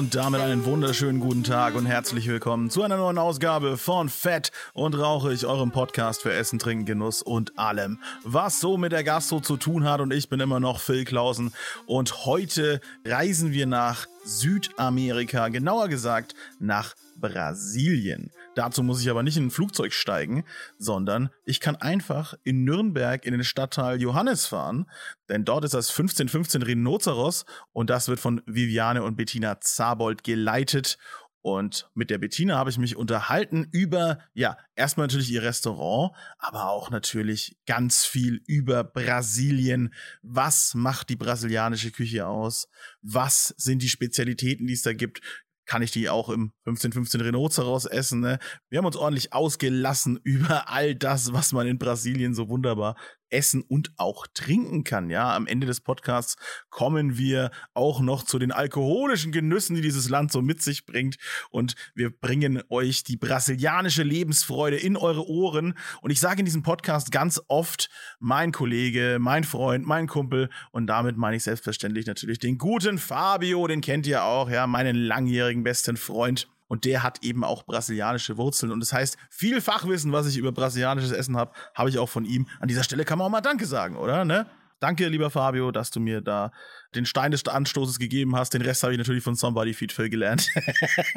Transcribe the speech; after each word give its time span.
Und 0.00 0.14
damit 0.14 0.40
einen 0.40 0.64
wunderschönen 0.64 1.20
guten 1.20 1.44
Tag 1.44 1.74
und 1.74 1.84
herzlich 1.84 2.26
willkommen 2.26 2.70
zu 2.70 2.82
einer 2.82 2.96
neuen 2.96 3.18
Ausgabe 3.18 3.76
von 3.76 4.08
Fett 4.08 4.50
und 4.72 4.94
Rauchig, 4.94 5.44
eurem 5.44 5.72
Podcast 5.72 6.22
für 6.22 6.32
Essen, 6.32 6.58
Trinken, 6.58 6.86
Genuss 6.86 7.20
und 7.20 7.58
allem, 7.58 7.98
was 8.24 8.60
so 8.60 8.78
mit 8.78 8.92
der 8.92 9.04
Gastro 9.04 9.40
zu 9.40 9.58
tun 9.58 9.84
hat. 9.84 10.00
Und 10.00 10.14
ich 10.14 10.30
bin 10.30 10.40
immer 10.40 10.58
noch 10.58 10.80
Phil 10.80 11.04
Klausen 11.04 11.52
und 11.84 12.24
heute 12.24 12.80
reisen 13.04 13.52
wir 13.52 13.66
nach 13.66 14.06
Südamerika, 14.24 15.48
genauer 15.48 15.88
gesagt 15.88 16.34
nach 16.58 16.94
Brasilien. 17.16 18.30
Dazu 18.54 18.82
muss 18.82 19.00
ich 19.00 19.08
aber 19.08 19.22
nicht 19.22 19.36
in 19.36 19.46
ein 19.46 19.50
Flugzeug 19.50 19.92
steigen, 19.92 20.44
sondern 20.76 21.30
ich 21.44 21.60
kann 21.60 21.76
einfach 21.76 22.34
in 22.42 22.64
Nürnberg 22.64 23.24
in 23.24 23.32
den 23.32 23.44
Stadtteil 23.44 24.00
Johannes 24.00 24.46
fahren, 24.46 24.90
denn 25.28 25.44
dort 25.44 25.64
ist 25.64 25.74
das 25.74 25.90
1515 25.90 26.62
Rhinoceros 26.62 27.44
und 27.72 27.90
das 27.90 28.08
wird 28.08 28.18
von 28.18 28.42
Viviane 28.46 29.02
und 29.02 29.16
Bettina 29.16 29.60
Zabold 29.60 30.24
geleitet. 30.24 30.98
Und 31.42 31.88
mit 31.94 32.10
der 32.10 32.18
Bettina 32.18 32.56
habe 32.56 32.68
ich 32.68 32.76
mich 32.76 32.96
unterhalten 32.96 33.66
über, 33.72 34.18
ja, 34.34 34.58
erstmal 34.74 35.06
natürlich 35.06 35.30
ihr 35.30 35.42
Restaurant, 35.42 36.14
aber 36.38 36.68
auch 36.68 36.90
natürlich 36.90 37.56
ganz 37.66 38.04
viel 38.04 38.42
über 38.46 38.84
Brasilien. 38.84 39.94
Was 40.20 40.74
macht 40.74 41.08
die 41.08 41.16
brasilianische 41.16 41.92
Küche 41.92 42.26
aus? 42.26 42.68
Was 43.00 43.54
sind 43.56 43.80
die 43.80 43.88
Spezialitäten, 43.88 44.66
die 44.66 44.74
es 44.74 44.82
da 44.82 44.92
gibt? 44.92 45.22
Kann 45.70 45.82
ich 45.82 45.92
die 45.92 46.08
auch 46.10 46.30
im 46.30 46.52
1515 46.66 47.20
Rhinoceros 47.20 47.84
essen. 47.84 48.18
Ne? 48.18 48.40
Wir 48.70 48.78
haben 48.78 48.86
uns 48.86 48.96
ordentlich 48.96 49.32
ausgelassen 49.32 50.18
über 50.24 50.68
all 50.68 50.96
das, 50.96 51.32
was 51.32 51.52
man 51.52 51.68
in 51.68 51.78
Brasilien 51.78 52.34
so 52.34 52.48
wunderbar 52.48 52.96
essen 53.30 53.62
und 53.62 53.92
auch 53.96 54.26
trinken 54.34 54.84
kann. 54.84 55.10
Ja, 55.10 55.34
am 55.34 55.46
Ende 55.46 55.66
des 55.66 55.80
Podcasts 55.80 56.36
kommen 56.68 57.16
wir 57.16 57.50
auch 57.74 58.00
noch 58.00 58.22
zu 58.22 58.38
den 58.38 58.52
alkoholischen 58.52 59.32
Genüssen, 59.32 59.76
die 59.76 59.82
dieses 59.82 60.08
Land 60.08 60.32
so 60.32 60.42
mit 60.42 60.62
sich 60.62 60.86
bringt. 60.86 61.16
Und 61.50 61.74
wir 61.94 62.10
bringen 62.10 62.62
euch 62.68 63.04
die 63.04 63.16
brasilianische 63.16 64.02
Lebensfreude 64.02 64.76
in 64.76 64.96
eure 64.96 65.28
Ohren. 65.28 65.74
Und 66.02 66.10
ich 66.10 66.20
sage 66.20 66.40
in 66.40 66.46
diesem 66.46 66.62
Podcast 66.62 67.10
ganz 67.10 67.40
oft 67.48 67.90
mein 68.18 68.52
Kollege, 68.52 69.18
mein 69.20 69.44
Freund, 69.44 69.86
mein 69.86 70.06
Kumpel. 70.06 70.50
Und 70.72 70.86
damit 70.86 71.16
meine 71.16 71.36
ich 71.36 71.42
selbstverständlich 71.42 72.06
natürlich 72.06 72.38
den 72.38 72.58
guten 72.58 72.98
Fabio, 72.98 73.66
den 73.66 73.80
kennt 73.80 74.06
ihr 74.06 74.24
auch, 74.24 74.50
ja, 74.50 74.66
meinen 74.66 74.96
langjährigen 74.96 75.62
besten 75.62 75.96
Freund. 75.96 76.48
Und 76.70 76.84
der 76.84 77.02
hat 77.02 77.24
eben 77.24 77.42
auch 77.42 77.64
brasilianische 77.64 78.36
Wurzeln. 78.36 78.70
Und 78.70 78.78
das 78.78 78.92
heißt, 78.92 79.16
viel 79.28 79.60
Fachwissen, 79.60 80.12
was 80.12 80.28
ich 80.28 80.36
über 80.36 80.52
brasilianisches 80.52 81.10
Essen 81.10 81.36
habe, 81.36 81.50
habe 81.74 81.90
ich 81.90 81.98
auch 81.98 82.08
von 82.08 82.24
ihm. 82.24 82.46
An 82.60 82.68
dieser 82.68 82.84
Stelle 82.84 83.04
kann 83.04 83.18
man 83.18 83.26
auch 83.26 83.30
mal 83.30 83.40
Danke 83.40 83.66
sagen, 83.66 83.96
oder? 83.96 84.24
Ne? 84.24 84.46
Danke, 84.78 85.08
lieber 85.08 85.30
Fabio, 85.30 85.72
dass 85.72 85.90
du 85.90 85.98
mir 85.98 86.20
da 86.20 86.52
den 86.94 87.06
Stein 87.06 87.32
des 87.32 87.44
Anstoßes 87.44 87.98
gegeben 87.98 88.36
hast. 88.36 88.54
Den 88.54 88.62
Rest 88.62 88.84
habe 88.84 88.92
ich 88.92 88.98
natürlich 88.98 89.24
von 89.24 89.34
Somebody 89.34 89.74
Feed 89.74 89.90
Phil 89.90 90.10
gelernt. 90.10 90.48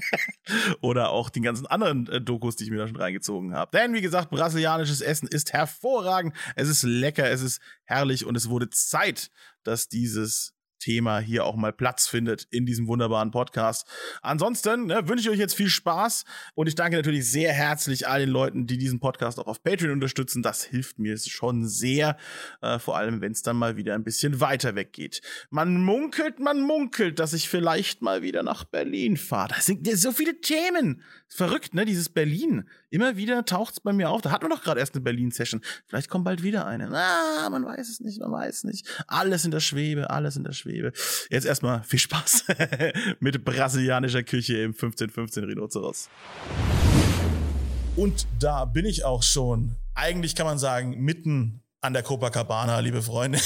Oder 0.81 1.11
auch 1.11 1.29
den 1.29 1.43
ganzen 1.43 1.67
anderen 1.67 2.07
äh, 2.07 2.19
Dokus, 2.19 2.55
die 2.55 2.63
ich 2.63 2.71
mir 2.71 2.79
da 2.79 2.87
schon 2.87 2.97
reingezogen 2.97 3.53
habe. 3.53 3.77
Denn 3.77 3.93
wie 3.93 4.01
gesagt, 4.01 4.31
brasilianisches 4.31 5.01
Essen 5.01 5.27
ist 5.27 5.53
hervorragend. 5.53 6.35
Es 6.55 6.67
ist 6.67 6.81
lecker, 6.81 7.29
es 7.29 7.43
ist 7.43 7.61
herrlich 7.83 8.25
und 8.25 8.35
es 8.35 8.49
wurde 8.49 8.71
Zeit, 8.71 9.29
dass 9.63 9.87
dieses 9.87 10.55
Thema 10.83 11.19
hier 11.19 11.45
auch 11.45 11.55
mal 11.55 11.71
Platz 11.71 12.07
findet 12.07 12.45
in 12.49 12.65
diesem 12.65 12.87
wunderbaren 12.87 13.31
Podcast. 13.31 13.87
Ansonsten 14.21 14.87
ne, 14.87 15.07
wünsche 15.07 15.23
ich 15.23 15.29
euch 15.29 15.39
jetzt 15.39 15.55
viel 15.55 15.69
Spaß 15.69 16.25
und 16.55 16.67
ich 16.67 16.75
danke 16.75 16.97
natürlich 16.97 17.29
sehr 17.29 17.53
herzlich 17.53 18.05
all 18.07 18.19
den 18.19 18.29
Leuten, 18.29 18.67
die 18.67 18.77
diesen 18.77 18.99
Podcast 18.99 19.39
auch 19.39 19.47
auf 19.47 19.63
Patreon 19.63 19.91
unterstützen. 19.91 20.43
Das 20.43 20.63
hilft 20.63 20.99
mir 20.99 21.17
schon 21.17 21.65
sehr, 21.65 22.17
äh, 22.61 22.79
vor 22.79 22.97
allem 22.97 23.21
wenn 23.21 23.31
es 23.31 23.43
dann 23.43 23.55
mal 23.55 23.77
wieder 23.77 23.95
ein 23.95 24.03
bisschen 24.03 24.41
weiter 24.41 24.75
weggeht. 24.75 25.21
Man 25.49 25.81
munkelt, 25.81 26.39
man 26.39 26.61
munkelt, 26.61 27.19
dass 27.19 27.31
ich 27.31 27.47
vielleicht 27.47 28.01
mal 28.01 28.21
wieder 28.21 28.43
nach 28.43 28.65
Berlin 28.65 29.15
fahre. 29.15 29.53
Da 29.53 29.61
sind 29.61 29.87
so 29.97 30.11
viele 30.11 30.41
Themen. 30.41 31.01
Verrückt, 31.29 31.73
ne? 31.73 31.85
Dieses 31.85 32.09
Berlin. 32.09 32.69
Immer 32.89 33.15
wieder 33.15 33.43
taucht 33.45 33.73
es 33.73 33.79
bei 33.79 33.91
mir 33.91 34.09
auf. 34.11 34.21
Da 34.21 34.29
hatten 34.29 34.45
wir 34.45 34.49
doch 34.49 34.61
gerade 34.61 34.79
erst 34.79 34.93
eine 34.93 35.01
Berlin-Session. 35.01 35.61
Vielleicht 35.87 36.09
kommt 36.09 36.25
bald 36.25 36.43
wieder 36.43 36.67
eine. 36.67 36.91
Ah, 36.91 37.49
man 37.49 37.65
weiß 37.65 37.89
es 37.89 38.01
nicht, 38.01 38.19
man 38.19 38.31
weiß 38.31 38.57
es 38.57 38.63
nicht. 38.65 39.03
Alles 39.07 39.43
in 39.43 39.49
der 39.49 39.59
Schwebe, 39.59 40.11
alles 40.11 40.35
in 40.35 40.43
der 40.43 40.51
Schwebe. 40.51 40.72
Jetzt 41.29 41.45
erstmal 41.45 41.83
viel 41.83 41.99
Spaß 41.99 42.45
mit 43.19 43.43
brasilianischer 43.43 44.23
Küche 44.23 44.57
im 44.57 44.71
1515 44.71 45.43
Rhinoceros. 45.43 46.09
Und 47.95 48.27
da 48.39 48.65
bin 48.65 48.85
ich 48.85 49.05
auch 49.05 49.23
schon. 49.23 49.75
Eigentlich 49.93 50.35
kann 50.35 50.47
man 50.47 50.57
sagen, 50.57 50.99
mitten 50.99 51.61
an 51.83 51.93
der 51.93 52.01
Copacabana, 52.01 52.79
liebe 52.79 53.01
Freunde. 53.01 53.39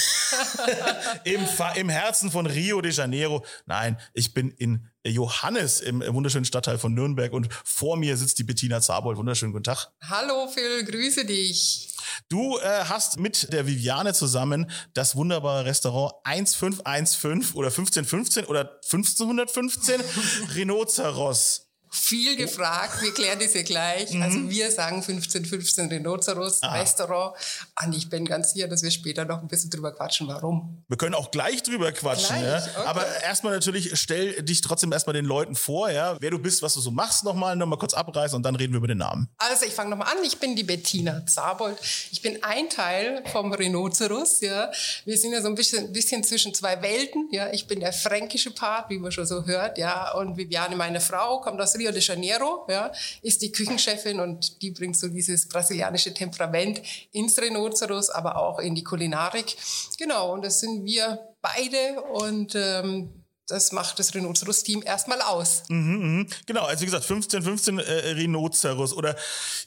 Im, 1.24 1.42
Im 1.76 1.90
Herzen 1.90 2.32
von 2.32 2.46
Rio 2.46 2.82
de 2.82 2.92
Janeiro. 2.92 3.44
Nein, 3.66 3.98
ich 4.14 4.34
bin 4.34 4.52
in 4.52 4.88
Johannes 5.10 5.82
im 5.82 6.02
wunderschönen 6.14 6.46
Stadtteil 6.46 6.78
von 6.78 6.94
Nürnberg 6.94 7.34
und 7.34 7.50
vor 7.64 7.98
mir 7.98 8.18
sitzt 8.18 8.40
die 8.40 8.44
Bettina 8.44 8.82
Zabold. 8.82 9.18
Wunderschönen 9.18 9.54
guten 9.54 9.64
Tag. 9.64 9.90
Hallo 10.02 10.48
Phil, 10.48 10.86
grüße 10.86 11.26
dich. 11.26 11.96
Du 12.30 12.58
äh, 12.58 12.84
hast 12.86 13.20
mit 13.20 13.52
der 13.54 13.68
Viviane 13.68 14.14
zusammen 14.14 14.70
das 14.94 15.16
wunderbare 15.16 15.66
Restaurant 15.66 16.14
1515 16.24 17.54
oder 17.54 17.68
1515 17.68 18.46
oder 18.46 18.80
1515 18.84 20.02
Rhinoceros 20.56 21.67
viel 21.90 22.36
gefragt, 22.36 23.02
wir 23.02 23.14
klären 23.14 23.40
das 23.40 23.54
ja 23.54 23.64
gleich. 23.64 24.12
Mhm. 24.12 24.22
Also 24.22 24.50
wir 24.50 24.72
sagen 24.72 24.98
1515 24.98 25.90
Rhinoceros 25.90 26.62
Aha. 26.64 26.80
Restaurant. 26.80 27.36
Und 27.84 27.96
ich 27.96 28.10
bin 28.10 28.26
ganz 28.26 28.54
sicher, 28.54 28.68
dass 28.68 28.84
wir 28.84 28.92
später 28.92 29.26
noch 29.26 29.42
ein 29.42 29.48
bisschen 29.48 29.70
drüber 29.70 29.94
quatschen, 29.94 30.28
warum. 30.28 30.84
Wir 30.88 30.98
können 30.98 31.16
auch 31.16 31.32
gleich 31.32 31.64
drüber 31.64 31.92
quatschen, 31.92 32.38
gleich? 32.38 32.44
ja. 32.44 32.58
Okay. 32.58 32.88
Aber 32.88 33.22
erstmal 33.22 33.54
natürlich, 33.54 33.98
stell 34.00 34.42
dich 34.44 34.62
trotzdem 34.62 34.92
erstmal 34.92 35.14
den 35.14 35.26
Leuten 35.26 35.56
vor, 35.56 35.90
ja, 35.90 36.18
wer 36.20 36.32
du 36.32 36.40
bist, 36.40 36.62
was 36.62 36.74
du 36.74 36.82
so 36.82 36.92
machst, 36.92 37.24
nochmal, 37.24 37.56
nochmal 37.56 37.80
kurz 37.80 37.94
abreißen 37.94 38.36
und 38.36 38.44
dann 38.44 38.56
reden 38.56 38.74
wir 38.74 38.78
über 38.78 38.88
den 38.88 38.98
Namen. 38.98 39.30
Also 39.38 39.66
ich 39.66 39.74
fange 39.74 39.92
nochmal 39.92 40.12
an. 40.12 40.24
Ich 40.24 40.40
bin 40.40 40.56
die 40.56 40.64
Bettina 40.64 41.26
Zabold. 41.26 41.78
Ich 42.12 42.22
bin 42.22 42.44
ein 42.44 42.70
Teil 42.70 43.24
vom 43.32 43.54
Rhinoceros, 43.54 44.42
ja. 44.42 44.72
Wir 45.06 45.18
sind 45.18 45.32
ja 45.32 45.42
so 45.42 45.48
ein 45.48 45.56
bisschen, 45.56 45.92
bisschen 45.94 46.24
zwischen 46.24 46.54
zwei 46.54 46.82
Welten, 46.82 47.30
ja. 47.32 47.52
Ich 47.52 47.68
bin 47.68 47.80
der 47.80 47.94
fränkische 47.94 48.52
Part, 48.52 48.90
wie 48.90 49.00
man 49.00 49.12
schon 49.12 49.26
so 49.26 49.46
hört, 49.46 49.78
ja. 49.78 50.14
Und 50.14 50.38
Viviane, 50.38 50.76
meine 50.76 51.00
Frau, 51.00 51.42
kommt 51.42 51.62
aus 51.62 51.77
Rio 51.78 51.92
de 51.92 52.02
Janeiro, 52.02 52.66
ja, 52.70 52.92
ist 53.22 53.42
die 53.42 53.52
Küchenchefin 53.52 54.20
und 54.20 54.62
die 54.62 54.72
bringt 54.72 54.98
so 54.98 55.08
dieses 55.08 55.48
brasilianische 55.48 56.14
Temperament 56.14 56.82
ins 57.12 57.40
Rhinoceros, 57.40 58.10
aber 58.10 58.38
auch 58.38 58.60
in 58.60 58.76
die 58.76 58.84
Kulinarik. 58.84 59.56
Genau, 59.98 60.34
und 60.34 60.44
das 60.44 60.60
sind 60.60 60.86
wir 60.86 61.20
beide 61.42 62.02
und 62.02 62.56
ähm, 62.56 63.24
das 63.48 63.72
macht 63.72 63.98
das 64.00 64.14
Rhinoceros-Team 64.14 64.84
erstmal 64.86 65.22
aus. 65.22 65.64
Mhm, 65.70 66.20
mh. 66.20 66.26
Genau, 66.46 66.66
also 66.66 66.82
wie 66.82 66.86
gesagt, 66.86 67.06
15, 67.06 67.42
15 67.42 67.80
äh, 67.80 68.12
Rhinoceros 68.12 68.94
oder 68.94 69.16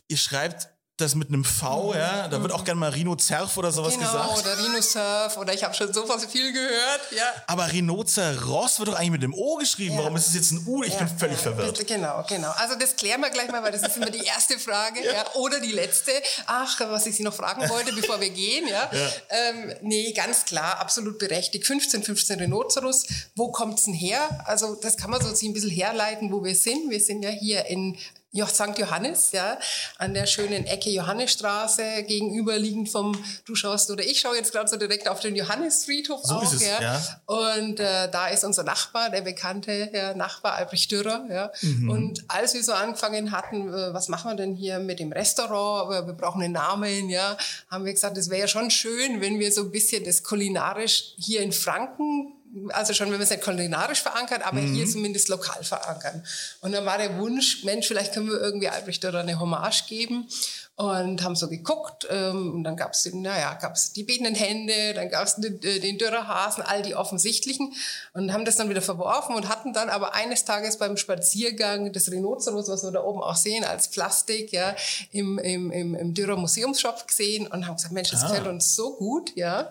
ihr 0.09 0.19
schreibt 0.19 0.69
das 1.00 1.15
mit 1.15 1.28
einem 1.28 1.44
V, 1.44 1.94
ja, 1.94 2.28
da 2.28 2.43
wird 2.43 2.53
auch 2.53 2.65
gerne 2.65 2.81
mal 2.81 2.91
Rhino-Zerf 2.91 3.56
oder 3.56 3.72
sowas 3.72 3.94
genau, 3.94 4.06
gesagt. 4.06 4.28
Genau, 4.28 4.41
oder 4.41 4.59
Rhino-Surf 4.65 5.37
oder 5.37 5.55
ich 5.55 5.65
habe 5.65 5.75
schon 5.75 5.93
so 5.93 6.06
viel 6.28 6.53
gehört, 6.53 7.00
ja. 7.16 7.25
Aber 7.47 7.71
Rhinoceros 7.71 8.78
wird 8.78 8.88
doch 8.88 8.94
eigentlich 8.94 9.10
mit 9.10 9.22
dem 9.22 9.34
O 9.34 9.56
geschrieben. 9.56 9.94
Ja. 9.94 10.00
Warum 10.03 10.16
ist 10.16 10.28
es 10.28 10.34
jetzt 10.34 10.53
ein 10.53 10.65
U? 10.66 10.83
Ich 10.83 10.93
ja, 10.93 10.99
bin 10.99 11.19
völlig 11.19 11.37
ja. 11.39 11.43
verwirrt. 11.43 11.87
Genau, 11.87 12.25
genau. 12.28 12.50
Also 12.56 12.75
das 12.77 12.97
klären 12.97 13.21
wir 13.21 13.31
gleich 13.31 13.50
mal, 13.50 13.62
weil 13.62 13.72
das 13.72 13.83
ist 13.83 13.97
immer 13.97 14.10
die 14.10 14.25
erste 14.25 14.59
Frage, 14.59 15.05
ja. 15.05 15.25
Oder 15.34 15.60
die 15.60 15.72
letzte. 15.72 16.12
Ach, 16.47 16.81
was 16.81 17.06
ich 17.06 17.16
Sie 17.16 17.22
noch 17.22 17.34
fragen 17.34 17.69
wollte, 17.69 17.93
bevor 17.93 18.21
wir 18.21 18.31
gehen, 18.31 18.66
ja. 18.69 18.91
Ähm, 19.28 19.75
nee, 19.83 20.12
ganz 20.12 20.44
klar, 20.44 20.78
absolut 20.78 21.19
berechtigt. 21.19 21.66
15, 21.66 22.03
15 22.03 22.41
Rhinoceros. 22.41 23.06
Wo 23.34 23.50
kommt's 23.50 23.84
denn 23.84 23.94
her? 23.94 24.44
Also 24.47 24.75
das 24.75 24.97
kann 24.97 25.10
man 25.10 25.21
so 25.21 25.28
ein 25.28 25.53
bisschen 25.53 25.71
herleiten, 25.71 26.33
wo 26.33 26.45
wir 26.45 26.54
sind. 26.54 26.91
Wir 26.91 27.01
sind 27.01 27.22
ja 27.22 27.30
hier 27.30 27.66
in 27.66 27.97
St. 28.48 28.78
Johannes, 28.78 29.32
ja, 29.32 29.59
an 29.98 30.15
der 30.15 30.27
schönen 30.27 30.65
Ecke 30.66 30.91
Johannesstraße, 30.91 32.04
gegenüberliegend 32.04 32.88
vom, 32.88 33.12
du 33.44 33.56
schaust 33.56 33.91
oder 33.91 34.04
ich 34.04 34.21
schaue 34.21 34.36
jetzt 34.36 34.53
gerade 34.53 34.68
so 34.68 34.77
direkt 34.77 35.09
auf 35.09 35.18
den 35.18 35.34
Johannesfriedhof 35.34 36.22
so 36.22 36.34
auch, 36.34 36.53
es, 36.53 36.65
ja. 36.65 36.80
ja. 36.80 37.21
Und 37.27 37.80
äh, 37.80 38.09
da 38.10 38.28
ist 38.28 38.44
unser 38.44 38.62
Nachbar, 38.62 39.10
der 39.10 39.22
bekannte 39.22 39.91
ja, 39.92 40.15
Nachbar 40.15 40.54
Albrecht 40.54 40.92
Dürrer, 40.92 41.27
ja. 41.28 41.50
Mhm. 41.62 41.91
Und 41.91 42.24
als 42.28 42.54
wir 42.54 42.62
so 42.62 42.72
angefangen 42.72 43.32
hatten, 43.32 43.68
äh, 43.68 43.92
was 43.92 44.09
machen 44.09 44.30
wir 44.30 44.36
denn 44.36 44.54
hier 44.54 44.78
mit 44.78 45.00
dem 45.00 45.10
Restaurant, 45.10 46.06
wir 46.06 46.12
brauchen 46.15 46.42
einen 46.42 46.53
Namen, 46.53 47.10
ja, 47.10 47.36
haben 47.68 47.84
wir 47.84 47.92
gesagt, 47.92 48.16
es 48.16 48.30
wäre 48.30 48.42
ja 48.42 48.48
schon 48.48 48.71
schön, 48.71 49.21
wenn 49.21 49.41
wir 49.41 49.50
so 49.50 49.62
ein 49.62 49.71
bisschen 49.72 50.04
das 50.04 50.22
kulinarisch 50.22 51.15
hier 51.18 51.41
in 51.41 51.53
Franken 51.53 52.40
also 52.71 52.93
schon, 52.95 53.11
wenn 53.11 53.19
wir 53.19 53.25
es 53.25 53.31
nicht 53.31 53.43
kulinarisch 53.43 54.03
verankern, 54.03 54.43
aber 54.43 54.61
mhm. 54.61 54.75
hier 54.75 54.87
zumindest 54.87 55.29
lokal 55.29 55.63
verankern. 55.63 56.25
Und 56.61 56.73
dann 56.73 56.85
war 56.85 56.99
der 56.99 57.19
Wunsch, 57.19 57.65
Mensch, 57.65 57.87
vielleicht 57.87 58.13
können 58.13 58.29
wir 58.29 58.41
irgendwie 58.41 58.69
Albrecht 58.69 59.05
oder 59.05 59.21
eine 59.21 59.39
Hommage 59.39 59.87
geben. 59.89 60.27
und 60.81 61.23
haben 61.23 61.37
so 61.37 61.49
geguckt. 61.49 62.07
Ähm, 62.11 62.55
und 62.55 62.65
dann 62.65 62.77
gab 62.77 62.95
es 62.95 63.13
naja, 63.13 63.55
gab's 63.55 63.93
die 63.93 64.03
betenden 64.03 64.35
Hände, 64.35 64.95
dann 64.95 65.11
gab 65.11 65.25
es 65.25 65.37
den, 65.37 65.63
äh, 65.63 65.79
den 65.79 65.99
Dürerhasen, 65.99 66.63
all 66.63 66.83
die 66.83 66.95
offensichtlichen 66.95 67.75
und 68.15 68.33
haben 68.33 68.47
das 68.47 68.57
dann 68.57 68.71
wieder 68.71 68.81
verworfen 68.81 69.35
und 69.35 69.49
hatten 69.49 69.75
dann 69.75 69.91
aber 69.91 70.15
eines 70.15 70.47
Tages 70.47 70.79
beim 70.79 70.97
Spaziergang 70.97 71.93
das 71.93 72.11
Rhinoceros, 72.11 72.69
was 72.69 72.83
wir 72.83 72.93
da 72.93 73.03
oben 73.05 73.21
auch 73.21 73.37
sehen, 73.37 73.63
als 73.65 73.91
Plastik, 73.91 74.53
ja, 74.53 74.75
im, 75.13 75.39
im, 75.39 75.71
im, 75.71 75.95
im 75.95 76.15
Dürer 76.15 76.37
Museumsshop 76.37 77.07
gesehen 77.07 77.47
und 77.47 77.67
haben 77.67 77.77
gesagt, 77.77 77.93
Mensch, 77.93 78.11
das 78.11 78.25
ah. 78.25 78.29
gefällt 78.29 78.47
uns 78.47 78.75
so 78.75 78.97
gut, 78.97 79.37
ja. 79.37 79.71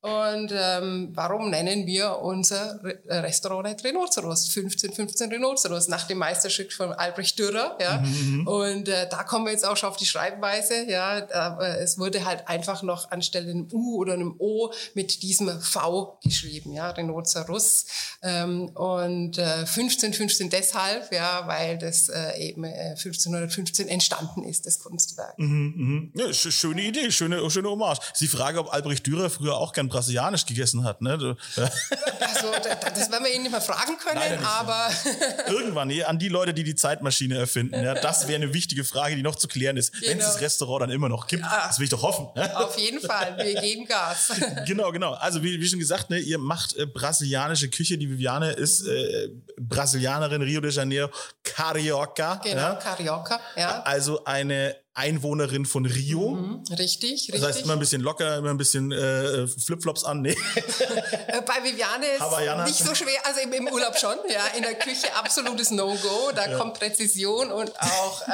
Und 0.00 0.52
ähm, 0.52 1.08
warum 1.14 1.50
nennen 1.50 1.84
wir 1.84 2.18
unser 2.20 2.78
Re 2.84 3.00
äh, 3.08 3.16
Restaurant 3.16 3.64
nicht 3.64 3.84
Rhinoceros? 3.84 4.46
15, 4.46 4.92
15 4.92 5.32
Rhinoceros 5.32 5.88
nach 5.88 6.06
dem 6.06 6.18
Meisterstück 6.18 6.72
von 6.72 6.92
Albrecht 6.92 7.36
Dürer. 7.36 7.76
Ja? 7.80 7.98
Mhm, 7.98 8.36
mhm. 8.36 8.46
und 8.46 8.88
äh, 8.88 9.08
da 9.10 9.24
kommen 9.24 9.46
wir 9.46 9.52
jetzt 9.52 9.66
auch 9.66 9.76
schon 9.76 9.88
auf 9.88 9.96
die 9.96 10.06
Schreibweise. 10.06 10.88
Ja? 10.88 11.26
Aber 11.32 11.80
es 11.80 11.98
wurde 11.98 12.24
halt 12.24 12.46
einfach 12.46 12.84
noch 12.84 13.10
anstelle 13.10 13.50
einem 13.50 13.66
U 13.72 13.96
oder 13.96 14.12
einem 14.12 14.36
O 14.38 14.72
mit 14.94 15.22
diesem 15.22 15.60
V 15.60 16.20
geschrieben, 16.22 16.72
ja? 16.72 16.90
Rhinoceros. 16.90 17.86
Ähm, 18.22 18.68
und 18.68 19.36
äh, 19.38 19.66
15, 19.66 20.14
15 20.14 20.50
deshalb, 20.50 21.12
ja, 21.12 21.42
weil 21.46 21.76
das 21.76 22.08
äh, 22.08 22.38
eben 22.38 22.62
äh, 22.62 22.90
1515 22.90 23.88
entstanden 23.88 24.44
ist, 24.44 24.64
das 24.64 24.78
Kunstwerk. 24.78 25.36
Mhm, 25.38 26.12
mh. 26.14 26.22
ja, 26.22 26.32
schöne 26.32 26.82
Idee, 26.82 27.10
schöne, 27.10 27.50
schöne 27.50 27.68
Hommage. 27.68 27.98
Sie 28.14 28.28
frage, 28.28 28.60
ob 28.60 28.72
Albrecht 28.72 29.04
Dürer 29.04 29.28
früher 29.28 29.56
auch 29.56 29.72
gern 29.72 29.87
brasilianisch 29.88 30.46
gegessen 30.46 30.84
hat. 30.84 31.00
Ne? 31.00 31.12
Also, 31.12 31.36
das 32.94 33.10
werden 33.10 33.24
wir 33.24 33.34
ihn 33.34 33.42
nicht 33.42 33.50
mehr 33.50 33.60
fragen 33.60 33.96
können, 33.98 34.44
aber. 34.44 34.90
Irgendwann, 35.48 35.90
an 36.02 36.18
die 36.18 36.28
Leute, 36.28 36.54
die 36.54 36.64
die 36.64 36.74
Zeitmaschine 36.74 37.38
erfinden. 37.38 37.82
Ja, 37.82 37.94
das 37.94 38.28
wäre 38.28 38.36
eine 38.36 38.54
wichtige 38.54 38.84
Frage, 38.84 39.16
die 39.16 39.22
noch 39.22 39.36
zu 39.36 39.48
klären 39.48 39.76
ist. 39.76 39.92
Genau. 39.92 40.10
Wenn 40.10 40.18
es 40.18 40.26
das 40.26 40.40
Restaurant 40.40 40.82
dann 40.82 40.90
immer 40.90 41.08
noch 41.08 41.26
gibt. 41.26 41.42
Ja. 41.42 41.66
Das 41.66 41.78
will 41.78 41.84
ich 41.84 41.90
doch 41.90 42.02
hoffen. 42.02 42.28
Auf 42.54 42.78
jeden 42.78 43.00
Fall, 43.00 43.36
wir 43.38 43.60
geben 43.60 43.86
Gas. 43.86 44.32
Genau, 44.66 44.90
genau. 44.92 45.12
Also, 45.12 45.42
wie, 45.42 45.60
wie 45.60 45.68
schon 45.68 45.78
gesagt, 45.78 46.10
ne, 46.10 46.18
ihr 46.18 46.38
macht 46.38 46.76
äh, 46.76 46.86
brasilianische 46.86 47.68
Küche. 47.70 47.96
Die 47.96 48.10
Viviane 48.10 48.52
ist 48.52 48.86
äh, 48.86 49.30
Brasilianerin, 49.56 50.42
Rio 50.42 50.60
de 50.60 50.70
Janeiro, 50.70 51.10
Carioca. 51.42 52.36
Genau, 52.42 52.56
ja? 52.56 52.74
Carioca, 52.74 53.40
ja. 53.56 53.82
Also 53.82 54.24
eine 54.24 54.76
Einwohnerin 54.98 55.64
von 55.64 55.86
Rio. 55.86 56.30
Mhm, 56.30 56.64
richtig, 56.70 57.12
richtig. 57.12 57.34
Das 57.34 57.42
heißt 57.44 57.62
immer 57.62 57.74
ein 57.74 57.78
bisschen 57.78 58.02
locker, 58.02 58.38
immer 58.38 58.50
ein 58.50 58.56
bisschen 58.58 58.90
äh, 58.90 59.46
Flipflops 59.46 60.04
an. 60.04 60.22
Nee. 60.22 60.36
Äh, 61.28 61.42
bei 61.42 61.62
Viviane 61.62 62.06
ist 62.06 62.20
Havaiana. 62.20 62.64
nicht 62.64 62.78
so 62.78 62.94
schwer, 62.94 63.20
also 63.24 63.40
im, 63.40 63.52
im, 63.52 63.68
Urlaub 63.68 63.98
schon, 63.98 64.16
ja. 64.30 64.46
In 64.56 64.62
der 64.62 64.74
Küche 64.74 65.14
absolutes 65.14 65.70
No-Go. 65.70 66.30
Da 66.34 66.48
ja. 66.48 66.56
kommt 66.56 66.78
Präzision 66.78 67.52
und 67.52 67.78
auch 67.78 68.22
äh, 68.22 68.30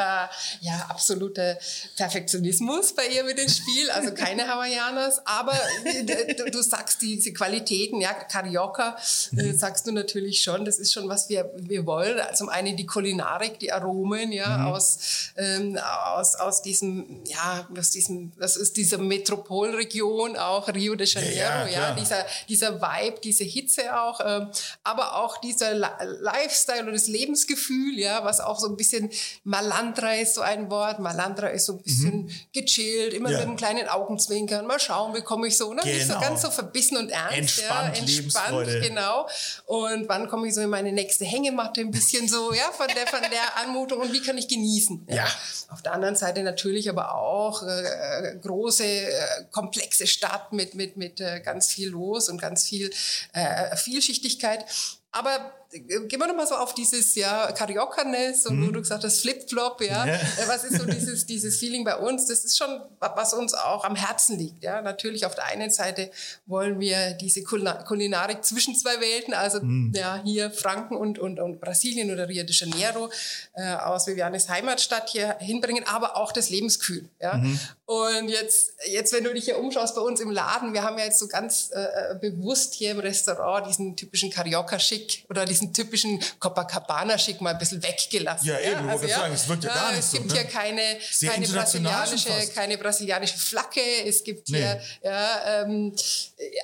ja, 0.61 0.87
absoluter 0.89 1.59
Perfektionismus 1.97 2.95
bei 2.95 3.09
ihr 3.09 3.25
mit 3.25 3.39
dem 3.39 3.49
Spiel. 3.49 3.91
Also 3.91 4.15
keine 4.15 4.47
Hawaiianas. 4.47 5.27
Aber 5.27 5.59
äh, 5.85 6.35
du, 6.35 6.51
du, 6.51 6.63
sagst 6.63 7.03
diese 7.03 7.33
Qualitäten, 7.33 8.01
ja, 8.01 8.15
Carioca, 8.15 8.97
äh, 9.37 9.43
mhm. 9.43 9.59
sagst 9.59 9.89
du 9.89 9.93
natürlich 9.93 10.41
schon. 10.41 10.65
Das 10.65 10.79
ist 10.79 10.93
schon, 10.93 11.09
was 11.09 11.29
wir, 11.29 11.51
wir 11.57 11.87
wollen. 11.87 12.21
Zum 12.35 12.49
einen 12.49 12.77
die 12.77 12.87
Kulinarik, 12.87 13.59
die 13.59 13.73
Aromen, 13.73 14.31
ja, 14.31 14.59
mhm. 14.59 14.67
aus, 14.67 14.99
ähm, 15.37 15.79
aus, 16.15 16.37
aus 16.37 16.54
aus 16.55 16.63
diesem, 16.63 17.21
ja, 17.27 17.67
aus 17.77 17.91
diesem, 17.91 18.33
das 18.39 18.57
ist 18.57 18.77
diese 18.77 18.97
Metropolregion, 18.97 20.37
auch 20.37 20.69
Rio 20.69 20.95
de 20.95 21.07
Janeiro, 21.07 21.37
ja, 21.37 21.67
ja, 21.67 21.69
ja 21.69 21.95
dieser, 21.95 22.25
dieser 22.49 22.81
Vibe, 22.81 23.19
diese 23.23 23.43
Hitze 23.43 23.99
auch, 24.01 24.21
ähm, 24.25 24.51
aber 24.85 25.17
auch 25.17 25.39
dieser 25.39 25.75
Lifestyle 25.75 26.87
und 26.87 26.93
das 26.93 27.09
Lebensgefühl, 27.09 27.99
ja, 27.99 28.25
was 28.25 28.41
auch 28.41 28.61
so 28.61 28.69
ein 28.69 28.77
bisschen 28.77 29.11
Malandra 29.43 30.15
ist 30.15 30.35
so 30.35 30.43
ein 30.43 30.71
Wort. 30.71 31.01
Malandra 31.01 31.49
ist 31.49 31.67
so 31.67 31.73
ein 31.75 31.83
bisschen 31.83 32.25
mhm. 32.25 32.31
gechillt, 32.53 33.15
immer 33.15 33.31
ja. 33.31 33.39
mit 33.39 33.47
einem 33.47 33.57
kleinen 33.57 33.89
Augenzwinkern. 33.89 34.67
Mal 34.67 34.79
schauen, 34.79 35.15
wie 35.15 35.23
komme 35.23 35.49
ich 35.49 35.57
so, 35.57 35.75
ne? 35.75 35.83
Genau. 35.83 35.95
Nicht 35.95 36.07
so 36.07 36.21
ganz 36.21 36.43
so 36.43 36.51
verbissen 36.51 36.97
und 36.97 37.11
ernst, 37.11 37.37
entspannt, 37.37 37.97
ja, 37.97 38.03
entspannt, 38.03 38.69
genau. 38.83 39.29
Und 39.67 40.09
wann 40.09 40.29
komme 40.29 40.47
ich 40.47 40.55
so 40.55 40.61
in 40.61 40.71
meine 40.71 40.93
nächste 40.93 41.25
Hängematte, 41.25 41.81
ein 41.81 41.91
bisschen 41.91 42.29
so, 42.29 42.53
ja, 42.53 42.71
von 42.71 42.87
der, 42.87 43.07
von 43.09 43.21
der 43.23 43.57
Anmutung 43.65 44.01
und 44.01 44.13
wie 44.13 44.23
kann 44.23 44.39
ich 44.39 44.47
genießen? 44.47 45.07
Ja. 45.11 45.27
Auf 45.71 45.83
der 45.83 45.93
anderen 45.93 46.15
Seite 46.15 46.44
natürlich 46.45 46.89
aber 46.89 47.15
auch 47.15 47.63
äh, 47.63 48.37
große, 48.41 48.85
äh, 48.85 49.45
komplexe 49.51 50.07
Stadt 50.07 50.53
mit, 50.53 50.75
mit, 50.75 50.97
mit 50.97 51.21
äh, 51.21 51.41
ganz 51.41 51.69
viel 51.69 51.89
los 51.89 52.29
und 52.29 52.41
ganz 52.41 52.65
viel 52.65 52.91
äh, 53.33 53.77
Vielschichtigkeit. 53.77 54.65
Aber 55.11 55.53
gehen 55.81 56.21
wir 56.21 56.27
nochmal 56.27 56.47
so 56.47 56.55
auf 56.55 56.75
dieses 56.75 57.15
ja 57.15 57.51
Carioca-ness 57.53 58.47
und 58.47 58.61
mhm. 58.61 58.69
wo 58.69 58.71
du 58.73 58.81
gesagt 58.81 59.05
hast 59.05 59.21
Flip-Flop, 59.21 59.81
ja. 59.83 60.07
ja. 60.07 60.15
Äh, 60.15 60.49
was 60.49 60.65
ist 60.65 60.79
so 60.79 60.85
dieses, 60.85 61.27
dieses 61.27 61.59
Feeling 61.59 61.85
bei 61.85 61.97
uns? 61.97 62.27
Das 62.27 62.45
ist 62.45 62.57
schon, 62.57 62.81
was 63.01 63.35
uns 63.35 63.55
auch 63.55 63.85
am 63.85 63.97
Herzen 63.97 64.39
liegt, 64.39 64.63
ja. 64.63 64.83
Natürlich 64.83 65.27
auf 65.27 65.35
der 65.35 65.47
einen 65.47 65.71
Seite 65.71 66.11
wollen 66.47 66.81
wir 66.81 67.13
diese 67.15 67.43
Kulinarik 67.43 68.45
zwischen 68.45 68.77
zwei 68.77 69.01
Welten, 69.01 69.35
also 69.35 69.61
mhm. 69.61 69.93
ja 69.95 70.21
hier 70.25 70.51
Franken 70.51 70.97
und, 70.97 71.19
und, 71.19 71.41
und 71.41 71.61
Brasilien 71.61 72.11
oder 72.11 72.29
Rio 72.29 72.45
de 72.45 72.55
Janeiro 72.55 73.11
äh, 73.55 73.75
aus 73.75 74.07
Vivianes 74.07 74.49
Heimatstadt 74.49 75.11
hier 75.11 75.37
hinbringen, 75.41 75.85
aber 75.87 76.17
auch 76.17 76.33
das 76.33 76.51
Lebensgefühl, 76.51 77.09
ja. 77.21 77.35
Mhm. 77.35 77.59
Und 77.87 78.29
jetzt, 78.29 78.73
jetzt, 78.87 79.13
wenn 79.13 79.25
du 79.25 79.35
dich 79.35 79.45
hier 79.45 79.59
umschaust 79.59 79.95
bei 79.95 80.01
uns 80.01 80.21
im 80.21 80.31
Laden, 80.31 80.73
wir 80.73 80.83
haben 80.83 80.97
ja 80.99 81.05
jetzt 81.05 81.19
so 81.19 81.29
ganz 81.29 81.71
äh, 81.75 81.83
äh 81.83 82.19
bewusst 82.19 82.73
hier 82.75 82.93
im 82.93 82.99
Restaurant 82.99 83.67
diesen 83.67 83.95
typischen 83.95 84.31
Carioca-Schick 84.31 85.27
oder 85.29 85.45
diesen 85.45 85.64
diesen 85.65 85.73
typischen 85.73 86.21
Copacabana-Schick 86.39 87.41
mal 87.41 87.51
ein 87.51 87.59
bisschen 87.59 87.83
weggelassen. 87.83 88.47
Ja, 88.47 88.59
eben, 88.61 88.89
also, 88.89 89.07
ja, 89.07 89.19
sagen, 89.19 89.35
es 89.35 89.49
wirkt 89.49 89.65
ja, 89.65 89.71
ja 89.71 89.75
gar 89.77 89.91
nicht 89.91 90.01
Es 90.01 90.11
gibt 90.13 90.31
so, 90.31 90.35
ne? 90.35 90.41
hier 90.41 90.51
keine, 90.51 90.99
keine, 91.27 91.49
brasilianische, 91.49 92.29
keine 92.55 92.79
brasilianische 92.79 93.39
Flagge, 93.39 93.81
es 94.07 94.25
gibt 94.25 94.49
nee. 94.49 94.59
hier 94.59 94.81
ja, 95.03 95.63
ähm, 95.63 95.95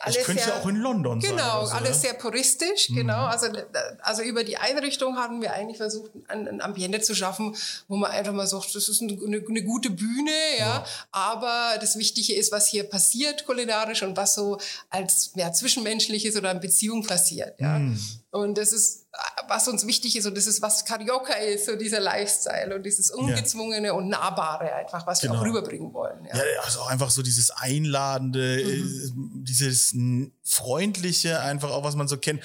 alles 0.00 0.16
das 0.16 0.24
könnte 0.24 0.48
ja 0.48 0.60
auch 0.60 0.66
in 0.66 0.76
London 0.76 1.20
genau, 1.20 1.36
sein. 1.36 1.36
Genau, 1.36 1.68
alles 1.68 1.96
ne? 1.96 2.02
sehr 2.02 2.14
puristisch, 2.14 2.90
mhm. 2.90 2.96
genau. 2.96 3.24
Also, 3.26 3.46
also 4.02 4.22
über 4.22 4.44
die 4.44 4.56
Einrichtung 4.56 5.16
haben 5.16 5.40
wir 5.40 5.52
eigentlich 5.52 5.78
versucht, 5.78 6.10
ein, 6.28 6.48
ein 6.48 6.60
Ambiente 6.60 7.00
zu 7.00 7.14
schaffen, 7.14 7.56
wo 7.88 7.96
man 7.96 8.10
einfach 8.10 8.32
mal 8.32 8.46
sagt, 8.46 8.74
das 8.74 8.88
ist 8.88 9.02
eine, 9.02 9.12
eine 9.12 9.62
gute 9.62 9.90
Bühne, 9.90 10.30
ja, 10.58 10.60
ja, 10.60 10.84
aber 11.12 11.78
das 11.80 11.96
Wichtige 11.96 12.34
ist, 12.34 12.52
was 12.52 12.68
hier 12.68 12.84
passiert 12.84 13.46
kulinarisch 13.46 14.02
und 14.02 14.16
was 14.16 14.34
so 14.34 14.58
als 14.90 15.32
ja, 15.34 15.52
zwischenmenschliches 15.52 16.36
oder 16.36 16.50
in 16.50 16.60
Beziehung 16.60 17.06
passiert, 17.06 17.58
ja. 17.60 17.78
Mhm. 17.78 17.98
Und 18.32 18.56
das 18.58 18.72
ist, 18.72 19.08
was 19.48 19.66
uns 19.66 19.86
wichtig 19.86 20.14
ist 20.16 20.24
und 20.24 20.36
das 20.36 20.46
ist, 20.46 20.62
was 20.62 20.84
Carioca 20.84 21.32
ist, 21.32 21.66
so 21.66 21.74
dieser 21.74 21.98
Lifestyle 21.98 22.76
und 22.76 22.84
dieses 22.84 23.10
Ungezwungene 23.10 23.88
ja. 23.88 23.92
und 23.92 24.08
Nahbare 24.08 24.72
einfach, 24.72 25.04
was 25.04 25.20
genau. 25.20 25.32
wir 25.32 25.38
auch 25.38 25.42
genau. 25.42 25.56
rüberbringen 25.56 25.92
wollen. 25.92 26.24
Ja. 26.26 26.36
ja, 26.36 26.60
also 26.64 26.80
auch 26.80 26.86
einfach 26.86 27.10
so 27.10 27.22
dieses 27.22 27.50
Einladende, 27.50 28.62
mhm. 28.64 29.44
dieses 29.44 29.96
Freundliche, 30.44 31.40
einfach 31.40 31.70
auch, 31.70 31.82
was 31.82 31.96
man 31.96 32.06
so 32.06 32.18
kennt. 32.18 32.40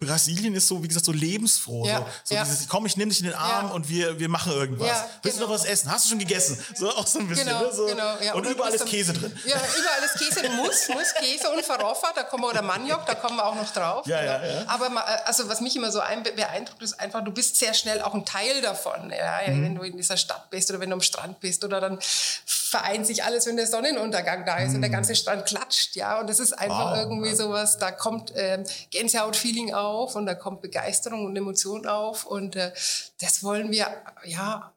Brasilien 0.00 0.54
ist 0.54 0.66
so, 0.66 0.82
wie 0.82 0.88
gesagt, 0.88 1.04
so 1.04 1.12
lebensfroh. 1.12 1.86
Ja, 1.86 1.98
so, 1.98 2.06
so 2.24 2.34
ja. 2.34 2.44
dieses, 2.44 2.66
komm, 2.66 2.86
ich 2.86 2.96
nehme 2.96 3.10
dich 3.10 3.20
in 3.20 3.26
den 3.26 3.34
Arm 3.34 3.66
ja. 3.66 3.72
und 3.72 3.86
wir, 3.90 4.18
wir 4.18 4.30
machen 4.30 4.50
irgendwas. 4.50 4.88
Ja, 4.88 5.06
Willst 5.22 5.36
genau. 5.36 5.48
du 5.48 5.52
noch 5.52 5.60
was 5.60 5.68
essen? 5.68 5.90
Hast 5.90 6.06
du 6.06 6.08
schon 6.08 6.18
gegessen? 6.18 6.58
So 6.74 6.88
auch 6.90 7.06
so 7.06 7.18
ein 7.18 7.28
bisschen. 7.28 7.46
Genau, 7.46 7.60
ne? 7.64 7.72
so. 7.72 7.84
genau, 7.84 8.16
ja. 8.24 8.32
Und, 8.32 8.46
und 8.46 8.52
überall 8.52 8.72
ist 8.72 8.86
Käse 8.86 9.12
drin. 9.12 9.30
Ja, 9.44 9.56
überall 9.56 10.02
ist 10.02 10.14
Käse, 10.18 10.48
muss, 10.54 10.88
muss 10.88 11.14
Käse 11.18 11.50
und 11.50 11.62
Faroffa, 11.62 12.12
da 12.14 12.22
kommen 12.22 12.44
wir, 12.44 12.48
oder 12.48 12.62
Maniok, 12.62 13.04
da 13.04 13.14
kommen 13.14 13.36
wir 13.36 13.44
auch 13.44 13.54
noch 13.54 13.70
drauf. 13.70 14.06
Ja, 14.06 14.22
ja, 14.22 14.42
ja. 14.42 14.64
Aber 14.68 14.90
also 15.26 15.46
was 15.48 15.60
mich 15.60 15.76
immer 15.76 15.92
so 15.92 16.00
beeindruckt, 16.34 16.80
ist 16.80 16.98
einfach, 16.98 17.22
du 17.22 17.30
bist 17.30 17.56
sehr 17.56 17.74
schnell 17.74 18.00
auch 18.00 18.14
ein 18.14 18.24
Teil 18.24 18.62
davon. 18.62 19.10
Ja, 19.10 19.40
mhm. 19.46 19.64
Wenn 19.64 19.74
du 19.74 19.82
in 19.82 19.96
dieser 19.98 20.16
Stadt 20.16 20.48
bist 20.48 20.70
oder 20.70 20.80
wenn 20.80 20.88
du 20.88 20.94
am 20.94 21.02
Strand 21.02 21.40
bist 21.40 21.62
oder 21.62 21.78
dann 21.78 21.98
vereint 22.70 23.04
sich 23.04 23.24
alles, 23.24 23.46
wenn 23.46 23.56
der 23.56 23.66
Sonnenuntergang 23.66 24.44
da 24.46 24.58
ist 24.58 24.70
mhm. 24.70 24.76
und 24.76 24.80
der 24.82 24.90
mhm. 24.90 24.94
ganze 24.94 25.16
Strand 25.16 25.44
klatscht. 25.44 25.96
Ja, 25.96 26.20
und 26.20 26.30
das 26.30 26.38
ist 26.38 26.52
einfach 26.52 26.92
wow. 26.92 26.98
irgendwie 26.98 27.34
sowas, 27.34 27.78
da 27.78 27.90
kommt 27.90 28.32
ähm, 28.36 28.64
Gänsehaut-Feeling 28.90 29.74
auf 29.74 30.14
und 30.14 30.26
da 30.26 30.34
kommt 30.34 30.62
Begeisterung 30.62 31.26
und 31.26 31.36
Emotion 31.36 31.86
auf 31.86 32.26
und 32.26 32.54
äh, 32.54 32.72
das 33.20 33.42
wollen 33.42 33.72
wir 33.72 33.88
ja 34.24 34.72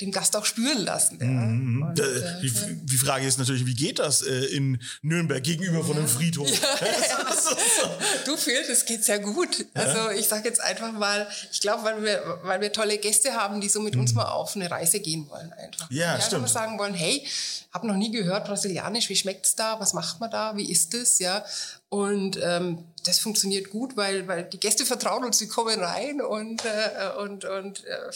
den 0.00 0.12
Gast 0.12 0.36
auch 0.36 0.44
spüren 0.44 0.84
lassen. 0.84 1.18
Ja. 1.20 1.26
Mhm. 1.26 1.82
Und, 1.82 1.98
äh, 1.98 2.40
die, 2.40 2.52
die, 2.84 2.96
Frage 2.96 3.26
ist 3.26 3.38
natürlich, 3.38 3.66
wie 3.66 3.74
geht 3.74 3.98
das 3.98 4.22
äh, 4.22 4.44
in 4.46 4.80
Nürnberg 5.02 5.42
gegenüber 5.42 5.82
von 5.82 5.96
einem 5.96 6.06
Friedhof? 6.06 6.48
Ja, 6.48 6.68
du 8.24 8.36
fühlst, 8.36 8.70
es 8.70 8.84
geht 8.84 9.04
sehr 9.04 9.18
gut. 9.18 9.66
Also 9.74 10.10
ich 10.10 10.28
sage 10.28 10.48
jetzt 10.48 10.60
einfach 10.60 10.92
mal, 10.92 11.26
ich 11.50 11.60
glaube, 11.60 11.82
weil 11.82 12.02
wir, 12.02 12.38
weil 12.44 12.60
wir 12.60 12.72
tolle 12.72 12.98
Gäste 12.98 13.32
haben, 13.32 13.60
die 13.60 13.68
so 13.68 13.80
mit 13.80 13.94
mhm. 13.94 14.02
uns 14.02 14.14
mal 14.14 14.26
auf 14.26 14.54
eine 14.54 14.70
Reise 14.70 15.00
gehen 15.00 15.28
wollen 15.28 15.52
einfach. 15.52 15.90
Ja, 15.90 16.14
ja 16.14 16.20
stimmt. 16.20 16.42
Mal 16.42 16.48
sagen 16.48 16.78
wollen, 16.78 16.94
hey, 16.94 17.26
habe 17.72 17.86
noch 17.86 17.96
nie 17.96 18.12
gehört 18.12 18.46
brasilianisch, 18.46 19.08
wie 19.08 19.16
schmeckt's 19.16 19.56
da, 19.56 19.80
was 19.80 19.94
macht 19.94 20.20
man 20.20 20.30
da, 20.30 20.56
wie 20.56 20.70
ist 20.70 20.94
es, 20.94 21.18
ja? 21.18 21.44
Und 21.88 22.38
ähm, 22.42 22.84
das 23.04 23.18
funktioniert 23.18 23.70
gut, 23.70 23.96
weil, 23.96 24.28
weil 24.28 24.44
die 24.44 24.60
Gäste 24.60 24.86
vertrauen 24.86 25.24
uns, 25.24 25.38
sie 25.38 25.48
kommen 25.48 25.80
rein 25.80 26.20
und, 26.20 26.64
äh, 26.64 27.18
und, 27.18 27.44
und 27.44 27.84
äh, 27.84 28.12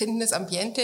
finden 0.00 0.20
das 0.20 0.32
Ambiente 0.32 0.82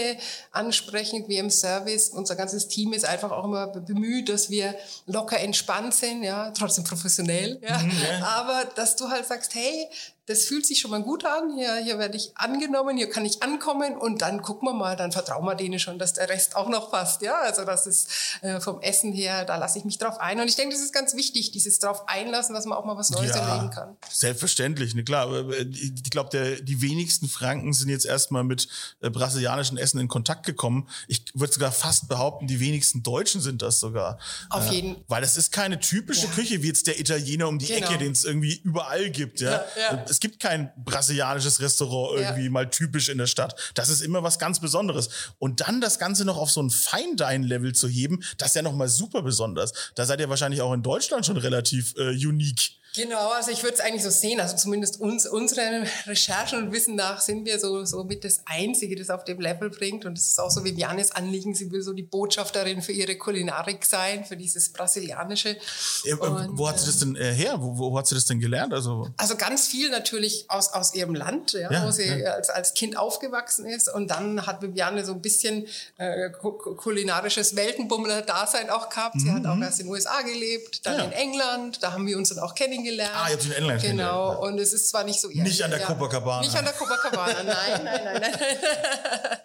ansprechend, 0.51 1.27
wir 1.27 1.39
im 1.39 1.49
Service. 1.49 2.09
Unser 2.09 2.35
ganzes 2.35 2.67
Team 2.67 2.93
ist 2.93 3.03
einfach 3.03 3.31
auch 3.31 3.45
immer 3.45 3.65
bemüht, 3.65 4.29
dass 4.29 4.51
wir 4.51 4.75
locker 5.07 5.39
entspannt 5.39 5.95
sind, 5.95 6.21
ja, 6.21 6.51
trotzdem 6.51 6.83
professionell, 6.83 7.59
ja. 7.61 7.79
Mhm, 7.79 7.91
ja. 8.07 8.25
Aber 8.27 8.65
dass 8.75 8.95
du 8.95 9.09
halt 9.09 9.25
sagst, 9.25 9.55
hey, 9.55 9.89
das 10.27 10.43
fühlt 10.43 10.65
sich 10.65 10.79
schon 10.79 10.91
mal 10.91 11.01
gut 11.01 11.25
an. 11.25 11.55
Hier, 11.55 11.77
hier 11.77 11.97
werde 11.97 12.17
ich 12.17 12.31
angenommen, 12.35 12.97
hier 12.97 13.09
kann 13.09 13.25
ich 13.25 13.41
ankommen 13.41 13.95
und 13.97 14.21
dann 14.21 14.41
gucken 14.41 14.67
wir 14.67 14.73
mal, 14.73 14.97
dann 14.97 15.13
vertrauen 15.13 15.45
wir 15.45 15.55
denen 15.55 15.79
schon, 15.79 15.99
dass 15.99 16.13
der 16.13 16.27
Rest 16.27 16.57
auch 16.57 16.67
noch 16.67 16.91
passt. 16.91 17.21
Ja, 17.21 17.39
also 17.39 17.63
das 17.63 17.87
ist 17.87 18.09
äh, 18.41 18.59
vom 18.59 18.81
Essen 18.81 19.13
her, 19.13 19.45
da 19.45 19.55
lasse 19.55 19.79
ich 19.79 19.85
mich 19.85 19.97
drauf 19.97 20.19
ein. 20.19 20.41
Und 20.41 20.49
ich 20.49 20.57
denke, 20.57 20.75
das 20.75 20.83
ist 20.83 20.93
ganz 20.93 21.15
wichtig, 21.15 21.51
dieses 21.51 21.79
drauf 21.79 22.09
einlassen, 22.09 22.53
dass 22.53 22.65
man 22.65 22.77
auch 22.77 22.83
mal 22.83 22.97
was 22.97 23.09
Neues 23.09 23.29
ja, 23.29 23.37
erleben 23.37 23.69
kann. 23.71 23.95
Selbstverständlich, 24.09 24.95
ne, 24.95 25.05
klar. 25.05 25.49
Ich 25.49 26.11
glaube, 26.11 26.57
die 26.61 26.81
wenigsten 26.81 27.29
Franken 27.29 27.71
sind 27.71 27.87
jetzt 27.87 28.05
erstmal 28.05 28.43
mit 28.43 28.67
äh, 28.99 29.09
brasilianischen 29.09 29.77
Essen 29.77 29.97
in 30.01 30.09
Kontakt 30.09 30.45
gekommen. 30.45 30.89
Ich 31.07 31.23
würde 31.35 31.53
sogar 31.53 31.71
fast 31.71 32.09
behaupten, 32.09 32.47
die 32.47 32.59
wenigsten 32.59 33.01
Deutschen 33.01 33.39
sind 33.39 33.61
das 33.61 33.79
sogar. 33.79 34.19
Auf 34.49 34.69
jeden. 34.71 34.95
Fall. 34.95 35.03
weil 35.07 35.21
das 35.21 35.37
ist 35.37 35.53
keine 35.53 35.79
typische 35.79 36.25
ja. 36.25 36.33
Küche 36.33 36.61
wie 36.63 36.67
jetzt 36.67 36.87
der 36.87 36.99
Italiener 36.99 37.47
um 37.47 37.59
die 37.59 37.67
genau. 37.67 37.87
Ecke, 37.87 37.97
den 37.97 38.11
es 38.11 38.25
irgendwie 38.25 38.59
überall 38.63 39.09
gibt. 39.09 39.39
Ja? 39.39 39.63
ja 39.79 40.05
es 40.17 40.19
gibt 40.19 40.39
kein 40.39 40.71
brasilianisches 40.83 41.61
Restaurant 41.61 42.19
irgendwie 42.19 42.45
ja. 42.45 42.49
mal 42.49 42.67
typisch 42.67 43.07
in 43.07 43.19
der 43.19 43.27
Stadt. 43.27 43.53
Das 43.75 43.89
ist 43.89 44.01
immer 44.01 44.23
was 44.23 44.39
ganz 44.39 44.59
Besonderes. 44.59 45.09
Und 45.37 45.61
dann 45.61 45.79
das 45.79 45.99
Ganze 45.99 46.25
noch 46.25 46.37
auf 46.37 46.49
so 46.49 46.59
ein 46.59 46.71
Fine-Dine-Level 46.71 47.73
zu 47.73 47.87
heben, 47.87 48.23
das 48.39 48.47
ist 48.47 48.55
ja 48.55 48.63
nochmal 48.63 48.87
super 48.87 49.21
besonders. 49.21 49.91
Da 49.93 50.07
seid 50.07 50.19
ihr 50.19 50.27
wahrscheinlich 50.27 50.61
auch 50.61 50.73
in 50.73 50.81
Deutschland 50.81 51.27
schon 51.27 51.37
relativ 51.37 51.93
äh, 51.97 52.09
unique. 52.09 52.71
Genau, 52.97 53.29
also 53.29 53.51
ich 53.51 53.61
würde 53.61 53.75
es 53.75 53.79
eigentlich 53.79 54.01
so 54.01 54.09
sehen, 54.09 54.39
also 54.39 54.55
zumindest 54.55 54.99
uns, 54.99 55.27
unsere 55.27 55.83
Recherchen 56.07 56.63
und 56.63 56.71
Wissen 56.71 56.95
nach 56.95 57.21
sind 57.21 57.45
wir 57.45 57.59
so, 57.59 57.85
so 57.85 58.03
mit 58.03 58.23
das 58.23 58.41
Einzige, 58.45 58.95
das 58.95 59.11
auf 59.11 59.23
dem 59.23 59.39
Level 59.39 59.69
bringt 59.69 60.05
und 60.05 60.17
es 60.17 60.27
ist 60.27 60.39
auch 60.39 60.49
so 60.49 60.63
Vivianes 60.63 61.11
Anliegen, 61.11 61.53
sie 61.53 61.71
will 61.71 61.83
so 61.83 61.93
die 61.93 62.03
Botschafterin 62.03 62.81
für 62.81 62.93
ihre 62.93 63.15
Kulinarik 63.15 63.85
sein, 63.85 64.25
für 64.25 64.35
dieses 64.35 64.73
Brasilianische. 64.73 65.57
Ja, 66.05 66.17
und, 66.17 66.57
wo 66.57 66.67
hat 66.67 66.79
sie 66.79 66.87
das 66.87 66.97
denn 66.97 67.15
äh, 67.15 67.33
her? 67.33 67.57
Wo, 67.59 67.77
wo 67.77 67.97
hat 67.99 68.07
sie 68.07 68.15
das 68.15 68.25
denn 68.25 68.39
gelernt? 68.39 68.73
Also, 68.73 69.07
also 69.17 69.35
ganz 69.35 69.67
viel 69.67 69.91
natürlich 69.91 70.45
aus, 70.47 70.73
aus 70.73 70.95
ihrem 70.95 71.13
Land, 71.13 71.53
ja, 71.53 71.71
ja 71.71 71.85
wo 71.85 71.91
sie 71.91 72.25
als, 72.25 72.49
als 72.49 72.73
Kind 72.73 72.97
aufgewachsen 72.97 73.67
ist 73.67 73.93
und 73.93 74.09
dann 74.09 74.47
hat 74.47 74.63
Viviane 74.63 75.05
so 75.05 75.11
ein 75.11 75.21
bisschen 75.21 75.67
äh, 75.97 76.31
kulinarisches 76.31 77.55
Weltenbummler-Dasein 77.55 78.71
auch 78.71 78.89
gehabt. 78.89 79.19
Sie 79.19 79.29
mhm. 79.29 79.35
hat 79.35 79.45
auch 79.45 79.61
erst 79.61 79.79
in 79.81 79.85
den 79.85 79.93
USA 79.93 80.21
gelebt, 80.23 80.83
dann 80.85 80.99
in 80.99 81.11
England, 81.11 81.83
da 81.83 81.93
haben 81.93 82.07
wir 82.07 82.17
uns 82.17 82.29
dann 82.29 82.39
auch 82.39 82.55
kennengelernt 82.55 82.76
kennengelernt. 82.77 83.15
Ah, 83.15 83.29
jetzt 83.29 83.45
in 83.45 83.51
England 83.53 83.81
Genau, 83.81 84.41
und 84.41 84.59
es 84.59 84.73
ist 84.73 84.89
zwar 84.89 85.03
nicht 85.03 85.19
so... 85.19 85.29
Nicht 85.29 85.61
an 85.63 85.71
der 85.71 85.79
ja, 85.79 85.85
Copacabana. 85.85 86.41
Nicht 86.41 86.55
an 86.55 86.65
der 86.65 86.73
Copacabana, 86.73 87.43
nein, 87.43 87.83
nein, 87.83 88.01
nein, 88.03 88.21
nein. 88.21 89.39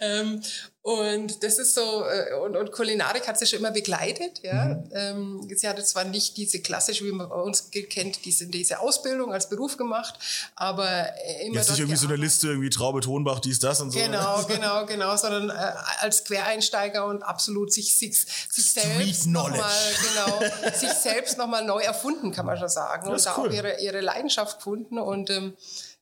ähm, 0.00 0.42
und 0.86 1.42
das 1.42 1.58
ist 1.58 1.74
so, 1.74 2.04
äh, 2.04 2.32
und, 2.44 2.54
und 2.54 2.70
Kulinarik 2.70 3.26
hat 3.26 3.36
sie 3.36 3.44
schon 3.44 3.58
immer 3.58 3.72
begleitet. 3.72 4.40
Ja. 4.44 4.66
Mhm. 4.66 4.90
Ähm, 4.92 5.48
sie 5.52 5.68
hatte 5.68 5.82
zwar 5.82 6.04
nicht 6.04 6.36
diese 6.36 6.60
klassische, 6.60 7.04
wie 7.04 7.10
man 7.10 7.28
bei 7.28 7.34
uns 7.34 7.72
kennt, 7.90 8.24
diese, 8.24 8.46
diese 8.46 8.78
Ausbildung 8.78 9.32
als 9.32 9.48
Beruf 9.48 9.76
gemacht, 9.76 10.16
aber 10.54 11.08
immer. 11.42 11.56
Jetzt 11.56 11.70
nicht 11.70 11.80
irgendwie 11.80 11.96
so 11.96 12.06
eine 12.06 12.14
Liste, 12.14 12.46
irgendwie 12.46 12.70
Traube, 12.70 13.00
Tonbach, 13.00 13.40
dies, 13.40 13.58
das 13.58 13.80
und 13.80 13.90
so. 13.90 13.98
Genau, 13.98 14.44
genau, 14.48 14.86
genau, 14.86 15.16
sondern 15.16 15.50
äh, 15.50 15.72
als 16.02 16.22
Quereinsteiger 16.22 17.04
und 17.04 17.24
absolut 17.24 17.72
sich, 17.72 17.98
sich, 17.98 18.24
sich 18.48 18.70
selbst 18.70 19.26
nochmal, 19.26 19.58
genau, 20.14 20.72
sich 20.72 20.90
selbst 20.90 21.36
nochmal 21.36 21.64
neu 21.64 21.80
erfunden, 21.80 22.30
kann 22.30 22.46
man 22.46 22.58
schon 22.58 22.68
sagen. 22.68 23.08
Und 23.10 23.26
da 23.26 23.34
cool. 23.36 23.48
auch 23.48 23.52
ihre, 23.52 23.80
ihre 23.80 24.02
Leidenschaft 24.02 24.58
gefunden 24.58 25.00
und 25.00 25.30
ähm, 25.30 25.56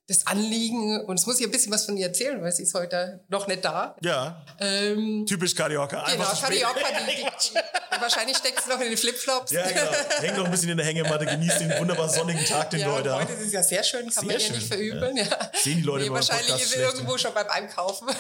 das 0.07 0.27
Anliegen, 0.27 1.01
und 1.07 1.19
es 1.19 1.27
muss 1.27 1.41
ich 1.41 1.47
ein 1.47 1.51
bisschen 1.51 1.73
was 1.73 1.87
von 1.87 1.97
ihr 1.97 2.09
erzählen, 2.09 2.43
weil 2.43 2.53
sie 2.53 2.65
ist 2.65 2.75
heute 2.75 3.21
noch 3.29 3.47
nicht 3.47 3.65
da. 3.65 3.97
Ja. 4.03 4.45
Ähm, 4.61 5.25
Typisch 5.27 5.55
Carioca. 5.55 6.05
Genau, 6.11 6.25
Carioca, 6.25 6.75
die, 7.09 7.17
die, 7.17 7.59
wahrscheinlich 8.01 8.37
steckt 8.37 8.63
sie 8.63 8.69
noch 8.69 8.81
in 8.81 8.89
den 8.89 8.99
Flipflops. 8.99 9.51
Ja, 9.53 9.67
genau. 9.67 9.93
Hängt 10.21 10.37
noch 10.37 10.45
ein 10.45 10.51
bisschen 10.51 10.69
in 10.69 10.77
der 10.77 10.85
Hängematte, 10.85 11.25
genießt 11.25 11.61
den 11.61 11.79
wunderbar 11.79 12.11
sonnigen 12.11 12.45
Tag, 12.45 12.69
den 12.69 12.81
ja, 12.81 12.87
wir 12.87 12.93
heute 12.93 13.13
haben. 13.13 13.23
Heute 13.23 13.33
ist 13.33 13.47
es 13.47 13.53
ja 13.53 13.63
sehr 13.63 13.83
schön, 13.83 14.11
kann 14.11 14.27
sehr 14.29 14.39
man 14.39 14.41
ja 14.41 14.53
nicht 14.53 14.67
verübeln. 14.67 15.17
Ja. 15.17 15.25
Ja. 15.25 15.51
Sehen 15.55 15.79
die 15.79 15.83
Leute 15.83 16.05
nee, 16.05 16.11
Wahrscheinlich 16.11 16.55
ist 16.55 16.73
sie 16.73 16.81
irgendwo 16.81 17.17
schon 17.17 17.33
beim 17.33 17.49
Einkaufen. 17.49 18.09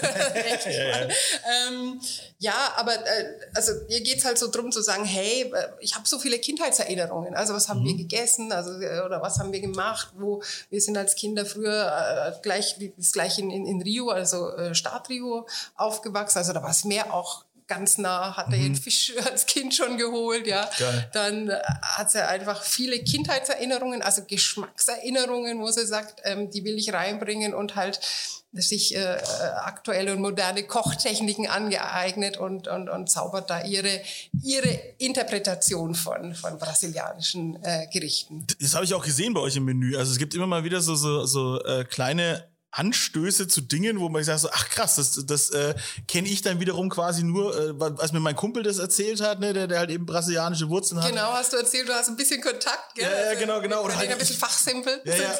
Ähm, 0.64 2.00
ja, 2.38 2.72
aber 2.76 2.94
äh, 2.94 3.24
also 3.54 3.72
ihr 3.88 4.00
geht 4.02 4.18
es 4.18 4.24
halt 4.24 4.38
so 4.38 4.50
drum 4.50 4.72
zu 4.72 4.82
sagen, 4.82 5.04
hey, 5.04 5.52
äh, 5.52 5.68
ich 5.80 5.94
habe 5.94 6.06
so 6.06 6.18
viele 6.18 6.38
Kindheitserinnerungen. 6.38 7.34
Also 7.34 7.54
was 7.54 7.68
haben 7.68 7.80
mhm. 7.80 7.86
wir 7.86 7.96
gegessen, 7.96 8.52
also 8.52 8.80
äh, 8.80 9.00
oder 9.00 9.20
was 9.22 9.38
haben 9.38 9.52
wir 9.52 9.60
gemacht, 9.60 10.08
wo 10.16 10.42
wir 10.70 10.80
sind 10.80 10.96
als 10.96 11.14
Kinder 11.14 11.44
früher 11.44 11.73
äh, 11.74 12.32
gleich, 12.42 12.76
ist 12.96 13.12
gleich 13.12 13.38
in, 13.38 13.50
in, 13.50 13.66
in 13.66 13.82
Rio, 13.82 14.10
also 14.10 14.50
äh, 14.56 14.74
Start 14.74 15.08
Rio 15.08 15.46
aufgewachsen. 15.76 16.38
Also 16.38 16.52
da 16.52 16.62
war 16.62 16.70
es 16.70 16.84
mehr 16.84 17.12
auch 17.12 17.44
ganz 17.66 17.98
nah, 17.98 18.36
hat 18.36 18.52
er 18.52 18.58
mhm. 18.58 18.62
den 18.62 18.76
Fisch 18.76 19.14
als 19.24 19.46
Kind 19.46 19.74
schon 19.74 19.96
geholt, 19.96 20.46
ja. 20.46 20.68
Geil. 20.78 21.10
Dann 21.12 21.48
äh, 21.48 21.60
hat 21.82 22.10
sie 22.10 22.26
einfach 22.26 22.62
viele 22.62 22.98
Kindheitserinnerungen, 23.02 24.02
also 24.02 24.22
Geschmackserinnerungen, 24.26 25.60
wo 25.60 25.70
sie 25.70 25.86
sagt, 25.86 26.20
ähm, 26.24 26.50
die 26.50 26.64
will 26.64 26.78
ich 26.78 26.92
reinbringen 26.92 27.54
und 27.54 27.76
halt 27.76 28.00
sich 28.54 28.94
äh, 28.94 29.18
aktuelle 29.56 30.12
und 30.12 30.20
moderne 30.20 30.62
Kochtechniken 30.64 31.46
angeeignet 31.46 32.36
und, 32.36 32.68
und, 32.68 32.88
und 32.88 33.10
zaubert 33.10 33.50
da 33.50 33.62
ihre, 33.64 34.00
ihre 34.42 34.68
Interpretation 34.98 35.94
von, 35.94 36.34
von 36.34 36.58
brasilianischen 36.58 37.62
äh, 37.62 37.86
Gerichten. 37.92 38.46
Das 38.60 38.74
habe 38.74 38.84
ich 38.84 38.94
auch 38.94 39.04
gesehen 39.04 39.34
bei 39.34 39.40
euch 39.40 39.56
im 39.56 39.64
Menü. 39.64 39.96
Also 39.96 40.12
es 40.12 40.18
gibt 40.18 40.34
immer 40.34 40.46
mal 40.46 40.64
wieder 40.64 40.80
so, 40.80 40.94
so, 40.94 41.26
so 41.26 41.62
äh, 41.64 41.84
kleine 41.84 42.46
Anstöße 42.74 43.46
zu 43.46 43.60
Dingen, 43.60 44.00
wo 44.00 44.08
man 44.08 44.24
sagt 44.24 44.40
so, 44.40 44.48
ach 44.50 44.68
krass, 44.68 44.96
das, 44.96 45.24
das 45.26 45.50
äh, 45.50 45.74
kenne 46.08 46.28
ich 46.28 46.42
dann 46.42 46.58
wiederum 46.58 46.88
quasi 46.88 47.22
nur, 47.22 47.56
äh, 47.56 47.72
was 47.76 48.12
mir 48.12 48.20
mein 48.20 48.34
Kumpel 48.34 48.62
das 48.62 48.78
erzählt 48.78 49.20
hat, 49.20 49.38
ne, 49.38 49.52
der, 49.52 49.68
der 49.68 49.78
halt 49.78 49.90
eben 49.90 50.06
brasilianische 50.06 50.68
Wurzeln 50.68 51.00
hat. 51.00 51.08
Genau, 51.08 51.32
hast 51.32 51.52
du 51.52 51.56
erzählt, 51.56 51.88
du 51.88 51.92
hast 51.92 52.08
ein 52.08 52.16
bisschen 52.16 52.40
Kontakt, 52.40 52.96
gell? 52.96 53.08
Ja, 53.08 53.32
ja 53.32 53.38
genau, 53.38 53.60
genau. 53.60 53.84
Oder 53.84 53.96
halt 53.96 54.10
ein 54.10 54.18
bisschen 54.18 54.36
fachsimpel. 54.36 55.00
Ja, 55.04 55.14
ja. 55.14 55.32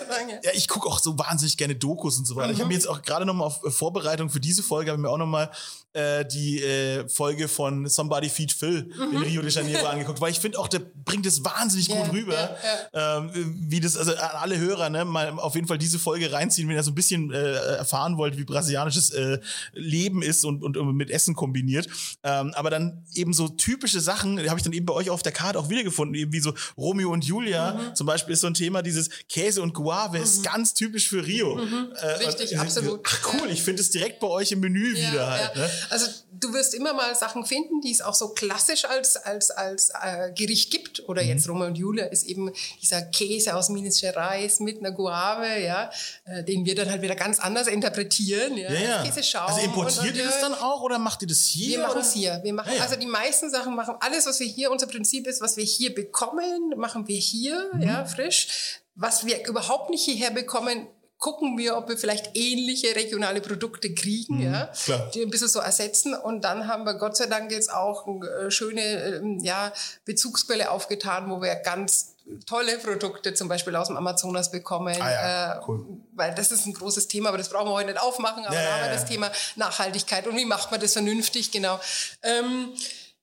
ja 0.45 0.51
ich 0.55 0.69
gucke 0.69 0.89
auch 0.89 1.01
so 1.01 1.19
wahnsinnig 1.19 1.57
gerne 1.57 1.75
Dokus 1.75 2.19
und 2.19 2.27
so 2.27 2.37
weiter. 2.37 2.49
Mhm. 2.49 2.55
Ich 2.55 2.61
habe 2.61 2.69
mir 2.69 2.75
jetzt 2.75 2.89
auch 2.89 3.03
gerade 3.03 3.27
nochmal 3.27 3.49
auf 3.49 3.65
äh, 3.65 3.71
Vorbereitung 3.71 4.31
für 4.31 4.41
diese 4.41 4.63
Folge, 4.63 4.93
habe 4.93 5.01
mir 5.01 5.11
auch 5.11 5.19
nochmal 5.19 5.51
äh, 5.95 6.25
die 6.25 6.63
äh, 6.63 7.09
Folge 7.09 7.49
von 7.49 7.89
Somebody 7.89 8.29
Feed 8.29 8.53
Phil 8.53 8.85
mhm. 8.85 9.17
in 9.17 9.23
Rio 9.23 9.43
de 9.43 9.51
Janeiro 9.51 9.87
angeguckt, 9.89 10.21
weil 10.21 10.31
ich 10.31 10.41
finde 10.41 10.59
auch, 10.59 10.69
der 10.69 10.81
bringt 10.81 11.27
es 11.27 11.45
wahnsinnig 11.45 11.89
yeah, 11.89 12.05
gut 12.05 12.15
rüber, 12.15 12.33
yeah, 12.33 12.59
yeah. 12.95 13.19
Ähm, 13.19 13.55
wie 13.69 13.81
das, 13.81 13.97
also 13.97 14.13
an 14.13 14.31
alle 14.41 14.59
Hörer, 14.59 14.91
ne, 14.91 15.05
mal 15.05 15.31
auf 15.39 15.55
jeden 15.55 15.67
Fall 15.67 15.79
diese 15.79 15.99
Folge 15.99 16.33
reinziehen, 16.33 16.69
wenn 16.69 16.77
ihr 16.77 16.83
so 16.83 16.91
ein 16.91 16.97
bisschen 16.97 17.24
äh, 17.33 17.77
erfahren 17.77 18.17
wollt, 18.17 18.37
wie 18.37 18.45
brasilianisches 18.45 19.11
äh, 19.11 19.39
Leben 19.73 20.23
ist 20.23 20.45
und, 20.45 20.63
und, 20.63 20.77
und 20.77 20.97
mit 20.97 21.11
Essen 21.11 21.35
kombiniert. 21.35 21.89
Ähm, 22.23 22.53
aber 22.55 22.71
dann 22.71 23.05
eben 23.15 23.33
so 23.33 23.49
typische 23.49 24.01
Sachen, 24.01 24.37
die 24.37 24.49
habe 24.49 24.59
ich 24.59 24.65
dann 24.65 24.73
eben 24.73 24.87
bei 24.87 24.95
euch 24.95 25.11
auf 25.11 25.23
der 25.23 25.33
Karte 25.33 25.59
auch 25.59 25.69
wiedergefunden, 25.69 26.15
eben 26.15 26.33
wie 26.33 26.41
so 26.41 26.55
Romeo 26.77 27.11
und 27.11 27.25
Julia 27.25 27.75
mhm. 27.75 27.95
zum 27.95 28.07
Beispiel 28.07 28.35
ist 28.35 28.41
so 28.41 28.47
ein 28.47 28.55
Thema, 28.55 28.83
dieses 28.83 29.09
Käse 29.29 29.63
und 29.63 29.75
Guave 29.75 30.19
mhm. 30.19 30.25
ist 30.25 30.45
ganz 30.45 30.75
typisch 30.75 31.09
für 31.09 31.27
Rio. 31.27 31.57
Mhm. 31.57 31.93
Äh, 31.95 32.07
Richtig, 32.27 32.59
absolut. 32.59 33.01
Ach 33.05 33.35
cool, 33.35 33.51
ich 33.51 33.63
finde 33.63 33.83
es 33.83 33.91
direkt 33.91 34.21
bei 34.21 34.27
euch 34.27 34.53
im 34.53 34.61
Menü 34.61 34.95
wieder 34.97 35.31
halt. 35.31 35.57
Ne? 35.57 35.71
Also 35.91 36.07
du 36.41 36.53
wirst 36.53 36.75
immer 36.75 36.93
mal 36.93 37.15
Sachen 37.15 37.45
finden, 37.45 37.81
die 37.81 37.91
es 37.91 38.01
auch 38.01 38.15
so 38.15 38.29
klassisch 38.29 38.85
als, 38.85 39.17
als, 39.17 39.51
als 39.51 39.91
äh, 40.03 40.33
Gericht 40.33 40.71
gibt. 40.71 41.09
Oder 41.09 41.23
mhm. 41.23 41.29
jetzt 41.29 41.49
Roma 41.49 41.67
und 41.67 41.79
Julia 41.79 42.07
ist 42.07 42.25
eben 42.25 42.53
dieser 42.81 43.03
Käse 43.03 43.55
aus 43.55 43.69
Minas 43.69 44.01
Gerais 44.01 44.61
mit 44.61 44.79
einer 44.79 44.93
Guave, 44.93 45.61
ja, 45.61 45.91
äh, 46.25 46.45
den 46.45 46.65
wir 46.65 46.75
dann 46.75 46.91
halt 46.91 47.03
wieder 47.03 47.14
ganz 47.15 47.39
anders 47.39 47.67
interpretieren. 47.67 48.57
Ja, 48.57 48.73
ja, 48.73 49.05
ja. 49.05 49.45
Also 49.47 49.61
importiert 49.61 50.17
ihr 50.17 50.25
das 50.25 50.41
dann 50.41 50.55
auch 50.55 50.83
oder 50.83 50.99
macht 50.99 51.23
ihr 51.23 51.29
das 51.29 51.45
hier? 51.45 51.79
Wir 51.79 51.87
machen 51.87 52.01
es 52.01 52.13
hier. 52.13 52.41
Wir 52.43 52.53
machen, 52.53 52.73
ja, 52.77 52.83
Also 52.83 52.97
die 52.97 53.07
meisten 53.07 53.51
Sachen 53.51 53.75
machen, 53.75 53.97
alles, 54.01 54.27
was 54.27 54.41
wir 54.41 54.47
hier, 54.47 54.71
unser 54.71 54.87
Prinzip 54.87 55.27
ist, 55.27 55.41
was 55.41 55.57
wir 55.57 55.65
hier 55.65 55.95
bekommen, 55.95 56.75
machen 56.77 57.09
wir 57.09 57.19
hier, 57.19 57.71
mhm. 57.73 57.83
ja, 57.83 58.05
frisch. 58.05 58.81
Was 58.95 59.27
wir 59.27 59.47
überhaupt 59.49 59.91
nicht 59.91 60.05
hierher 60.05 60.31
bekommen, 60.31 60.87
gucken 61.19 61.57
wir, 61.57 61.77
ob 61.77 61.89
wir 61.89 61.97
vielleicht 61.97 62.37
ähnliche 62.37 62.95
regionale 62.95 63.41
Produkte 63.41 63.95
kriegen, 63.95 64.37
mhm, 64.37 64.53
ja, 64.53 64.67
klar. 64.85 65.11
die 65.15 65.23
ein 65.23 65.31
bisschen 65.31 65.49
so 65.49 65.59
ersetzen. 65.59 66.15
Und 66.15 66.45
dann 66.45 66.69
haben 66.69 66.85
wir 66.85 66.95
Gott 66.95 67.17
sei 67.17 67.27
Dank 67.27 67.51
jetzt 67.51 67.73
auch 67.73 68.07
äh, 68.07 68.51
schöne 68.51 68.83
ähm, 68.83 69.39
ja, 69.41 69.73
Bezugsquelle 70.05 70.71
aufgetan, 70.71 71.31
wo 71.31 71.41
wir 71.41 71.55
ganz 71.57 72.14
tolle 72.47 72.79
Produkte 72.79 73.35
zum 73.35 73.49
Beispiel 73.49 73.77
aus 73.77 73.89
dem 73.89 73.97
Amazonas 73.97 74.51
bekommen, 74.51 74.97
ah 75.01 75.11
ja, 75.11 75.55
äh, 75.55 75.61
cool. 75.69 75.85
weil 76.15 76.35
das 76.35 76.51
ist 76.51 76.67
ein 76.67 76.73
großes 76.73 77.09
Thema, 77.09 77.29
aber 77.29 77.39
das 77.39 77.51
brauchen 77.51 77.69
wir 77.69 77.75
heute 77.75 77.91
nicht 77.91 78.01
aufmachen, 78.01 78.45
aber 78.45 78.55
ja, 78.55 78.63
da 78.63 78.73
haben 78.75 78.85
wir 78.85 78.93
das 78.93 79.07
Thema 79.07 79.31
Nachhaltigkeit 79.57 80.27
und 80.27 80.37
wie 80.37 80.45
macht 80.45 80.71
man 80.71 80.81
das 80.81 80.95
vernünftig, 80.95 81.51
genau. 81.51 81.79
Ähm, 82.23 82.73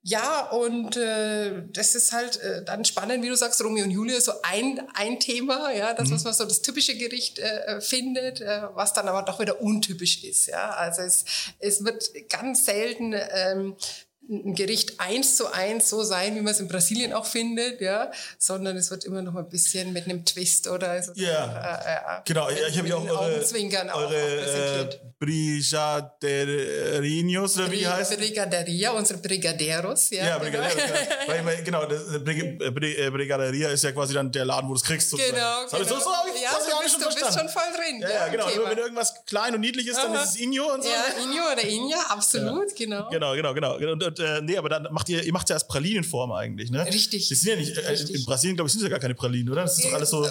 ja, 0.03 0.50
und 0.50 0.98
äh, 0.98 1.63
das 1.74 1.93
ist 1.93 2.12
halt 2.12 2.38
äh, 2.38 2.63
dann 2.65 2.86
spannend, 2.86 3.24
wie 3.24 3.29
du 3.29 3.36
sagst, 3.36 3.63
Romeo 3.63 3.84
und 3.84 3.91
Julia, 3.91 4.20
so 4.20 4.31
ein, 4.41 4.81
ein 4.96 5.20
Thema, 5.20 5.72
ja, 5.72 5.93
das, 5.93 6.10
mhm. 6.10 6.15
was 6.15 6.24
man 6.24 6.34
so 6.34 6.46
das 6.46 6.63
typische 6.63 6.98
Gericht 6.98 7.38
äh, 7.38 7.79
findet, 7.81 8.41
äh, 8.41 8.63
was 8.74 8.93
dann 8.93 9.08
aber 9.08 9.22
doch 9.22 9.39
wieder 9.39 9.62
untypisch 9.62 10.24
ist. 10.24 10.48
Ja, 10.48 10.72
also 10.72 11.03
es, 11.03 11.25
es 11.60 11.86
wird 11.86 12.10
ganz 12.29 12.65
selten 12.65 13.13
ähm, 13.13 13.75
ein 14.31 14.55
Gericht 14.55 15.00
eins 15.00 15.35
zu 15.35 15.51
eins 15.51 15.89
so 15.89 16.03
sein, 16.03 16.35
wie 16.35 16.41
man 16.41 16.53
es 16.53 16.59
in 16.59 16.67
Brasilien 16.67 17.13
auch 17.13 17.25
findet, 17.25 17.81
ja, 17.81 18.11
sondern 18.38 18.77
es 18.77 18.89
wird 18.89 19.03
immer 19.03 19.21
noch 19.21 19.35
ein 19.35 19.50
bisschen 19.50 19.91
mit 19.91 20.05
einem 20.05 20.23
Twist 20.25 20.69
oder 20.69 21.03
so. 21.03 21.11
Ja, 21.15 21.45
äh, 21.45 22.17
äh, 22.17 22.21
genau. 22.25 22.50
Ich 22.50 22.77
habe 22.77 22.88
ja 22.88 22.95
auch 22.95 23.03
eure, 23.03 23.43
eure 23.91 24.81
äh, 24.81 24.88
Brigaderinos 25.19 27.57
oder 27.57 27.69
wie 27.71 27.85
heißt 27.85 28.17
Brigaderia, 28.17 28.91
unsere 28.91 29.19
Brigaderos, 29.19 30.11
ja. 30.11 30.25
Ja, 30.25 30.38
Brigaderos, 30.39 30.81
genau. 31.65 31.81
genau, 31.85 31.85
das, 31.85 32.03
Brigaderia 32.23 33.69
ist 33.69 33.83
ja 33.83 33.91
quasi 33.91 34.13
dann 34.13 34.31
der 34.31 34.45
Laden, 34.45 34.69
wo 34.69 34.73
du 34.73 34.79
es 34.79 34.83
kriegst. 34.83 35.09
Sozusagen. 35.09 35.35
Genau, 35.35 35.65
genau. 35.69 35.83
So, 35.83 36.00
so 36.00 36.15
habe 36.15 36.29
ich, 36.33 36.41
ja, 36.41 36.51
so 36.51 36.57
bist, 36.81 37.01
du 37.01 37.05
bist 37.05 37.19
schon 37.38 37.50
voll 37.50 37.63
drin. 37.75 38.00
Ja, 38.01 38.09
ja 38.09 38.29
genau. 38.29 38.47
Nur 38.55 38.69
wenn 38.69 38.77
irgendwas 38.77 39.13
klein 39.25 39.53
und 39.53 39.59
niedlich 39.61 39.88
ist, 39.88 39.97
dann 39.97 40.13
ist 40.15 40.23
es 40.23 40.38
Inyo 40.38 40.73
und 40.73 40.83
so. 40.83 40.89
Ja, 40.89 41.03
Inyo 41.23 41.51
oder 41.51 41.63
Inja, 41.63 41.97
absolut, 42.09 42.69
ja. 42.69 42.75
genau. 42.77 43.09
Genau, 43.09 43.33
genau, 43.33 43.53
genau. 43.53 43.75
Und, 43.75 44.03
und, 44.03 44.19
äh, 44.21 44.41
nee, 44.41 44.57
aber 44.57 44.69
dann 44.69 44.87
macht 44.91 45.09
ihr, 45.09 45.23
ihr 45.23 45.33
macht 45.33 45.49
ja 45.49 45.55
als 45.55 45.67
Pralinenform 45.67 46.31
eigentlich, 46.31 46.71
ne? 46.71 46.85
Richtig. 46.85 47.27
Das 47.29 47.41
sind 47.41 47.49
ja 47.49 47.55
nicht, 47.57 47.77
äh, 47.77 48.13
in 48.13 48.23
Brasilien, 48.25 48.55
glaube 48.55 48.67
ich, 48.67 48.73
sind 48.73 48.83
ja 48.83 48.89
gar 48.89 48.99
keine 48.99 49.15
Pralinen, 49.15 49.51
oder? 49.51 49.63
Das 49.63 49.77
ist 49.77 49.85
doch 49.85 49.93
alles 49.93 50.09
so 50.09 50.25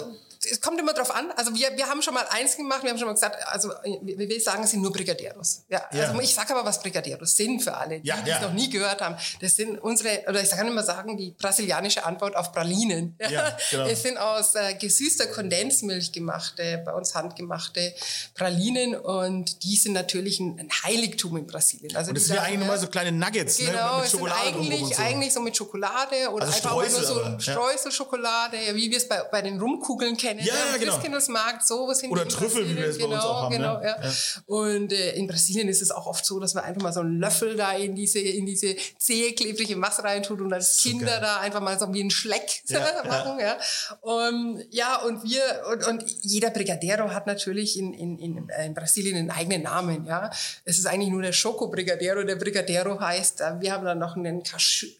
es 0.49 0.61
kommt 0.61 0.80
immer 0.80 0.94
drauf 0.94 1.14
an. 1.14 1.30
Also 1.37 1.54
wir, 1.54 1.76
wir 1.76 1.87
haben 1.87 2.00
schon 2.00 2.14
mal 2.14 2.26
eins 2.30 2.56
gemacht, 2.56 2.82
wir 2.82 2.90
haben 2.90 2.99
schon 2.99 3.09
mal 3.09 3.12
gesagt, 3.12 3.37
also 3.47 3.70
wir, 3.82 4.40
sagen, 4.40 4.64
es 4.64 4.70
sind 4.70 4.80
nur 4.80 4.92
Brigadieros. 4.92 5.64
Ja, 5.68 5.82
ja. 5.92 6.04
Also 6.04 6.20
ich 6.20 6.35
sage 6.35 6.54
aber, 6.54 6.66
was 6.66 6.80
Brigadieros 6.80 7.37
sind 7.37 7.62
für 7.62 7.76
alle, 7.76 8.00
die, 8.00 8.09
ja, 8.09 8.16
die 8.23 8.30
es 8.30 8.40
noch 8.40 8.52
nie 8.52 8.70
gehört 8.70 9.02
haben. 9.02 9.16
Das 9.40 9.56
sind 9.56 9.78
unsere, 9.78 10.25
oder 10.28 10.42
ich 10.42 10.50
kann 10.50 10.66
immer 10.66 10.82
sagen, 10.82 11.18
die 11.18 11.32
brasilianische 11.32 12.06
Antwort 12.06 12.37
auf 12.37 12.52
Pralinen. 12.52 13.16
Ja, 13.20 13.56
genau. 13.70 13.85
Es 13.90 14.02
sind 14.02 14.18
aus 14.18 14.54
äh, 14.54 14.75
gesüßter 14.75 15.26
Kondensmilch 15.26 16.12
gemachte, 16.12 16.82
bei 16.85 16.92
uns 16.92 17.14
handgemachte 17.14 17.92
Pralinen 18.35 18.94
und 18.94 19.62
die 19.64 19.76
sind 19.76 19.92
natürlich 19.92 20.38
ein, 20.40 20.59
ein 20.59 20.70
Heiligtum 20.85 21.37
in 21.37 21.47
Brasilien. 21.47 21.94
Also 21.97 22.11
und 22.11 22.16
das 22.16 22.26
sind 22.26 22.37
ja 22.37 22.42
eigentlich 22.42 22.61
nur 22.61 22.68
mal 22.68 22.78
so 22.78 22.87
kleine 22.87 23.12
Nuggets, 23.12 23.59
ne, 23.59 23.66
genau, 23.66 23.97
ne? 23.97 24.02
mit 24.02 24.11
Schokolade 24.11 24.40
eigentlich, 24.47 24.97
so. 24.97 25.02
eigentlich 25.02 25.32
so 25.32 25.40
mit 25.40 25.56
Schokolade 25.56 26.30
oder 26.30 26.47
also 26.47 26.56
einfach 26.56 26.70
Streusel, 26.70 27.00
nur 27.00 27.09
so 27.09 27.23
ein 27.23 27.40
Streuselschokolade, 27.40 28.56
wie 28.75 28.90
wir 28.90 28.97
es 28.97 29.09
bei, 29.09 29.23
bei 29.25 29.42
den 29.42 29.59
Rumkugeln 29.61 30.16
kennen 30.16 30.30
kennen. 30.31 30.47
Ja, 30.47 30.55
ja, 30.55 30.77
genau. 30.77 30.93
Christkindlesmarkt, 30.93 31.67
so 31.67 31.93
sind 31.93 32.11
Oder 32.11 32.27
Trüffel, 32.27 32.69
wie 32.69 32.77
wir 32.77 32.87
es 32.87 32.99
genau, 32.99 33.09
bei 33.09 33.15
uns 33.17 33.25
auch 33.25 33.43
haben. 33.43 33.53
Genau, 33.53 33.79
ne? 33.79 33.85
ja. 33.85 33.97
ja. 34.03 34.13
Und 34.47 34.93
äh, 34.93 35.13
in 35.13 35.27
Brasilien 35.27 35.69
ist 35.69 35.83
es 35.83 35.91
auch 35.91 36.07
oft 36.07 36.25
so, 36.25 36.41
dass 36.41 36.55
man 36.55 36.65
einfach 36.65 36.83
mal 36.83 36.93
so 36.93 37.01
einen 37.01 37.19
Löffel 37.19 37.57
da 37.57 37.73
in 37.73 37.95
diese, 37.95 38.19
in 38.19 38.47
diese 38.47 38.77
zähe, 38.99 39.33
klebrige 39.33 39.77
Masse 39.77 40.03
reintut 40.03 40.41
und 40.41 40.53
als 40.53 40.79
Kinder 40.79 41.07
geil. 41.07 41.21
da 41.21 41.41
einfach 41.41 41.61
mal 41.61 41.79
so 41.79 41.93
wie 41.93 42.01
einen 42.01 42.11
Schleck 42.11 42.63
ja, 42.67 43.03
machen. 43.07 43.39
Ja. 43.41 43.59
Und, 44.01 44.67
ja, 44.71 44.97
und 45.03 45.25
wir, 45.25 45.43
und, 45.73 45.87
und 45.87 46.05
jeder 46.23 46.51
Brigadero 46.51 47.11
hat 47.11 47.27
natürlich 47.27 47.79
in, 47.79 47.93
in, 47.93 48.19
in, 48.19 48.49
in 48.49 48.75
Brasilien 48.75 49.17
einen 49.17 49.31
eigenen 49.31 49.63
Namen. 49.63 50.07
Ja. 50.07 50.31
Es 50.65 50.79
ist 50.79 50.87
eigentlich 50.87 51.11
nur 51.11 51.23
der 51.23 51.33
Schoko 51.33 51.69
Brigadero. 51.69 52.23
Der 52.25 52.37
Brigadero 52.37 53.01
heißt, 53.01 53.41
äh, 53.41 53.61
wir 53.61 53.73
haben 53.73 53.85
dann 53.85 53.99
noch 53.99 54.17
einen 54.17 54.43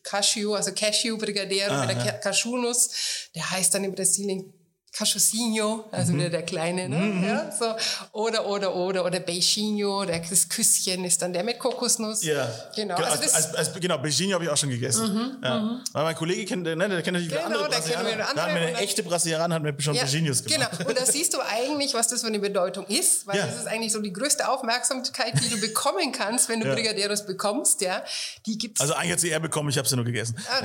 Cashew, 0.03 0.55
also 0.55 0.73
Cashew 0.73 1.17
Brigadero 1.17 1.73
ah, 1.73 1.87
mit 1.87 1.97
der. 1.97 2.21
Cashew-Nuss. 2.21 3.31
Der 3.35 3.51
heißt 3.51 3.75
dann 3.75 3.85
in 3.85 3.95
Brasilien 3.95 4.53
Cachosinho, 4.93 5.85
also 5.93 6.13
mhm. 6.13 6.19
wieder 6.19 6.31
der 6.31 6.43
Kleine, 6.43 6.89
ne? 6.89 6.99
Mhm. 6.99 7.25
ja, 7.25 7.51
so. 7.53 7.75
oder, 8.13 8.45
oder, 8.47 8.75
oder, 8.75 9.05
oder 9.05 9.21
Beijinho, 9.21 10.05
das 10.05 10.49
Küsschen 10.49 11.05
ist 11.05 11.23
dann 11.23 11.33
der 11.33 11.45
mit 11.45 11.61
Kokosnuss. 11.61 12.25
Ja, 12.25 12.51
genau. 12.75 12.97
genau 12.97 13.09
also 13.09 13.23
als, 13.23 13.55
als, 13.55 13.73
genau, 13.81 13.99
Beijinho 13.99 14.35
habe 14.35 14.45
ich 14.45 14.51
auch 14.51 14.57
schon 14.57 14.69
gegessen. 14.71 15.15
Mhm. 15.15 15.45
Ja. 15.45 15.59
Mhm. 15.61 15.81
Weil 15.93 16.05
mein 16.05 16.17
Kollege 16.17 16.45
kennt, 16.45 16.65
ne, 16.65 16.77
der 16.77 17.03
kennt 17.03 17.15
natürlich 17.15 17.29
genau, 17.29 17.45
andere 17.45 17.69
Brasilianer. 17.69 18.17
Der 18.17 18.29
andere, 18.31 18.35
da 18.35 18.45
eine 18.45 18.75
echte 18.79 19.03
Brasilianer, 19.05 19.55
hat 19.55 19.63
mir 19.63 19.81
schon 19.81 19.95
ja, 19.95 20.03
Beijinhos 20.03 20.43
gemacht. 20.43 20.71
Genau, 20.77 20.91
und 20.91 20.99
da 20.99 21.07
siehst 21.07 21.35
du 21.35 21.39
eigentlich, 21.41 21.95
was 21.95 22.09
das 22.09 22.23
für 22.23 22.27
eine 22.27 22.41
Bedeutung 22.41 22.85
ist, 22.87 23.29
weil 23.29 23.39
ja. 23.39 23.47
das 23.47 23.61
ist 23.61 23.69
eigentlich 23.69 23.93
so 23.93 24.03
die 24.03 24.13
größte 24.13 24.49
Aufmerksamkeit, 24.49 25.35
die 25.41 25.49
du 25.49 25.61
bekommen 25.61 26.11
kannst, 26.11 26.49
wenn 26.49 26.61
du 26.61 26.67
ja. 26.69 26.75
Brigadeiros 26.75 27.27
bekommst, 27.27 27.81
ja. 27.81 28.03
Die 28.45 28.59
gibt's. 28.59 28.81
Also 28.81 28.95
eigentlich 28.95 29.13
hat 29.13 29.21
sie 29.21 29.29
eher 29.29 29.41
bekommen, 29.41 29.69
ich 29.69 29.79
habe 29.79 29.89
sie 29.89 29.95
nur 29.95 30.05
gegessen. 30.05 30.35
Ah, 30.51 30.63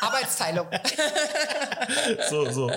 Arbeitsteilung. 0.06 0.68
so, 2.30 2.48
so. 2.50 2.70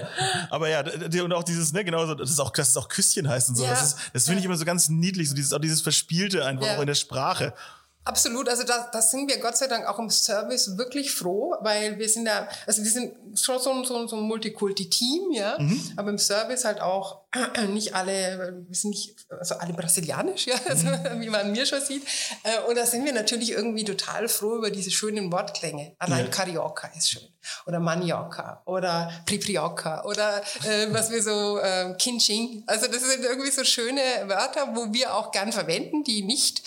Aber 0.50 0.70
ja, 0.70 0.84
und 1.24 1.34
auch 1.34 1.44
dieses, 1.44 1.74
ne, 1.74 1.84
genau 1.84 2.06
so, 2.06 2.16
das 2.16 2.30
ist 2.30 2.40
auch, 2.40 2.52
dass 2.52 2.70
es 2.70 2.78
auch 2.78 2.88
Küsschen 2.88 3.28
heißt 3.28 3.50
und 3.50 3.56
so. 3.56 3.64
Ja. 3.64 3.72
Das, 3.72 3.84
ist, 3.84 3.98
das 4.14 4.26
finde 4.26 4.40
ich 4.40 4.46
immer 4.46 4.58
so 4.58 4.66
ganz 4.66 4.90
niedlich, 4.90 5.30
so 5.30 5.36
dieses, 5.36 5.54
auch 5.54 5.60
dieses 5.60 5.82
Verspielte 5.82 6.46
einfach 6.46 6.66
ja. 6.66 6.78
auch 6.78 6.82
in 6.82 6.88
der 6.88 6.96
Sprache. 6.96 7.54
Absolut, 8.03 8.50
also 8.50 8.63
da, 8.63 8.89
da 8.91 9.00
sind 9.00 9.29
wir 9.29 9.39
Gott 9.39 9.58
sei 9.58 9.67
Dank 9.67 9.86
auch 9.86 10.00
im 10.00 10.10
Service 10.10 10.75
wirklich 10.75 11.13
froh, 11.13 11.55
weil 11.62 12.00
wir 12.00 12.10
sind 12.10 12.25
da, 12.25 12.48
also 12.65 12.84
wir 12.84 12.89
sind 12.89 13.13
schon 13.39 13.60
so 13.60 13.72
ein, 13.72 13.86
so 13.86 14.08
so 14.08 14.15
ein 14.15 14.24
Multikulti-Team, 14.24 15.31
ja, 15.31 15.55
mhm. 15.60 15.93
aber 15.98 16.10
im 16.10 16.17
Service 16.17 16.65
halt 16.65 16.81
auch 16.81 17.22
nicht 17.70 17.93
alle, 17.93 18.63
wir 18.67 18.75
sind 18.75 18.89
nicht, 18.89 19.15
also 19.29 19.55
alle 19.55 19.74
brasilianisch, 19.74 20.48
ja, 20.48 20.55
also, 20.67 20.88
mhm. 20.88 21.20
wie 21.22 21.29
man 21.29 21.51
mir 21.51 21.65
schon 21.67 21.79
sieht. 21.79 22.03
Äh, 22.43 22.67
und 22.67 22.75
da 22.75 22.88
sind 22.88 23.05
wir 23.05 23.13
natürlich 23.13 23.51
irgendwie 23.51 23.84
total 23.84 24.27
froh 24.27 24.58
über 24.58 24.72
diese 24.72 24.89
schönen 24.89 25.31
Wortklänge. 25.31 25.96
Allein 26.00 26.25
ja. 26.25 26.31
Carioca 26.31 26.88
ist 26.98 27.12
schön. 27.12 27.24
Oder 27.65 27.79
Manioca 27.79 28.62
oder 28.65 29.12
Priprioca 29.25 30.03
oder 30.03 30.41
äh, 30.63 30.88
was 30.91 31.10
wir 31.10 31.24
so 31.24 31.58
äh, 31.58 31.96
Kinching. 31.98 32.63
Also 32.67 32.88
das 32.88 33.01
sind 33.01 33.24
irgendwie 33.24 33.50
so 33.50 33.63
schöne 33.63 34.01
Wörter, 34.25 34.75
wo 34.75 34.93
wir 34.93 35.15
auch 35.15 35.31
gern 35.31 35.51
verwenden, 35.51 36.03
die 36.03 36.24
nicht 36.24 36.62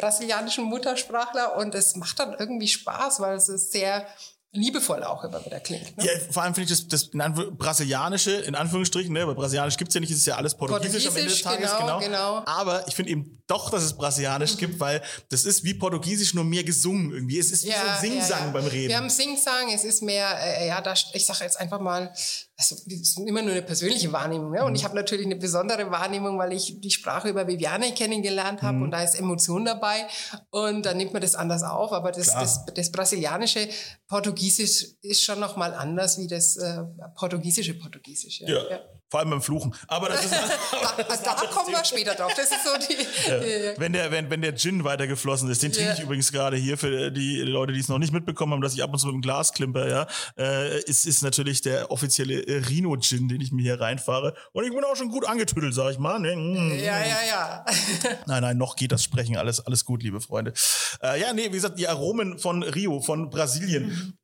brasilianischen 0.00 0.64
Muttersprachler 0.64 1.56
und 1.56 1.74
es 1.74 1.96
macht 1.96 2.18
dann 2.18 2.34
irgendwie 2.38 2.68
Spaß, 2.68 3.20
weil 3.20 3.36
es 3.36 3.48
ist 3.48 3.72
sehr 3.72 4.06
liebevoll 4.52 5.04
auch 5.04 5.22
immer 5.22 5.44
wieder 5.44 5.60
klingt. 5.60 5.96
Ne? 5.96 6.04
Ja, 6.04 6.12
vor 6.30 6.42
allem 6.42 6.54
finde 6.54 6.72
ich 6.72 6.78
das, 6.78 6.88
das 6.88 7.08
in 7.12 7.56
brasilianische, 7.56 8.32
in 8.32 8.56
Anführungsstrichen, 8.56 9.12
ne, 9.12 9.26
weil 9.26 9.36
brasilianisch 9.36 9.76
gibt's 9.76 9.94
ja 9.94 10.00
nicht, 10.00 10.10
es 10.10 10.18
ist 10.18 10.26
ja 10.26 10.36
alles 10.36 10.56
portugiesisch, 10.56 11.06
am 11.06 11.16
Ende 11.16 11.30
des 11.30 11.42
Tages, 11.42 11.70
genau. 11.70 12.00
genau. 12.00 12.00
genau. 12.00 12.42
Aber 12.46 12.86
ich 12.88 12.96
finde 12.96 13.12
eben 13.12 13.42
doch, 13.46 13.70
dass 13.70 13.84
es 13.84 13.96
brasilianisch 13.96 14.54
mhm. 14.54 14.58
gibt, 14.58 14.80
weil 14.80 15.02
das 15.28 15.44
ist 15.44 15.62
wie 15.62 15.74
portugiesisch 15.74 16.34
nur 16.34 16.44
mehr 16.44 16.64
gesungen 16.64 17.12
irgendwie. 17.12 17.38
Es 17.38 17.52
ist 17.52 17.64
wie 17.64 17.68
ja, 17.68 17.76
so 17.76 17.90
ein 17.90 18.00
Singsang 18.00 18.40
ja, 18.40 18.46
ja. 18.46 18.52
beim 18.52 18.66
Reden. 18.66 18.88
Wir 18.88 18.96
haben 18.96 19.10
Singsang, 19.10 19.70
es 19.72 19.84
ist 19.84 20.02
mehr, 20.02 20.36
äh, 20.42 20.66
ja, 20.66 20.80
da, 20.80 20.94
ich 21.12 21.26
sage 21.26 21.44
jetzt 21.44 21.60
einfach 21.60 21.80
mal, 21.80 22.12
also 22.60 22.76
das 22.84 23.00
ist 23.00 23.18
immer 23.18 23.40
nur 23.40 23.52
eine 23.52 23.62
persönliche 23.62 24.12
Wahrnehmung. 24.12 24.54
Ja? 24.54 24.64
Und 24.64 24.74
ich 24.74 24.82
mhm. 24.82 24.88
habe 24.88 24.96
natürlich 24.96 25.24
eine 25.24 25.36
besondere 25.36 25.90
Wahrnehmung, 25.90 26.38
weil 26.38 26.52
ich 26.52 26.78
die 26.78 26.90
Sprache 26.90 27.30
über 27.30 27.48
Viviane 27.48 27.94
kennengelernt 27.94 28.60
habe 28.60 28.76
mhm. 28.76 28.82
und 28.82 28.90
da 28.90 29.02
ist 29.02 29.14
Emotion 29.14 29.64
dabei 29.64 30.06
und 30.50 30.84
dann 30.84 30.98
nimmt 30.98 31.14
man 31.14 31.22
das 31.22 31.34
anders 31.34 31.62
auf. 31.62 31.92
Aber 31.92 32.12
das, 32.12 32.34
das, 32.34 32.66
das 32.66 32.92
brasilianische 32.92 33.66
Portugiesisch 34.08 34.88
ist 35.00 35.22
schon 35.22 35.40
noch 35.40 35.56
mal 35.56 35.72
anders 35.72 36.18
wie 36.18 36.26
das 36.26 36.56
äh, 36.56 36.82
portugiesische 37.16 37.74
Portugiesisch. 37.78 38.42
Ja. 38.42 38.48
ja. 38.48 38.70
ja. 38.70 38.80
Vor 39.10 39.18
allem 39.18 39.30
beim 39.30 39.42
Fluchen. 39.42 39.74
Aber 39.88 40.08
das 40.08 40.24
ist. 40.24 40.32
da, 41.24 41.34
da 41.34 41.46
kommen 41.48 41.72
wir 41.72 41.84
später 41.84 42.14
drauf. 42.14 42.32
Das 42.36 42.50
ist 42.50 42.64
so 42.64 42.70
die. 42.78 43.28
Ja. 43.28 43.74
Wenn, 43.76 43.92
der, 43.92 44.12
wenn, 44.12 44.30
wenn 44.30 44.40
der 44.40 44.54
Gin 44.54 44.84
weitergeflossen 44.84 45.50
ist, 45.50 45.64
den 45.64 45.72
trinke 45.72 45.94
ich 45.94 46.00
übrigens 46.00 46.30
gerade 46.30 46.56
hier 46.56 46.78
für 46.78 47.10
die 47.10 47.40
Leute, 47.40 47.72
die 47.72 47.80
es 47.80 47.88
noch 47.88 47.98
nicht 47.98 48.12
mitbekommen 48.12 48.52
haben, 48.52 48.60
dass 48.60 48.72
ich 48.74 48.84
ab 48.84 48.92
und 48.92 49.00
zu 49.00 49.08
mit 49.08 49.14
dem 49.14 49.22
Glas 49.22 49.52
klimper, 49.52 49.88
ja. 49.88 50.06
Äh, 50.38 50.80
ist, 50.82 51.06
ist 51.06 51.22
natürlich 51.22 51.60
der 51.60 51.90
offizielle 51.90 52.40
Rino 52.68 52.96
Gin, 52.98 53.28
den 53.28 53.40
ich 53.40 53.50
mir 53.50 53.62
hier 53.62 53.80
reinfahre. 53.80 54.34
Und 54.52 54.64
ich 54.64 54.70
bin 54.70 54.84
auch 54.84 54.94
schon 54.94 55.08
gut 55.08 55.26
angetüdelt, 55.26 55.74
sag 55.74 55.90
ich 55.90 55.98
mal. 55.98 56.20
Ne? 56.20 56.36
Mm. 56.36 56.78
Ja, 56.78 57.00
ja, 57.00 57.18
ja. 57.28 57.64
nein, 58.26 58.42
nein, 58.42 58.58
noch 58.58 58.76
geht 58.76 58.92
das 58.92 59.02
Sprechen. 59.02 59.36
Alles, 59.36 59.66
alles 59.66 59.84
gut, 59.84 60.04
liebe 60.04 60.20
Freunde. 60.20 60.52
Äh, 61.02 61.20
ja, 61.20 61.32
nee, 61.32 61.46
wie 61.46 61.50
gesagt, 61.50 61.80
die 61.80 61.88
Aromen 61.88 62.38
von 62.38 62.62
Rio, 62.62 63.00
von 63.00 63.28
Brasilien. 63.28 63.88
Mhm 63.88 64.19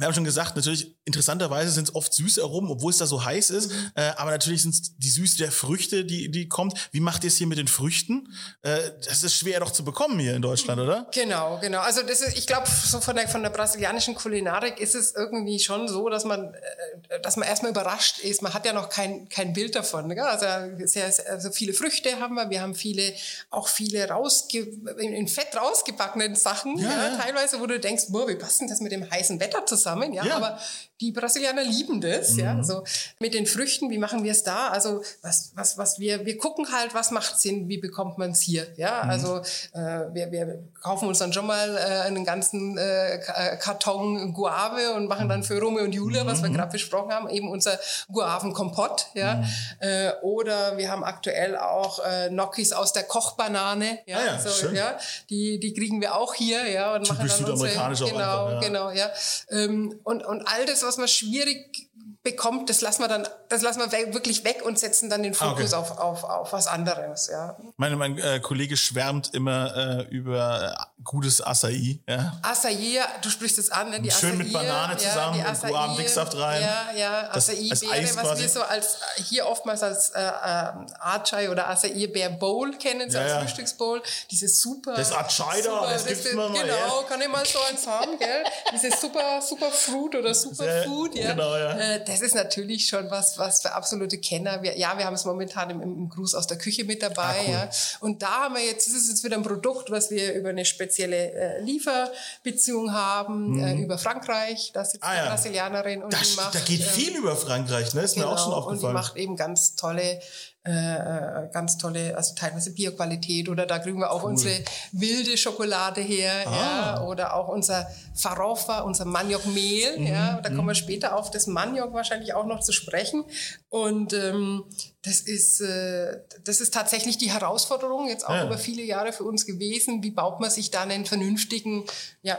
wir 0.00 0.06
haben 0.06 0.14
schon 0.14 0.24
gesagt, 0.24 0.56
natürlich, 0.56 0.96
interessanterweise 1.04 1.70
sind 1.70 1.88
es 1.88 1.94
oft 1.94 2.12
süße 2.12 2.42
Aromen, 2.42 2.70
obwohl 2.70 2.90
es 2.90 2.98
da 2.98 3.06
so 3.06 3.24
heiß 3.24 3.50
ist. 3.50 3.70
Mhm. 3.70 3.92
Äh, 3.94 4.12
aber 4.16 4.30
natürlich 4.30 4.62
sind 4.62 4.74
es 4.74 4.96
die 4.96 5.10
Süße 5.10 5.38
der 5.38 5.52
Früchte, 5.52 6.04
die, 6.04 6.30
die 6.30 6.48
kommt. 6.48 6.88
Wie 6.92 7.00
macht 7.00 7.24
ihr 7.24 7.28
es 7.28 7.36
hier 7.36 7.46
mit 7.46 7.58
den 7.58 7.68
Früchten? 7.68 8.34
Äh, 8.62 8.78
das 9.06 9.22
ist 9.22 9.34
schwer 9.34 9.60
doch 9.60 9.70
zu 9.70 9.84
bekommen 9.84 10.18
hier 10.18 10.34
in 10.34 10.42
Deutschland, 10.42 10.80
oder? 10.80 11.06
Genau, 11.12 11.58
genau. 11.60 11.80
Also 11.80 12.02
das 12.02 12.20
ist, 12.20 12.36
ich 12.36 12.46
glaube, 12.46 12.66
so 12.68 13.00
von 13.00 13.16
der, 13.16 13.28
von 13.28 13.42
der 13.42 13.50
brasilianischen 13.50 14.14
Kulinarik 14.14 14.80
ist 14.80 14.94
es 14.94 15.14
irgendwie 15.14 15.58
schon 15.58 15.88
so, 15.88 16.08
dass 16.08 16.24
man, 16.24 16.54
äh, 16.54 17.20
dass 17.22 17.36
man 17.36 17.46
erstmal 17.46 17.70
überrascht 17.70 18.18
ist. 18.20 18.42
Man 18.42 18.54
hat 18.54 18.66
ja 18.66 18.72
noch 18.72 18.88
kein, 18.88 19.28
kein 19.28 19.52
Bild 19.52 19.74
davon. 19.74 20.08
Gell? 20.08 20.20
Also, 20.20 20.46
sehr, 20.86 21.12
also 21.28 21.50
viele 21.50 21.74
Früchte 21.74 22.18
haben 22.20 22.34
wir. 22.34 22.50
Wir 22.50 22.62
haben 22.62 22.74
viele, 22.74 23.12
auch 23.50 23.68
viele 23.68 24.08
rausge 24.08 24.58
in 24.98 25.28
Fett 25.28 25.54
rausgebackenen 25.56 26.34
Sachen, 26.34 26.78
ja, 26.78 26.90
ja, 26.90 27.16
teilweise, 27.16 27.60
wo 27.60 27.66
du 27.66 27.78
denkst, 27.78 28.04
boah, 28.08 28.28
wie 28.28 28.34
passt 28.34 28.60
denn 28.60 28.68
das 28.68 28.80
mit 28.80 28.92
dem 28.92 29.08
heißen 29.08 29.40
Wetter 29.40 29.66
zusammen? 29.66 29.89
Zusammen, 29.94 30.12
ja, 30.12 30.24
ja. 30.24 30.36
aber 30.36 30.58
die 31.00 31.12
Brasilianer 31.12 31.62
lieben 31.62 32.00
das, 32.00 32.32
mhm. 32.32 32.38
ja. 32.40 32.56
Also 32.56 32.84
mit 33.18 33.34
den 33.34 33.46
Früchten, 33.46 33.90
wie 33.90 33.98
machen 33.98 34.22
wir 34.22 34.32
es 34.32 34.42
da? 34.42 34.68
Also 34.68 35.02
was, 35.22 35.52
was, 35.54 35.78
was 35.78 35.98
wir, 35.98 36.26
wir 36.26 36.36
gucken 36.38 36.66
halt, 36.72 36.94
was 36.94 37.10
macht 37.10 37.40
Sinn, 37.40 37.68
wie 37.68 37.78
bekommt 37.78 38.18
man 38.18 38.32
es 38.32 38.40
hier, 38.40 38.66
ja. 38.76 39.02
Mhm. 39.04 39.10
Also 39.10 39.38
äh, 39.72 40.12
wir, 40.12 40.30
wir 40.30 40.62
kaufen 40.80 41.08
uns 41.08 41.18
dann 41.18 41.32
schon 41.32 41.46
mal 41.46 41.76
äh, 41.76 42.06
einen 42.06 42.24
ganzen 42.24 42.76
äh, 42.78 43.16
äh 43.16 43.56
Karton 43.56 44.32
Guave 44.32 44.94
und 44.94 45.08
machen 45.08 45.28
dann 45.28 45.42
für 45.42 45.60
Romeo 45.60 45.84
und 45.84 45.94
Julia, 45.94 46.24
mhm. 46.24 46.28
was 46.28 46.42
wir 46.42 46.50
mhm. 46.50 46.54
gerade 46.54 46.72
besprochen 46.72 47.12
haben, 47.12 47.28
eben 47.28 47.48
unser 47.48 47.78
Guavenkompott, 48.12 49.06
ja. 49.14 49.36
Mhm. 49.36 49.44
Äh, 49.80 50.12
oder 50.22 50.76
wir 50.76 50.90
haben 50.90 51.04
aktuell 51.04 51.56
auch 51.56 52.04
äh, 52.04 52.28
Gnocchis 52.28 52.72
aus 52.72 52.92
der 52.92 53.04
Kochbanane, 53.04 54.00
ja. 54.06 54.18
Ah 54.18 54.26
ja, 54.26 54.38
so, 54.38 54.68
ja 54.68 54.98
die, 55.30 55.58
die 55.60 55.72
kriegen 55.72 56.00
wir 56.00 56.16
auch 56.16 56.34
hier, 56.34 56.68
ja. 56.68 56.94
Und 56.94 57.04
Typisch 57.04 57.40
machen 57.40 57.42
dann 57.42 57.50
unsere, 57.52 57.70
genau, 57.70 58.46
einfach, 58.46 58.52
ja. 58.52 58.60
genau, 58.60 58.90
ja. 58.90 59.10
Ähm, 59.50 59.98
und, 60.04 60.24
und 60.24 60.46
all 60.46 60.66
das, 60.66 60.82
was 60.90 60.98
man 60.98 61.08
schwierig 61.08 61.88
bekommt, 62.24 62.68
das 62.68 62.80
lassen 62.80 63.02
wir 63.02 63.08
dann, 63.08 63.28
das 63.50 63.62
lassen 63.62 63.80
wir 63.80 64.14
wirklich 64.14 64.44
weg 64.44 64.62
und 64.64 64.78
setzen 64.78 65.10
dann 65.10 65.22
den 65.22 65.34
Fokus 65.34 65.74
ah, 65.74 65.80
okay. 65.80 65.90
auf, 65.90 65.98
auf, 65.98 66.24
auf 66.24 66.52
was 66.52 66.66
anderes. 66.66 67.28
Ja. 67.30 67.56
Meine, 67.76 67.96
mein 67.96 68.16
äh, 68.18 68.40
Kollege 68.40 68.76
schwärmt 68.76 69.34
immer 69.34 69.76
äh, 69.76 70.02
über 70.14 70.88
gutes 71.02 71.40
Acai. 71.40 71.98
Ja. 72.08 72.38
Acai, 72.42 73.00
du 73.22 73.28
sprichst 73.30 73.58
es 73.58 73.70
an, 73.70 73.90
ne? 73.90 74.00
die 74.00 74.10
Schön 74.10 74.30
Acai, 74.34 74.36
mit 74.44 74.52
Banane 74.52 74.96
zusammen 74.96 75.38
ja, 75.40 75.48
und 75.50 75.62
warmen 75.72 75.96
Dicksaft 75.96 76.36
rein. 76.36 76.62
Ja, 76.62 76.86
ja, 76.96 77.30
Das- 77.34 77.48
Acai 77.50 77.68
als 77.70 77.80
Beere, 77.80 77.92
Eis 77.92 78.16
was 78.16 78.22
quasi. 78.22 78.42
wir 78.42 78.48
so 78.48 78.62
als 78.62 78.96
hier 79.28 79.46
oftmals 79.46 79.82
als 79.82 80.10
äh, 80.10 80.20
äh, 80.20 80.72
Acai 81.00 81.50
oder 81.50 81.68
Acai 81.68 82.06
Beer 82.06 82.30
Bowl 82.30 82.70
kennen, 82.78 83.10
so 83.10 83.18
Ja, 83.18 83.24
als 83.24 83.32
ja. 83.32 83.40
Frühstücksbowl. 83.40 84.02
Dieses 84.30 84.60
super. 84.60 84.94
Das 84.94 85.12
Acai 85.12 85.60
da, 85.62 85.70
super- 85.80 85.90
das 85.92 86.06
gibt's 86.06 86.24
mir 86.24 86.34
mal, 86.34 86.52
Genau, 86.52 87.00
ja. 87.00 87.02
kann 87.08 87.20
ich 87.20 87.28
mal 87.28 87.44
so 87.44 87.58
eins 87.68 87.86
haben, 87.86 88.18
gell? 88.18 88.44
Dieses 88.72 89.00
super, 89.00 89.42
super 89.42 89.70
Fruit 89.72 90.14
oder 90.14 90.34
Superfood, 90.40 91.14
ja. 91.16 91.32
genau, 91.32 91.56
ja. 91.56 91.70
Äh, 91.78 92.04
das 92.04 92.20
ist 92.20 92.34
natürlich 92.34 92.86
schon 92.86 93.10
was, 93.10 93.38
was 93.40 93.62
für 93.62 93.72
absolute 93.72 94.18
Kenner. 94.18 94.62
Wir, 94.62 94.78
ja, 94.78 94.96
wir 94.96 95.04
haben 95.06 95.14
es 95.14 95.24
momentan 95.24 95.70
im, 95.70 95.80
im 95.82 96.08
Gruß 96.08 96.34
aus 96.36 96.46
der 96.46 96.58
Küche 96.58 96.84
mit 96.84 97.02
dabei, 97.02 97.22
Ah, 97.40 97.42
cool. 97.44 97.52
ja. 97.52 97.70
Und 97.98 98.22
da 98.22 98.44
haben 98.44 98.54
wir 98.54 98.64
jetzt, 98.64 98.86
das 98.86 98.94
ist 98.94 99.08
jetzt 99.08 99.24
wieder 99.24 99.36
ein 99.36 99.42
Produkt, 99.42 99.90
was 99.90 100.10
wir 100.12 100.34
über 100.34 100.50
eine 100.50 100.64
spezielle 100.64 101.32
äh, 101.32 101.60
Lieferbeziehung 101.62 102.92
haben, 102.92 103.58
äh, 103.58 103.74
über 103.82 103.98
Frankreich. 103.98 104.70
Da 104.74 104.84
sitzt 104.84 105.02
Mhm. 105.02 105.08
Ah, 105.08 105.10
eine 105.12 105.22
ja. 105.24 105.28
Brasilianerin 105.30 106.02
und 106.02 106.12
Da, 106.12 106.18
die 106.22 106.36
macht. 106.36 106.54
da 106.54 106.60
geht 106.60 106.80
ähm, 106.82 106.86
viel 106.86 107.16
über 107.16 107.34
Frankreich, 107.36 107.94
ne? 107.94 108.02
Ist 108.02 108.16
mir 108.16 108.28
auch 108.28 108.38
schon 108.38 108.50
Genau, 108.52 108.56
und 108.68 108.80
die 108.80 108.86
aufgefallen. 108.86 108.94
macht 108.94 109.16
eben 109.16 109.36
ganz 109.36 109.74
tolle, 109.76 110.20
äh, 110.62 110.70
äh, 110.72 111.48
ganz 111.52 111.78
tolle, 111.78 112.14
also 112.16 112.34
teilweise 112.34 112.74
Bioqualität 112.74 113.48
oder 113.48 113.64
da 113.64 113.78
kriegen 113.78 113.98
wir 113.98 114.10
auch 114.10 114.24
unsere 114.24 114.62
wilde 114.92 115.38
Schokolade 115.38 116.02
her, 116.02 116.32
Ah. 116.46 116.50
ja, 116.98 117.02
oder 117.04 117.34
auch 117.34 117.48
unser 117.48 117.88
Faroffa, 118.14 118.80
unser 118.80 119.06
Maniokmehl, 119.06 119.98
Mhm, 119.98 120.06
ja, 120.06 120.36
und 120.36 120.44
da 120.44 120.50
kommen 120.50 120.68
wir 120.68 120.74
später 120.74 121.16
auf 121.16 121.30
das 121.30 121.46
Maniok 121.46 121.94
wahrscheinlich 121.94 122.34
auch 122.34 122.44
noch 122.44 122.60
zu 122.60 122.72
sprechen 122.72 123.24
und 123.70 124.12
ähm, 124.12 124.64
das 125.02 125.20
ist, 125.20 125.62
äh, 125.62 126.18
das 126.44 126.60
ist 126.60 126.74
tatsächlich 126.74 127.16
die 127.16 127.30
Herausforderung 127.32 128.08
jetzt 128.08 128.26
auch 128.28 128.34
Ja. 128.34 128.44
über 128.44 128.58
viele 128.58 128.82
Jahre 128.82 129.14
für 129.14 129.24
uns 129.24 129.46
gewesen. 129.46 130.02
Wie 130.02 130.10
baut 130.10 130.40
man 130.40 130.50
sich 130.50 130.70
da 130.70 130.82
einen 130.82 131.06
vernünftigen, 131.06 131.86
ja, 132.20 132.38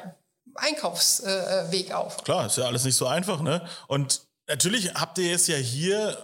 Einkaufsweg 0.53 1.93
auf? 1.93 2.23
Klar, 2.23 2.45
ist 2.47 2.57
ja 2.57 2.65
alles 2.65 2.83
nicht 2.83 2.95
so 2.95 3.07
einfach, 3.07 3.41
ne? 3.41 3.65
Und 3.87 4.21
natürlich 4.47 4.93
habt 4.93 5.17
ihr 5.17 5.29
jetzt 5.31 5.47
ja 5.47 5.55
hier, 5.57 6.17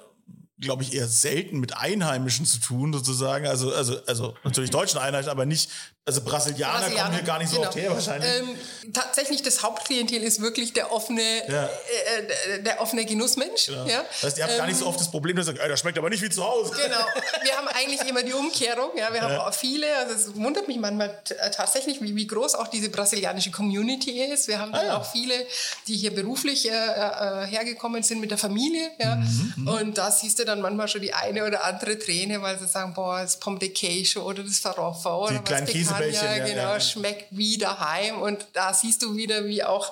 glaube 0.60 0.84
ich, 0.84 0.94
eher 0.94 1.08
selten 1.08 1.60
mit 1.60 1.78
Einheimischen 1.78 2.46
zu 2.46 2.60
tun, 2.60 2.94
sozusagen. 2.94 3.46
Also, 3.48 3.74
also, 3.74 3.98
also 4.06 4.36
natürlich 4.44 4.72
deutschen 4.72 5.00
Einheimischen, 5.00 5.32
aber 5.32 5.46
nicht, 5.46 5.70
also 6.08 6.22
Brasilianer, 6.22 6.74
kommen 6.74 6.82
Brasilianer, 6.86 7.16
hier 7.16 7.24
gar 7.24 7.38
nicht 7.40 7.50
so 7.50 7.58
genau. 7.58 7.68
oft 7.68 7.78
her 7.78 7.92
wahrscheinlich. 7.92 8.30
Ähm, 8.40 8.94
tatsächlich, 8.94 9.44
das 9.44 9.62
Hauptklientel 9.62 10.24
ist 10.24 10.42
wirklich 10.42 10.72
der 10.72 10.92
offene, 10.94 11.22
Ja. 11.50 11.66
äh, 11.66 12.56
äh, 12.56 12.64
der 12.64 12.82
offene 12.82 13.04
Genussmensch. 13.06 13.68
Ja. 13.68 13.86
Ja. 13.86 14.04
Das 14.14 14.24
heißt, 14.24 14.38
ihr 14.38 14.46
habt 14.46 14.58
gar 14.58 14.66
nicht 14.68 14.78
so 14.80 14.86
Ähm, 14.86 14.90
oft 14.92 15.00
das 15.02 15.12
Problem, 15.12 15.36
dass 15.36 15.48
ihr 15.48 15.56
sagt, 15.58 15.70
das 15.70 15.80
schmeckt 15.82 15.98
aber 15.98 16.10
nicht 16.10 16.24
wie 16.24 16.30
zu 16.30 16.44
Hause. 16.44 16.72
Genau. 16.72 17.06
Wir 17.44 17.58
haben 17.58 17.68
eigentlich 17.68 18.02
immer 18.08 18.24
die 18.24 18.32
Umkehrung. 18.34 18.92
Ja, 18.98 19.12
wir 19.14 19.22
haben 19.22 19.36
auch 19.36 19.54
viele. 19.54 19.86
Also 19.98 20.14
es 20.14 20.36
wundert 20.36 20.68
mich 20.70 20.78
manchmal 20.78 21.10
äh, 21.30 21.52
tatsächlich, 21.52 22.02
wie, 22.02 22.16
wie 22.16 22.26
groß 22.26 22.56
auch 22.56 22.68
diese 22.68 22.90
brasilianische 22.90 23.52
Community 23.52 24.24
ist. 24.24 24.48
Wir 24.48 24.60
haben 24.60 24.72
dann 24.72 24.78
Ah, 24.86 24.86
ja. 24.86 24.98
auch 24.98 25.06
viele, 25.12 25.34
die 25.88 25.98
hier 25.98 26.16
beruflich 26.16 26.70
äh, 26.70 26.74
äh, 26.74 27.46
hergekommen 27.48 28.02
sind 28.04 28.22
mit 28.22 28.32
der 28.32 28.38
Familie. 28.38 28.90
Ja. 29.00 29.16
Mhm, 29.18 29.68
Und 29.68 29.98
da 29.98 30.10
siehst 30.10 30.40
du 30.40 30.46
dann 30.46 30.62
manchmal 30.62 30.88
schon 30.88 31.02
die 31.02 31.14
eine 31.14 31.46
oder 31.46 31.66
andere 31.66 32.00
Träne, 32.00 32.42
weil 32.42 32.58
sie 32.58 32.68
sagen, 32.68 32.94
boah, 32.94 33.22
das 33.22 33.38
Pomme 33.40 33.60
de 33.60 33.74
Queijo 33.74 34.22
oder 34.22 34.44
das 34.44 34.60
Faroffa 34.60 35.14
oder 35.18 35.42
was 35.46 35.97
Käsebällchen, 36.00 36.38
ja, 36.40 36.46
genau, 36.54 36.74
ja. 36.74 36.80
schmeckt 36.80 37.26
wie 37.32 37.58
daheim. 37.58 38.22
Und 38.22 38.46
da 38.54 38.74
siehst 38.74 39.02
du 39.04 39.16
wieder, 39.16 39.46
wie 39.46 39.64
auch 39.64 39.92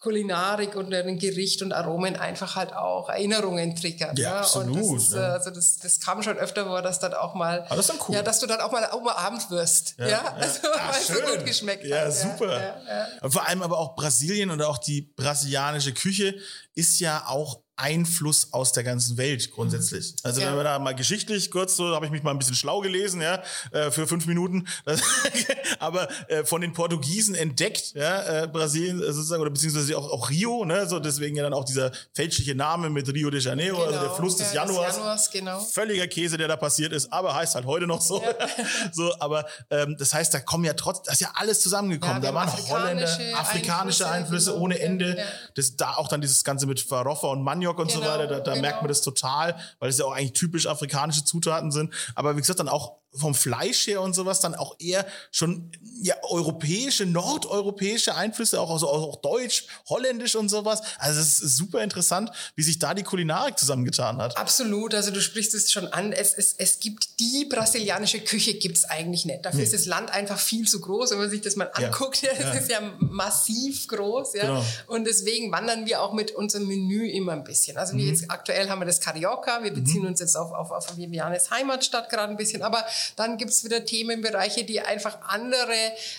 Kulinarik 0.00 0.76
und 0.76 0.94
ein 0.94 1.18
Gericht 1.18 1.60
und 1.60 1.72
Aromen 1.72 2.14
einfach 2.14 2.54
halt 2.54 2.72
auch 2.72 3.08
Erinnerungen 3.08 3.74
triggern. 3.74 4.14
Ja, 4.16 4.38
absolut, 4.40 4.76
Und 4.76 4.94
das, 4.96 5.02
ist, 5.08 5.14
ja. 5.14 5.20
äh, 5.28 5.32
also 5.32 5.50
das, 5.50 5.76
das 5.78 5.98
kam 5.98 6.22
schon 6.22 6.36
öfter 6.38 6.66
vor, 6.66 6.82
dass 6.82 7.00
dann 7.00 7.14
auch 7.14 7.34
mal, 7.34 7.62
Ah, 7.68 7.74
das 7.74 7.80
ist 7.80 7.90
dann 7.90 8.06
cool. 8.08 8.14
ja, 8.14 8.22
dass 8.22 8.38
du 8.38 8.46
dann 8.46 8.60
auch 8.60 8.70
mal 8.70 8.84
umarmt 8.92 9.50
wirst. 9.50 9.96
Ja, 9.98 10.20
Also, 10.38 10.68
Ah, 10.72 10.92
weil 10.92 11.00
es 11.00 11.06
so 11.08 11.14
schön. 11.14 11.24
gut 11.38 11.44
geschmeckt 11.44 11.84
ja, 11.84 12.02
hat. 12.02 12.12
super. 12.14 12.52
Ja, 12.52 12.80
ja, 12.86 13.08
ja. 13.22 13.28
Vor 13.30 13.44
allem 13.48 13.60
aber 13.62 13.76
auch 13.76 13.96
Brasilien 13.96 14.50
und 14.50 14.62
auch 14.62 14.78
die 14.78 15.02
brasilianische 15.02 15.92
Küche 15.92 16.36
ist 16.76 17.00
ja 17.00 17.24
auch 17.26 17.60
Einfluss 17.78 18.52
aus 18.52 18.72
der 18.72 18.84
ganzen 18.84 19.16
Welt 19.16 19.50
grundsätzlich. 19.52 20.14
Also 20.22 20.40
Ja. 20.40 20.48
wenn 20.48 20.56
wir 20.56 20.64
da 20.64 20.78
mal 20.78 20.94
geschichtlich 20.94 21.50
kurz 21.50 21.76
so, 21.76 21.94
habe 21.94 22.04
ich 22.06 22.12
mich 22.12 22.22
mal 22.22 22.32
ein 22.32 22.38
bisschen 22.38 22.54
schlau 22.56 22.80
gelesen, 22.80 23.20
ja, 23.22 23.42
äh, 23.72 23.90
für 23.90 24.06
fünf 24.06 24.26
Minuten. 24.26 24.66
Das, 24.84 25.00
aber 25.78 26.08
äh, 26.28 26.44
von 26.44 26.60
den 26.60 26.72
Portugiesen 26.72 27.34
entdeckt, 27.34 27.92
ja, 27.94 28.42
äh, 28.44 28.48
Brasilien 28.48 28.98
sozusagen 29.00 29.40
oder 29.40 29.50
beziehungsweise 29.50 29.96
auch, 29.96 30.10
auch 30.10 30.30
Rio, 30.30 30.64
ne, 30.64 30.88
so 30.88 30.98
deswegen 30.98 31.36
ja 31.36 31.42
dann 31.44 31.54
auch 31.54 31.64
dieser 31.64 31.92
fälschliche 32.14 32.54
Name 32.54 32.90
mit 32.90 33.08
Rio 33.12 33.30
de 33.30 33.40
Janeiro, 33.40 33.78
also 33.78 33.92
der 33.92 34.00
Genau. 34.02 34.14
Fluss 34.14 34.36
des 34.36 34.52
Ja, 34.52 34.64
Januars. 34.66 34.96
Januars, 34.96 35.30
genau. 35.30 35.60
Völliger 35.60 36.06
Käse, 36.08 36.36
der 36.36 36.48
da 36.48 36.56
passiert 36.56 36.92
ist, 36.92 37.12
aber 37.12 37.34
heißt 37.34 37.54
halt 37.54 37.66
heute 37.66 37.86
noch 37.86 38.00
so. 38.00 38.22
so, 38.92 39.12
aber 39.20 39.46
ähm, 39.70 39.96
das 39.98 40.12
heißt, 40.14 40.34
da 40.34 40.40
kommen 40.40 40.64
ja 40.64 40.72
trotz, 40.74 41.02
das 41.02 41.14
ist 41.14 41.20
ja 41.20 41.30
alles 41.34 41.60
zusammengekommen. 41.60 42.22
Ja, 42.22 42.30
da 42.30 42.34
waren 42.34 42.52
haben 42.52 42.68
Holländer, 42.68 43.04
afrikanische 43.04 43.36
afrikanische 43.38 44.06
Einflüsse, 44.08 44.08
Einflüsse, 44.08 44.50
genau. 44.52 44.62
ohne 44.64 44.78
Ende. 44.80 45.16
Ja. 45.18 45.24
Das 45.54 45.76
da 45.76 45.94
auch 45.94 46.08
dann 46.08 46.20
dieses 46.20 46.42
Ganze 46.44 46.66
mit 46.66 46.80
Faroffa 46.80 47.28
und 47.28 47.42
Maniok 47.68 47.78
und 47.78 47.90
so 47.90 48.00
Genau, 48.00 48.12
weiter, 48.12 48.26
da, 48.26 48.40
da 48.40 48.52
genau. 48.52 48.62
merkt 48.62 48.82
man 48.82 48.88
das 48.88 49.00
total, 49.02 49.56
weil 49.78 49.90
es 49.90 49.98
ja 49.98 50.04
auch 50.04 50.12
eigentlich 50.12 50.32
typisch 50.32 50.66
afrikanische 50.66 51.24
Zutaten 51.24 51.70
sind. 51.70 51.92
Aber 52.14 52.36
wie 52.36 52.40
gesagt, 52.40 52.60
dann 52.60 52.68
auch 52.68 52.97
vom 53.14 53.34
Fleisch 53.34 53.86
her 53.86 54.00
und 54.02 54.14
sowas 54.14 54.40
dann 54.40 54.54
auch 54.54 54.76
eher 54.78 55.06
schon 55.30 55.72
ja 56.02 56.14
europäische, 56.22 57.06
nordeuropäische 57.06 58.14
Einflüsse, 58.14 58.60
auch, 58.60 58.70
also 58.70 58.88
auch 58.88 59.16
deutsch, 59.16 59.66
holländisch 59.88 60.36
und 60.36 60.48
sowas. 60.48 60.82
Also 60.98 61.20
es 61.20 61.40
ist 61.40 61.56
super 61.56 61.82
interessant, 61.82 62.30
wie 62.54 62.62
sich 62.62 62.78
da 62.78 62.94
die 62.94 63.02
Kulinarik 63.02 63.58
zusammengetan 63.58 64.18
hat. 64.18 64.36
Absolut, 64.36 64.94
also 64.94 65.10
du 65.10 65.20
sprichst 65.20 65.54
es 65.54 65.72
schon 65.72 65.86
an. 65.88 66.12
Es, 66.12 66.34
es, 66.34 66.54
es 66.58 66.80
gibt 66.80 67.18
die 67.20 67.46
brasilianische 67.46 68.20
Küche, 68.20 68.54
gibt's 68.54 68.84
eigentlich 68.84 69.24
nicht. 69.24 69.44
Dafür 69.44 69.62
ist 69.62 69.72
das 69.72 69.86
Land 69.86 70.10
einfach 70.10 70.38
viel 70.38 70.68
zu 70.68 70.80
groß, 70.80 71.10
wenn 71.12 71.18
man 71.18 71.30
sich 71.30 71.40
das 71.40 71.56
mal 71.56 71.70
anguckt. 71.74 72.22
Ja. 72.28 72.32
Ja. 72.32 72.52
Das 72.52 72.62
ist 72.62 72.70
ja 72.70 72.80
massiv 73.00 73.86
groß. 73.88 74.34
Ja. 74.34 74.42
Genau. 74.46 74.64
Und 74.86 75.04
deswegen 75.06 75.50
wandern 75.52 75.86
wir 75.86 76.02
auch 76.02 76.12
mit 76.12 76.30
unserem 76.32 76.66
Menü 76.66 77.08
immer 77.08 77.32
ein 77.32 77.44
bisschen. 77.44 77.76
Also 77.76 77.94
Mhm. 77.94 77.98
wie 77.98 78.08
jetzt 78.08 78.24
aktuell 78.30 78.68
haben 78.68 78.80
wir 78.80 78.86
das 78.86 79.00
Carioca, 79.00 79.62
wir 79.62 79.72
beziehen 79.72 80.06
uns 80.06 80.20
jetzt 80.20 80.36
auf, 80.36 80.52
auf, 80.52 80.70
auf 80.70 80.96
Vivianes 80.96 81.50
Heimatstadt 81.50 82.10
gerade 82.10 82.30
ein 82.30 82.36
bisschen, 82.36 82.62
aber 82.62 82.84
dann 83.16 83.36
gibt's 83.36 83.64
wieder 83.64 83.84
Themenbereiche, 83.84 84.64
die 84.64 84.80
einfach 84.80 85.18
andere 85.22 85.72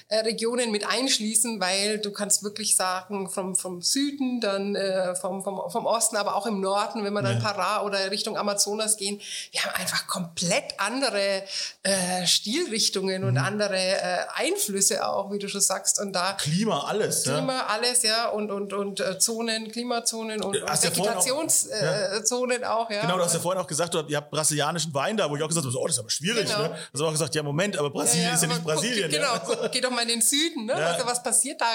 äh, 0.10 0.20
Regionen 0.20 0.72
mit 0.72 0.86
einschließen, 0.88 1.60
weil 1.60 2.00
du 2.00 2.12
kannst 2.12 2.44
wirklich 2.44 2.76
sagen, 2.76 3.30
vom, 3.30 3.56
vom 3.56 3.82
Süden, 3.82 4.42
dann 4.42 4.76
äh, 4.76 5.16
vom, 5.16 5.44
vom, 5.44 5.62
vom 5.70 5.86
Osten, 5.86 6.16
aber 6.18 6.36
auch 6.36 6.46
im 6.46 6.60
Norden, 6.62 7.04
wenn 7.04 7.14
wir 7.14 7.22
dann 7.22 7.42
Pará 7.42 7.84
oder 7.84 8.12
Richtung 8.12 8.38
Amazonas 8.38 8.98
gehen, 8.98 9.20
wir 9.52 9.64
haben 9.64 9.76
einfach 9.76 10.08
komplett 10.08 10.66
andere 10.78 11.44
äh, 11.84 12.26
Stilrichtungen 12.28 13.22
Mhm. 13.22 13.28
und 13.28 13.38
andere 13.38 13.78
äh, 13.78 14.18
Einflüsse 14.36 15.06
auch, 15.08 15.32
wie 15.32 15.40
du 15.40 15.48
schon 15.50 15.62
sagst. 15.62 16.00
Und 16.00 16.14
da 16.14 16.34
Klima, 16.34 16.86
alles. 16.88 17.26
ja. 17.26 17.34
Klima, 17.38 17.62
alles, 17.68 18.04
ja, 18.04 18.30
und, 18.30 18.52
und, 18.52 18.74
und 18.74 19.00
äh, 19.00 19.18
Zonen, 19.20 19.72
Klimazonen 19.72 20.42
und, 20.42 20.56
Hast 20.68 20.86
und 20.86 20.96
ja 20.98 21.02
auch- 21.04 21.08
Vegetationszonen 21.08 22.14
äh, 22.20 22.24
Zonen 22.24 22.64
auch, 22.64 22.90
ja. 22.90 23.02
Genau, 23.02 23.18
du 23.18 23.24
hast 23.24 23.34
ja 23.34 23.40
vorhin 23.40 23.62
auch 23.62 23.68
gesagt, 23.68 23.94
du 23.94 24.00
habt- 24.00 24.10
ihr 24.10 24.18
habt 24.18 24.30
brasilianischen 24.32 24.94
Wein 24.94 25.18
da, 25.18 25.30
wo 25.30 25.36
ich 25.36 25.44
auch 25.44 25.48
gesagt 25.48 25.66
habe, 25.66 25.76
oh, 25.78 25.86
das 25.88 25.96
ist 25.96 26.00
aber 26.00 26.10
schwierig. 26.10 26.48
Genau. 26.48 26.64
Ne? 26.64 26.69
Also 26.94 27.08
auch 27.08 27.12
gesagt, 27.12 27.36
ja, 27.36 27.44
Moment, 27.44 27.78
aber 27.78 27.90
Brasilien 27.90 28.34
ist 28.34 28.42
ja 28.42 28.48
nicht 28.48 28.58
aber 28.62 28.74
guck, 28.74 28.82
Brasilien. 28.82 29.10
Genau, 29.12 29.34
ja. 29.34 29.44
guck, 29.46 29.72
geh 29.72 29.82
doch 29.82 29.92
mal 29.92 30.02
in 30.02 30.08
den 30.10 30.22
Süden, 30.22 30.66
ne? 30.66 30.74
Ja. 30.74 30.92
Also 30.94 31.06
was 31.06 31.22
passiert 31.24 31.60
da 31.62 31.68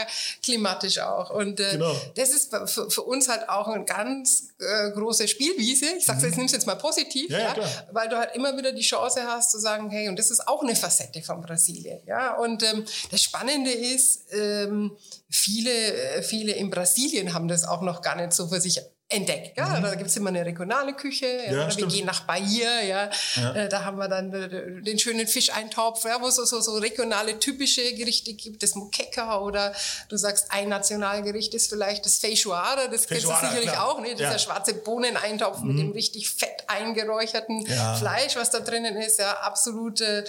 klimatisch 0.43 0.99
auch? 0.99 1.31
Und 1.31 1.61
äh, 1.61 1.73
Genau. 1.73 1.95
das 2.15 2.31
ist 2.31 2.55
für, 2.67 2.91
für 2.91 3.03
uns 3.03 3.29
halt 3.29 3.49
auch 3.49 3.69
eine 3.69 3.85
ganz 3.85 4.49
äh, 4.59 4.91
große 4.93 5.27
Spielwiese. 5.29 5.87
Ich 5.99 6.07
sag's 6.07 6.23
jetzt, 6.23 6.37
nimm's 6.37 6.53
jetzt 6.53 6.67
mal 6.67 6.77
positiv. 6.77 7.31
Ja, 7.31 7.39
ja, 7.39 7.57
ja, 7.57 7.69
weil 7.93 8.09
du 8.09 8.17
halt 8.17 8.35
immer 8.35 8.57
wieder 8.57 8.73
die 8.73 8.83
Chance 8.83 9.23
hast 9.27 9.51
zu 9.51 9.59
sagen, 9.59 9.91
hey, 9.91 10.09
und 10.09 10.19
das 10.19 10.31
ist 10.31 10.47
auch 10.47 10.63
eine 10.63 10.77
Facette 10.77 11.23
von 11.23 11.41
Brasilien, 11.41 12.01
ja. 12.07 12.35
Und 12.37 12.63
ähm, 12.63 12.85
das 13.11 13.23
Spannende 13.23 13.71
ist, 13.71 14.25
ähm, 14.33 14.97
viele, 15.31 15.71
äh, 15.71 16.23
viele 16.23 16.53
in 16.53 16.71
Brasilien 16.71 17.35
haben 17.35 17.49
das 17.49 17.65
auch 17.65 17.83
noch 17.83 18.03
gar 18.03 18.17
nicht 18.17 18.33
so 18.33 18.49
für 18.49 18.61
sich 18.61 18.81
entdeckt. 19.09 19.57
Ja? 19.59 19.81
Da 19.81 19.95
gibt's 19.95 20.17
immer 20.17 20.31
eine 20.31 20.45
regionale 20.45 20.95
Küche. 20.95 21.27
Ja? 21.27 21.53
Mhm. 21.53 21.57
Ja, 21.59 21.67
Oder 21.67 21.77
wir 21.77 21.87
gehen 21.87 22.07
nach 22.07 22.21
Bahia. 22.25 22.81
Ja? 22.83 23.11
Äh, 23.55 23.69
da 23.69 23.85
haben 23.85 23.99
wir 23.99 24.09
dann 24.09 24.33
äh, 24.33 24.83
den 24.83 24.99
schönen 24.99 25.27
Fischeintopf, 25.29 26.05
ja? 26.05 26.21
wo 26.21 26.29
es 26.29 26.37
so, 26.37 26.45
so, 26.45 26.61
so 26.61 26.75
regionale, 26.79 27.39
typische 27.39 27.95
Gerichte 27.95 28.33
gibt. 28.35 28.63
Das 28.63 28.75
Moqueca 28.75 29.39
oder 29.41 29.75
du 30.09 30.17
sagst, 30.17 30.47
ein 30.51 30.69
Nationalgericht 30.69 31.55
ist 31.55 31.69
vielleicht 31.69 32.05
das 32.07 32.17
Feijoada. 32.17 32.89
Das 32.89 33.07
kennst 33.07 33.25
du 33.25 33.29
Feijoada, 33.29 33.49
sicherlich 33.49 33.71
klar. 33.73 33.89
auch. 33.89 34.01
Ne? 34.01 34.11
Dieser 34.15 34.25
Ja. 34.25 34.33
Mhm. 34.33 34.39
schwarze 34.39 34.75
Bohneneintopf 34.75 35.61
mit 35.61 35.79
dem 35.79 35.93
richtig 35.93 36.31
fett 36.31 36.65
eingeräucherten 36.67 37.67
Ja. 37.67 37.95
Fleisch, 37.97 38.37
was 38.37 38.51
da 38.51 38.61
drinnen 38.61 38.97
ist. 38.97 39.19
Ja, 39.19 39.33
absolut 39.43 40.01
äh, 40.01 40.25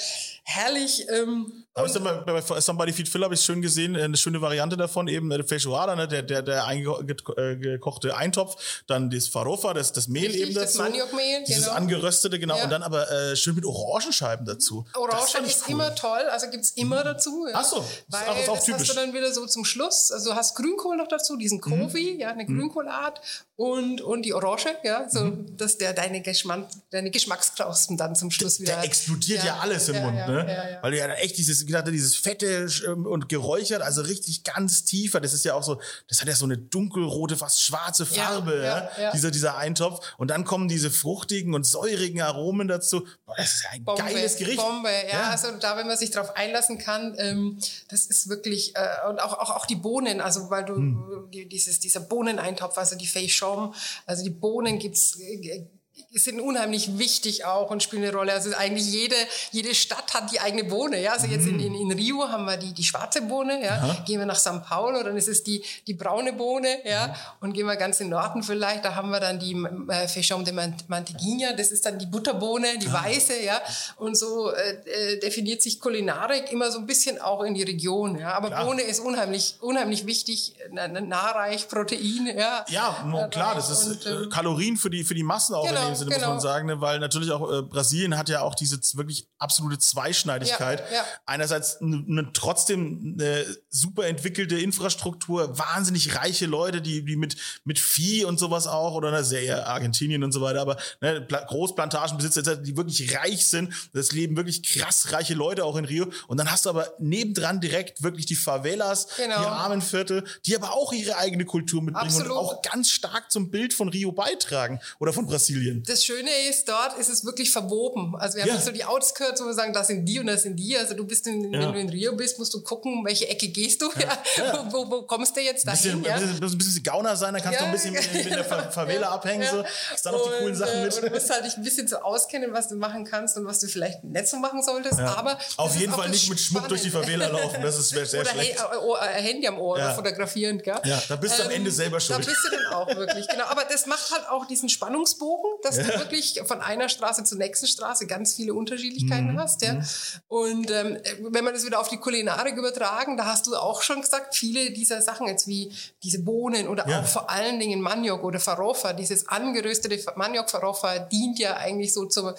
herrlich. 0.47 1.05
Ähm, 1.09 1.51
Habe 1.75 1.87
ich 1.87 1.93
bei 1.93 2.41
bei 2.41 2.61
Somebody 2.61 2.93
Feed 2.93 3.09
Phil 3.09 3.23
habe 3.23 3.33
ich 3.33 3.41
schön 3.41 3.61
gesehen, 3.61 3.95
äh, 3.95 4.03
eine 4.03 4.15
schöne 4.15 4.39
Variante 4.41 4.77
davon, 4.77 5.07
eben 5.07 5.29
äh, 5.31 5.43
Feijoada, 5.43 5.95
ne, 5.95 6.07
der, 6.07 6.21
der, 6.23 6.41
der 6.41 6.65
eingekochte 6.65 8.15
Eintopf, 8.15 8.83
dann 8.87 9.09
das 9.09 9.27
Farofa, 9.27 9.73
das, 9.73 9.91
das 9.91 10.07
Mehl 10.07 10.25
Richtig, 10.27 10.41
eben 10.43 10.53
das 10.53 10.73
dazu. 10.73 10.83
Maniokmehl, 10.83 11.43
Dieses 11.47 11.65
genau. 11.65 11.75
angeröstete, 11.75 12.39
genau. 12.39 12.57
Ja. 12.57 12.63
Und 12.65 12.69
dann 12.69 12.83
aber 12.83 13.11
äh, 13.11 13.35
schön 13.35 13.55
mit 13.55 13.65
Orangenscheiben 13.65 14.45
dazu. 14.45 14.85
Das 14.93 15.01
Orange 15.01 15.31
fand 15.31 15.47
ich 15.47 15.53
ist 15.55 15.63
cool. 15.67 15.71
immer 15.73 15.95
toll, 15.95 16.21
also 16.31 16.49
gibt's 16.49 16.71
immer 16.71 17.03
dazu. 17.03 17.47
Ja. 17.47 17.53
Ach 17.57 17.65
so, 17.65 17.77
das 17.77 17.87
ist 17.87 18.05
weil 18.09 18.33
auch- 18.35 18.39
ist 18.39 18.49
auch 18.49 18.55
das 18.55 18.65
typisch. 18.65 18.81
hast 18.81 18.91
du 18.91 18.95
dann 18.95 19.13
wieder 19.13 19.33
so 19.33 19.45
zum 19.47 19.65
Schluss. 19.65 20.11
Also 20.11 20.29
du 20.29 20.35
hast 20.35 20.55
Grünkohl 20.55 20.95
noch 20.95 21.07
dazu, 21.07 21.35
diesen 21.37 21.57
Mhm. 21.57 21.61
Kofi, 21.87 22.17
ja, 22.21 22.29
eine 22.29 22.45
Grünkohlart 22.45 23.19
und, 23.57 24.01
und 24.01 24.21
die 24.23 24.33
Orange, 24.33 24.67
ja, 24.83 25.09
so 25.09 25.25
Mhm. 25.25 25.57
dass 25.57 25.77
der 25.77 25.93
deine, 25.93 26.21
Geschmack, 26.21 26.67
deine 26.91 27.09
Geschmacksknospen 27.11 27.97
dann 27.97 28.15
zum 28.15 28.31
Schluss 28.31 28.59
wieder. 28.59 28.75
Da 28.75 28.83
explodiert 28.83 29.43
ja, 29.43 29.57
alles 29.61 29.89
im 29.89 30.01
Mund. 30.01 30.15
Ne? 30.15 30.34
Ne? 30.43 30.53
ja, 30.53 30.69
ja. 30.69 30.83
Weil 30.83 30.91
du 30.91 30.97
ja 30.97 31.07
echt 31.15 31.37
dieses, 31.37 31.65
gesagt, 31.65 31.87
dieses 31.87 32.15
fette 32.15 32.67
ähm, 32.87 33.05
und 33.05 33.27
geräuchert, 33.27 33.81
also 33.81 34.01
richtig 34.01 34.43
ganz 34.43 34.85
tiefer. 34.85 35.19
Das 35.19 35.33
ist 35.33 35.43
ja 35.45 35.55
auch 35.55 35.63
so, 35.63 35.81
das 36.07 36.21
hat 36.21 36.27
ja 36.27 36.35
so 36.35 36.45
eine 36.45 36.57
dunkelrote, 36.57 37.35
fast 37.35 37.61
schwarze 37.61 38.05
Farbe, 38.05 38.61
ja, 38.63 38.89
ja. 38.99 39.11
Dieser, 39.11 39.31
dieser 39.31 39.57
Eintopf. 39.57 40.15
Und 40.17 40.29
dann 40.29 40.45
kommen 40.45 40.67
diese 40.67 40.91
fruchtigen 40.91 41.53
und 41.53 41.65
säurigen 41.65 42.21
Aromen 42.21 42.67
dazu. 42.67 43.07
Boah, 43.25 43.35
das 43.37 43.55
ist 43.55 43.63
ja 43.63 43.69
ein 43.71 43.83
Bombe, 43.83 44.03
geiles 44.03 44.37
Gericht. 44.37 44.57
Bombe, 44.57 44.89
ja, 45.11 45.29
Also 45.31 45.47
da, 45.59 45.77
wenn 45.77 45.87
man 45.87 45.97
sich 45.97 46.11
darauf 46.11 46.35
einlassen 46.35 46.77
kann, 46.77 47.15
ähm, 47.17 47.59
das 47.89 48.05
ist 48.05 48.29
wirklich 48.29 48.75
äh, 48.75 49.09
und 49.09 49.19
auch, 49.19 49.33
auch 49.33 49.55
auch 49.55 49.65
die 49.65 49.75
Bohnen, 49.75 50.21
also 50.21 50.49
weil 50.49 50.65
du 50.65 50.75
Hm. 50.75 51.29
die, 51.33 51.47
dieses 51.47 51.79
dieser 51.79 52.01
Bohneneintopf, 52.01 52.77
also 52.77 52.95
die 52.95 53.07
Feichon, 53.07 53.73
also 54.05 54.23
die 54.23 54.29
Bohnen 54.29 54.79
gibt's 54.79 55.19
äh, 55.19 55.65
sind 56.13 56.39
unheimlich 56.39 56.97
wichtig 56.97 57.43
auch 57.45 57.71
und 57.71 57.83
spielen 57.83 58.03
eine 58.03 58.13
Rolle. 58.13 58.33
Also 58.33 58.53
eigentlich 58.55 58.85
jede, 58.87 59.15
jede 59.51 59.75
Stadt 59.75 60.13
hat 60.13 60.31
die 60.31 60.39
eigene 60.39 60.63
Bohne. 60.63 61.01
Ja? 61.01 61.11
Also 61.13 61.27
jetzt 61.27 61.45
in, 61.45 61.59
in, 61.59 61.75
in 61.75 61.91
Rio 61.91 62.27
haben 62.29 62.45
wir 62.45 62.55
die, 62.57 62.73
die 62.73 62.83
schwarze 62.83 63.21
Bohne. 63.21 63.61
Ja? 63.63 63.97
Gehen 64.05 64.19
wir 64.19 64.25
nach 64.25 64.37
São 64.37 64.61
Paulo, 64.61 65.03
dann 65.03 65.17
ist 65.17 65.27
es 65.27 65.43
die, 65.43 65.61
die 65.87 65.93
braune 65.93 66.31
Bohne. 66.33 66.69
Ja? 66.85 67.13
Und 67.41 67.53
gehen 67.53 67.65
wir 67.65 67.75
ganz 67.75 67.99
in 67.99 68.07
den 68.07 68.11
Norden 68.11 68.43
vielleicht, 68.43 68.85
da 68.85 68.95
haben 68.95 69.09
wir 69.09 69.19
dann 69.19 69.39
die 69.39 69.51
äh, 69.53 70.07
Feijão 70.07 70.43
de 70.43 70.53
Mant- 70.53 70.85
Manteiguinha. 70.87 71.53
Das 71.53 71.71
ist 71.71 71.85
dann 71.85 71.99
die 71.99 72.05
Butterbohne, 72.05 72.77
die 72.79 72.91
weiße. 72.91 73.41
Ja? 73.43 73.61
Und 73.97 74.17
so 74.17 74.51
äh, 74.51 75.15
äh, 75.15 75.19
definiert 75.19 75.61
sich 75.61 75.79
Kulinarik 75.81 76.51
immer 76.51 76.71
so 76.71 76.79
ein 76.79 76.85
bisschen 76.85 77.19
auch 77.19 77.43
in 77.43 77.53
die 77.55 77.63
Region. 77.63 78.17
Ja? 78.19 78.33
Aber 78.35 78.51
Bohne 78.51 78.83
ist 78.83 78.99
unheimlich, 79.01 79.55
unheimlich 79.59 80.05
wichtig, 80.05 80.55
na- 80.71 80.87
na- 80.87 81.01
nahreich, 81.01 81.67
Protein. 81.67 82.27
Ja, 82.37 82.65
Ja, 82.69 83.27
klar, 83.31 83.55
das 83.55 83.69
ist 83.69 83.85
Und, 83.85 84.05
äh, 84.05 84.09
ähm, 84.23 84.29
Kalorien 84.29 84.77
für 84.77 84.89
die, 84.89 85.03
für 85.03 85.13
die 85.13 85.23
Massen 85.23 85.55
auch 85.55 85.65
Genau, 85.67 85.84
in 85.87 85.93
dem 85.93 85.97
Sinne, 85.97 86.09
muss 86.11 86.19
genau. 86.19 86.29
man 86.31 86.39
sagen, 86.39 86.67
ne? 86.67 86.81
weil 86.81 86.99
natürlich 86.99 87.31
auch 87.31 87.51
äh, 87.51 87.61
Brasilien 87.61 88.17
hat 88.17 88.29
ja 88.29 88.41
auch 88.41 88.55
diese 88.55 88.79
wirklich 88.97 89.27
absolute 89.37 89.79
Zweischneidigkeit. 89.79 90.83
Ja, 90.91 90.97
ja. 90.97 91.03
Einerseits 91.25 91.81
eine 91.81 92.29
trotzdem 92.33 93.17
eine 93.19 93.45
super 93.69 94.07
entwickelte 94.07 94.57
Infrastruktur, 94.57 95.57
wahnsinnig 95.57 96.15
reiche 96.15 96.45
Leute, 96.45 96.81
die, 96.81 97.03
die 97.03 97.15
mit, 97.15 97.35
mit 97.63 97.79
Vieh 97.79 98.25
und 98.25 98.39
sowas 98.39 98.67
auch, 98.67 98.93
oder 98.93 99.23
sehr 99.23 99.43
eher 99.43 99.67
Argentinien 99.67 100.23
und 100.23 100.31
so 100.31 100.41
weiter, 100.41 100.61
aber 100.61 100.77
ne, 101.01 101.21
Pla 101.21 101.43
Großplantagenbesitzer, 101.45 102.57
die 102.57 102.77
wirklich 102.77 103.15
reich 103.17 103.47
sind. 103.47 103.73
Das 103.93 104.11
leben 104.11 104.35
wirklich 104.35 104.63
krass 104.63 105.11
reiche 105.11 105.33
Leute 105.33 105.63
auch 105.63 105.75
in 105.75 105.85
Rio. 105.85 106.07
Und 106.27 106.37
dann 106.37 106.51
hast 106.51 106.65
du 106.65 106.69
aber 106.69 106.93
nebendran 106.99 107.61
direkt 107.61 108.03
wirklich 108.03 108.25
die 108.25 108.35
Favelas, 108.35 109.07
Genau. 109.17 109.39
die 109.39 109.45
armen 109.45 109.81
Viertel, 109.81 110.23
die 110.45 110.55
aber 110.55 110.73
auch 110.73 110.91
ihre 110.93 111.17
eigene 111.17 111.45
Kultur 111.45 111.81
mitbringen 111.81 112.07
Absolut. 112.07 112.31
und 112.31 112.37
auch 112.37 112.61
ganz 112.61 112.89
stark 112.89 113.31
zum 113.31 113.51
Bild 113.51 113.73
von 113.73 113.89
Rio 113.89 114.11
beitragen 114.11 114.79
oder 114.99 115.13
von 115.13 115.25
Brasilien. 115.25 115.74
Das 115.83 116.05
Schöne 116.05 116.29
ist, 116.49 116.67
dort 116.67 116.97
ist 116.97 117.09
es 117.09 117.25
wirklich 117.25 117.51
verwoben. 117.51 118.15
Also 118.17 118.35
wir 118.35 118.43
haben 118.43 118.49
Ja. 118.49 118.55
nicht 118.55 118.65
so 118.65 118.71
die 118.71 118.83
Outskirts, 118.85 119.41
wo 119.41 119.45
wir 119.45 119.53
sagen, 119.53 119.73
das 119.73 119.87
sind 119.87 120.05
die 120.05 120.19
und 120.19 120.27
das 120.27 120.43
sind 120.43 120.55
die. 120.55 120.77
Also 120.77 120.93
du 120.93 121.05
bist, 121.05 121.27
in, 121.27 121.51
Ja. 121.53 121.59
wenn 121.61 121.73
du 121.73 121.79
in 121.79 121.89
Rio 121.89 122.15
bist, 122.15 122.37
musst 122.39 122.53
du 122.53 122.61
gucken, 122.61 123.03
welche 123.05 123.27
Ecke 123.27 123.47
gehst 123.49 123.81
du. 123.81 123.89
Ja. 123.99 124.21
Wo, 124.69 124.73
wo, 124.85 124.91
wo 124.91 125.01
kommst 125.03 125.35
du 125.35 125.41
jetzt 125.41 125.67
Ein 125.67 125.71
bisschen, 125.73 126.03
dahin? 126.03 126.21
ja? 126.21 126.27
ein 126.29 126.39
bisschen, 126.39 126.55
ein 126.55 126.57
bisschen 126.57 126.83
Gauner 126.83 127.15
sein, 127.15 127.33
dann 127.33 127.41
kannst 127.43 127.59
du 127.59 127.65
ein 127.65 127.71
bisschen 127.71 127.93
mit, 127.93 128.13
mit 128.13 128.33
der 128.33 128.45
Fa- 128.45 128.69
Favela 128.71 129.09
abhängen, 129.09 129.47
so. 129.49 129.63
Hast 129.91 130.05
da 130.05 130.11
noch 130.11 130.23
die 130.23 130.29
coolen 130.39 130.45
Und, 130.53 130.55
Sachen 130.55 130.73
äh, 130.73 130.85
mit. 130.85 130.95
Und 130.95 131.03
du 131.05 131.09
musst 131.13 131.29
halt 131.29 131.45
dich 131.45 131.57
ein 131.57 131.63
bisschen 131.63 131.87
so 131.87 131.97
auskennen, 131.97 132.53
was 132.53 132.67
du 132.69 132.75
machen 132.75 133.03
kannst 133.05 133.37
und 133.37 133.45
was 133.45 133.59
du 133.59 133.67
vielleicht 133.67 134.03
nicht 134.03 134.27
so 134.27 134.37
machen 134.37 134.61
solltest. 134.63 134.99
Aber 134.99 135.37
Auf 135.57 135.73
ist 135.73 135.79
jeden 135.81 135.93
Fall 135.93 136.09
nicht 136.09 136.29
mit 136.29 136.39
Schmuck 136.39 136.67
durch 136.67 136.81
die. 136.81 136.89
Favela 136.89 137.27
laufen, 137.27 137.61
das 137.61 137.77
ist 137.77 137.89
sehr, 137.89 138.05
sehr 138.05 138.21
Oder 138.21 138.29
schlecht. 138.31 138.57
Oh, 138.81 138.95
äh, 138.95 139.21
Handy 139.21 139.47
am 139.47 139.59
Ohr 139.59 139.77
Ja. 139.77 139.85
oder 139.87 139.95
fotografieren, 139.95 140.59
gell? 140.59 140.79
Ja, 140.85 141.01
da 141.09 141.15
bist 141.17 141.37
du 141.39 141.43
am 141.43 141.49
Ende 141.51 141.71
selber 141.71 141.99
schuld. 141.99 142.19
Da 142.19 142.23
bist 142.25 142.37
du 142.45 142.55
dann 142.55 142.73
auch 142.73 142.87
wirklich, 142.95 143.27
genau. 143.27 143.45
Aber 143.45 143.63
das 143.65 143.85
macht 143.85 144.11
halt 144.11 144.27
auch 144.29 144.45
diesen 144.47 144.69
Spannungsbogen, 144.69 145.49
dass 145.65 145.75
du 145.77 145.87
wirklich 145.99 146.41
von 146.45 146.61
einer 146.61 146.87
Straße 146.89 147.23
zur 147.23 147.37
nächsten 147.37 147.67
Straße 147.67 148.07
ganz 148.07 148.33
viele 148.33 148.53
Unterschiedlichkeiten 148.53 149.33
Mhm. 149.33 149.39
hast, 149.39 149.61
ja. 149.61 149.79
Und 150.27 150.69
ähm, 150.71 150.97
wenn 151.19 151.43
man 151.43 151.53
das 151.53 151.65
wieder 151.65 151.79
auf 151.79 151.89
die 151.89 151.97
Kulinarik 151.97 152.55
übertragen, 152.55 153.17
da 153.17 153.25
hast 153.25 153.47
du 153.47 153.55
auch 153.55 153.81
schon 153.81 154.01
gesagt, 154.01 154.35
viele 154.35 154.71
dieser 154.71 155.01
Sachen 155.01 155.27
jetzt 155.27 155.47
wie 155.47 155.71
diese 156.03 156.19
Bohnen 156.19 156.67
oder 156.67 156.87
Ja. 156.87 157.01
auch 157.01 157.05
vor 157.05 157.29
allen 157.29 157.59
Dingen 157.59 157.81
Maniok 157.81 158.23
oder 158.23 158.39
Farofa, 158.39 158.93
dieses 158.93 159.27
angeröstete 159.27 159.99
Maniok 160.15 160.49
Farofa 160.49 160.99
dient 160.99 161.39
ja 161.39 161.57
eigentlich 161.57 161.93
so 161.93 162.05
zur, 162.05 162.35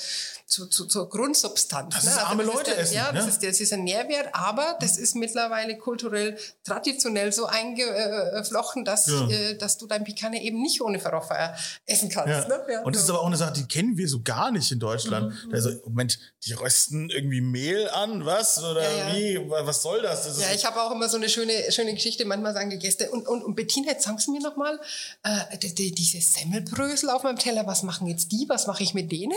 zu, 0.46 0.66
zu, 0.68 0.86
zur 0.86 1.08
Grundsubstanz. 1.08 1.94
Das 1.96 2.04
ne? 2.04 2.10
ist 2.12 2.18
arme 2.18 2.44
Leute 2.44 2.70
der, 2.70 2.78
essen, 2.78 2.94
Ja, 2.94 3.10
das 3.12 3.24
ne? 3.24 3.30
ist, 3.30 3.42
das 3.42 3.60
ist 3.60 3.72
ein 3.72 3.82
Nährwert, 3.82 4.28
aber 4.32 4.76
das 4.80 4.96
ist 4.96 5.16
mittlerweile 5.16 5.76
kulturell 5.76 6.38
traditionell 6.62 7.32
so 7.32 7.46
eingeflochten, 7.46 8.84
dass, 8.84 9.06
Ja. 9.06 9.28
äh, 9.28 9.56
dass 9.58 9.76
du 9.78 9.86
dein 9.86 10.04
Pikane 10.04 10.42
eben 10.42 10.62
nicht 10.62 10.80
ohne 10.80 10.98
Farofa 11.00 11.54
essen 11.84 12.08
kannst. 12.10 12.28
Ja. 12.28 12.48
Ne? 12.48 12.64
Ja, 12.70 12.82
und 12.82 12.94
das 12.94 13.02
ist 13.02 13.08
so. 13.08 13.14
aber 13.14 13.22
auch 13.22 13.26
eine 13.26 13.36
Sache, 13.36 13.54
die 13.54 13.66
kennen 13.66 13.96
wir 13.96 14.08
so 14.08 14.22
gar 14.22 14.50
nicht 14.50 14.70
in 14.70 14.78
Deutschland. 14.78 15.34
Mhm. 15.46 15.52
Also, 15.54 15.70
Moment, 15.84 16.18
die 16.44 16.52
rösten 16.52 17.10
irgendwie 17.10 17.40
Mehl 17.40 17.88
an, 17.90 18.24
was? 18.24 18.62
Oder 18.62 18.82
wie? 19.14 19.38
Wa- 19.50 19.66
Was 19.66 19.82
soll 19.82 20.02
das? 20.02 20.24
das 20.26 20.36
ist 20.38 20.42
Ja, 20.44 20.54
ich 20.54 20.64
habe 20.64 20.80
auch 20.80 20.92
immer 20.92 21.08
so 21.08 21.16
eine 21.16 21.28
schöne, 21.28 21.52
schöne 21.72 21.92
Geschichte. 21.94 22.24
Manchmal 22.24 22.54
sagen 22.54 22.70
die 22.70 22.78
Gäste, 22.78 23.10
und, 23.10 23.26
und, 23.26 23.42
und 23.42 23.56
Bettina, 23.56 23.88
jetzt 23.92 24.04
sagen 24.04 24.18
Sie 24.18 24.30
mir 24.30 24.40
noch 24.40 24.56
mal, 24.56 24.78
äh, 25.24 25.58
die, 25.58 25.74
die, 25.74 25.92
diese 25.92 26.20
Semmelbrösel 26.20 27.10
auf 27.10 27.24
meinem 27.24 27.38
Teller, 27.38 27.66
was 27.66 27.82
machen 27.82 28.06
jetzt 28.06 28.30
die? 28.30 28.44
Was 28.48 28.66
mache 28.68 28.82
ich 28.84 28.94
mit 28.94 29.10
denen? 29.10 29.32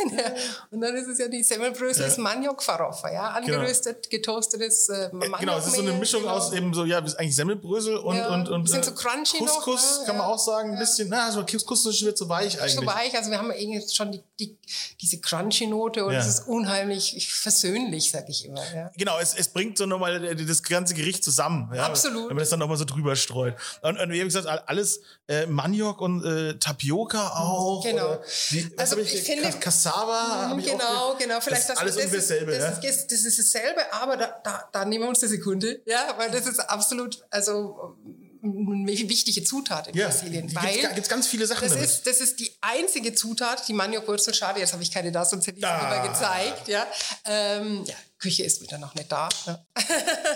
Und 0.72 0.82
dann 0.82 0.99
ist 1.00 1.08
es 1.08 1.20
ja 1.20 1.28
die 1.28 1.44
Semmelbrösel, 1.44 2.02
Ja. 2.04 2.08
ist 2.08 2.18
Maniok-Farofa, 2.18 3.12
ja, 3.12 3.28
angeröstet, 3.30 4.10
getoastetes 4.10 4.90
äh, 4.90 5.06
Äh, 5.06 5.10
Genau, 5.40 5.58
es 5.58 5.68
ist 5.68 5.76
so 5.76 5.82
eine 5.82 5.94
Mischung 5.94 6.22
genau. 6.22 6.34
aus 6.36 6.54
eben 6.54 6.74
so, 6.74 6.86
ja, 6.86 6.98
eigentlich 7.00 7.36
Semmelbrösel 7.36 7.98
und, 7.98 8.16
Ja, 8.18 8.34
und, 8.34 8.50
und 8.50 8.64
bisschen 8.64 8.82
äh, 8.82 8.84
so 8.84 8.92
crunchy 8.94 9.44
noch, 9.44 9.62
Couscous, 9.64 10.00
ne? 10.02 10.06
kann 10.06 10.18
man 10.18 10.26
auch 10.28 10.40
sagen, 10.40 10.74
ein 10.74 10.80
bisschen, 10.80 11.08
na, 11.10 11.32
so 11.32 11.44
Couscous 11.46 11.86
ist 11.86 12.04
wird 12.04 12.18
so 12.18 12.28
weich 12.30 12.60
eigentlich. 12.62 12.76
so 12.76 12.86
weich. 12.86 13.16
Also 13.18 13.32
wir 13.32 13.38
haben 13.38 13.52
irgendwie 13.52 13.84
schon 13.94 14.12
die, 14.12 14.22
die, 14.40 14.58
diese 15.02 15.20
Crunchy-Note 15.20 16.06
und 16.06 16.14
Ja. 16.14 16.20
es 16.20 16.28
ist 16.28 16.48
unheimlich 16.48 17.28
versöhnlich, 17.32 18.12
sag 18.12 18.30
ich 18.30 18.46
immer. 18.46 18.62
Genau, 18.98 19.18
es, 19.20 19.34
es 19.34 19.48
bringt 19.48 19.78
so 19.78 19.86
nochmal 19.86 20.36
das 20.36 20.64
ganze 20.64 20.94
Gericht 20.94 21.24
zusammen. 21.24 21.70
Ja, 21.74 21.86
Absolut. 21.86 22.24
Wenn 22.30 22.36
man 22.36 22.38
das 22.40 22.50
dann 22.50 22.60
nochmal 22.60 22.78
so 22.78 22.86
drüber 22.86 23.16
streut. 23.16 23.56
Und, 23.82 24.00
und 24.00 24.12
wie 24.12 24.20
gesagt, 24.20 24.48
alles 24.68 25.02
äh, 25.28 25.46
Maniok 25.46 26.02
und 26.02 26.24
äh, 26.26 26.56
Tapioca 26.58 27.30
auch. 27.30 27.84
Genau. 27.84 28.20
Was 28.20 28.78
Also 28.78 28.98
ich, 28.98 29.14
ich 29.14 29.22
finde- 29.24 29.44
Ca- 29.50 29.58
Cassava. 29.58 30.50
hab 30.50 30.58
ich 30.58 30.66
Genau, 30.66 30.84
auch 30.90 31.18
genau. 31.18 31.40
Vielleicht 31.42 31.64
das 31.70 31.76
ist 31.76 31.78
alles 31.82 31.96
das, 31.96 32.06
ungefähr 32.06 32.20
dasselbe. 32.22 32.52
das, 32.58 32.84
ja? 32.84 32.90
ist, 32.90 33.12
das 33.12 33.20
ist 33.26 33.40
dasselbe, 33.40 33.94
aber 33.94 34.18
da, 34.18 34.40
da, 34.44 34.70
da 34.72 34.86
nehmen 34.86 35.04
wir 35.06 35.10
uns 35.10 35.22
eine 35.22 35.30
Sekunde. 35.30 35.82
Ja, 35.86 36.14
weil 36.18 36.30
das 36.32 36.48
ist 36.48 36.60
absolut, 36.60 37.24
also 37.30 37.98
eine 38.42 38.88
wichtige 39.10 39.44
Zutat 39.44 39.90
in 39.90 39.96
Ja, 39.98 40.08
Brasilien. 40.08 40.56
weil 40.56 40.74
gibt's, 40.80 40.96
gibt's 40.96 41.10
ganz 41.10 41.28
viele 41.28 41.46
Sachen 41.46 41.64
das 41.64 41.74
damit. 41.74 41.90
ist, 41.90 42.08
das 42.08 42.22
ist 42.22 42.40
die 42.40 42.50
einzige 42.62 43.14
Zutat, 43.14 43.68
die 43.68 43.74
Maniokwurzel, 43.74 44.34
schade, 44.34 44.62
jetzt 44.62 44.72
habe 44.72 44.82
ich 44.82 44.92
keine 44.92 45.12
da, 45.12 45.26
sonst 45.26 45.46
hätte 45.48 45.60
ich 45.60 45.66
sie 45.66 45.70
Ah. 45.70 45.94
lieber 46.02 46.08
gezeigt. 46.14 46.68
Ja, 46.70 46.88
ähm, 47.26 47.84
ja, 47.86 47.96
Küche 48.18 48.44
ist 48.44 48.62
wieder 48.62 48.78
noch 48.78 48.96
nicht 48.96 49.12
da. 49.12 49.28
Ja. 49.46 49.60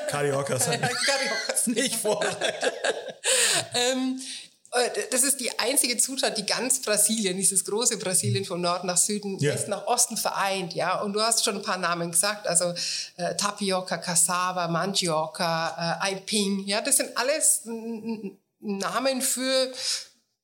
Cariokas 0.09 0.67
halt 0.67 0.81
Cariokas. 1.05 1.67
nicht 1.67 1.95
vorbereitet. 1.95 2.73
ähm, 3.73 4.19
äh, 4.19 4.52
das 5.11 5.23
ist 5.23 5.39
die 5.39 5.59
einzige 5.59 5.97
Zutat, 5.97 6.37
die 6.37 6.45
ganz 6.45 6.81
Brasilien, 6.81 7.37
dieses 7.37 7.63
große 7.65 7.97
Brasilien 7.97 8.43
von 8.45 8.59
Norden 8.59 8.87
nach 8.87 8.97
Süden, 8.97 9.37
Ja. 9.39 9.53
Westen 9.53 9.71
nach 9.71 9.85
Osten 9.85 10.17
vereint. 10.17 10.73
Ja, 10.73 11.01
und 11.01 11.13
du 11.13 11.21
hast 11.21 11.43
schon 11.43 11.57
ein 11.57 11.61
paar 11.61 11.77
Namen 11.77 12.11
gesagt, 12.11 12.47
also 12.47 12.73
äh, 13.17 13.35
Tapioca, 13.35 13.97
Cassava, 13.97 14.67
Mandioca, 14.67 15.99
äh, 16.01 16.13
Aiping. 16.13 16.65
Ja, 16.65 16.81
das 16.81 16.97
sind 16.97 17.15
alles 17.15 17.61
Namen 18.59 19.21
für 19.21 19.71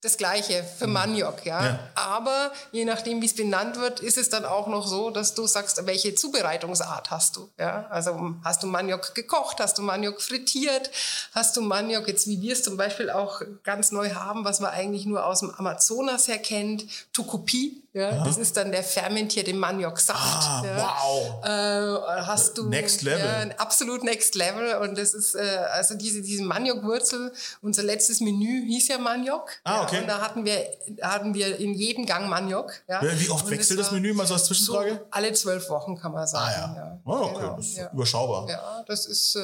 das 0.02 0.18
Gleiche 0.18 0.64
für 0.78 0.88
Maniok, 0.88 1.46
ja. 1.46 1.60
Mhm. 1.60 1.66
Ja. 1.66 1.80
Aber 1.96 2.52
je 2.72 2.86
nachdem, 2.86 3.22
wie 3.22 3.26
es 3.26 3.36
benannt 3.36 3.78
wird, 3.78 4.00
ist 4.00 4.18
es 4.18 4.30
dann 4.30 4.46
auch 4.46 4.68
noch 4.68 4.88
so, 4.88 5.10
dass 5.10 5.34
du 5.34 5.46
sagst, 5.46 5.86
welche 5.86 6.16
Zubereitungsart 6.16 7.12
hast 7.12 7.36
du, 7.36 7.50
ja. 7.58 7.86
Also 7.90 8.36
hast 8.44 8.64
du 8.64 8.68
Maniok 8.68 9.14
gekocht, 9.14 9.60
hast 9.60 9.78
du 9.78 9.82
Maniok 9.82 10.22
frittiert, 10.22 10.90
hast 11.34 11.58
du 11.58 11.62
Maniok 11.62 12.08
jetzt, 12.08 12.28
wie 12.28 12.42
wir 12.42 12.54
es 12.54 12.64
zum 12.64 12.78
Beispiel 12.78 13.10
auch 13.10 13.42
ganz 13.64 13.92
neu 13.92 14.12
haben, 14.12 14.46
was 14.46 14.62
man 14.62 14.72
eigentlich 14.72 15.06
nur 15.06 15.26
aus 15.26 15.42
dem 15.42 15.52
Amazonas 15.52 16.28
her 16.28 16.40
kennt, 16.40 16.86
Tucupi, 17.12 17.84
ja. 17.94 18.24
Das 18.24 18.38
ist 18.38 18.56
dann 18.58 18.72
der 18.72 18.84
fermentierte 18.84 19.54
Manioksaft. 19.54 20.20
Ah, 20.48 20.64
ja. 20.66 20.78
wow. 20.78 21.46
Äh, 21.46 22.22
hast 22.24 22.58
du 22.58 22.68
Next 22.70 23.02
Level. 23.02 23.20
Ja, 23.50 23.56
absolut 23.58 24.04
next 24.04 24.36
level 24.36 24.76
und 24.76 24.98
das 24.98 25.14
ist 25.14 25.36
äh, 25.36 25.40
also 25.72 25.96
diese 25.96 26.22
diese 26.22 26.44
Maniokwurzel 26.44 27.32
unser 27.62 27.84
letztes 27.84 28.20
Menü 28.22 28.66
hieß 28.68 28.88
ja 28.90 28.98
Maniok 28.98 29.50
Ah, 29.64 29.84
okay. 29.84 29.96
ja, 29.96 30.02
und 30.02 30.08
da 30.08 30.22
hatten 30.22 30.46
wir 30.46 30.66
hatten 31.02 31.34
wir 31.34 31.58
in 31.58 31.74
jedem 31.74 32.06
Gang 32.06 32.28
Maniok 32.30 32.72
ja. 32.88 33.04
Ja, 33.04 33.20
Wie 33.20 33.30
oft 33.30 33.46
Und 33.46 33.52
wechselt 33.52 33.80
das 33.80 33.88
war 33.88 33.94
Menü? 33.94 34.14
Mal 34.14 34.26
so 34.28 34.34
als 34.36 34.44
so 34.46 34.54
Zwischenfrage? 34.54 35.06
alle 35.12 35.34
zwölf 35.34 35.70
Wochen 35.70 35.98
kann 36.00 36.12
man 36.12 36.28
sagen 36.28 36.46
Ah 36.48 36.52
ja. 36.52 36.76
ja. 36.76 37.00
Oh, 37.06 37.12
okay, 37.26 37.40
Genau, 37.40 37.56
das 37.58 37.66
ist 37.68 37.78
ja. 37.78 37.90
überschaubar. 37.92 38.50
ja 38.50 38.84
das 38.88 39.06
ist 39.06 39.36
äh, 39.36 39.40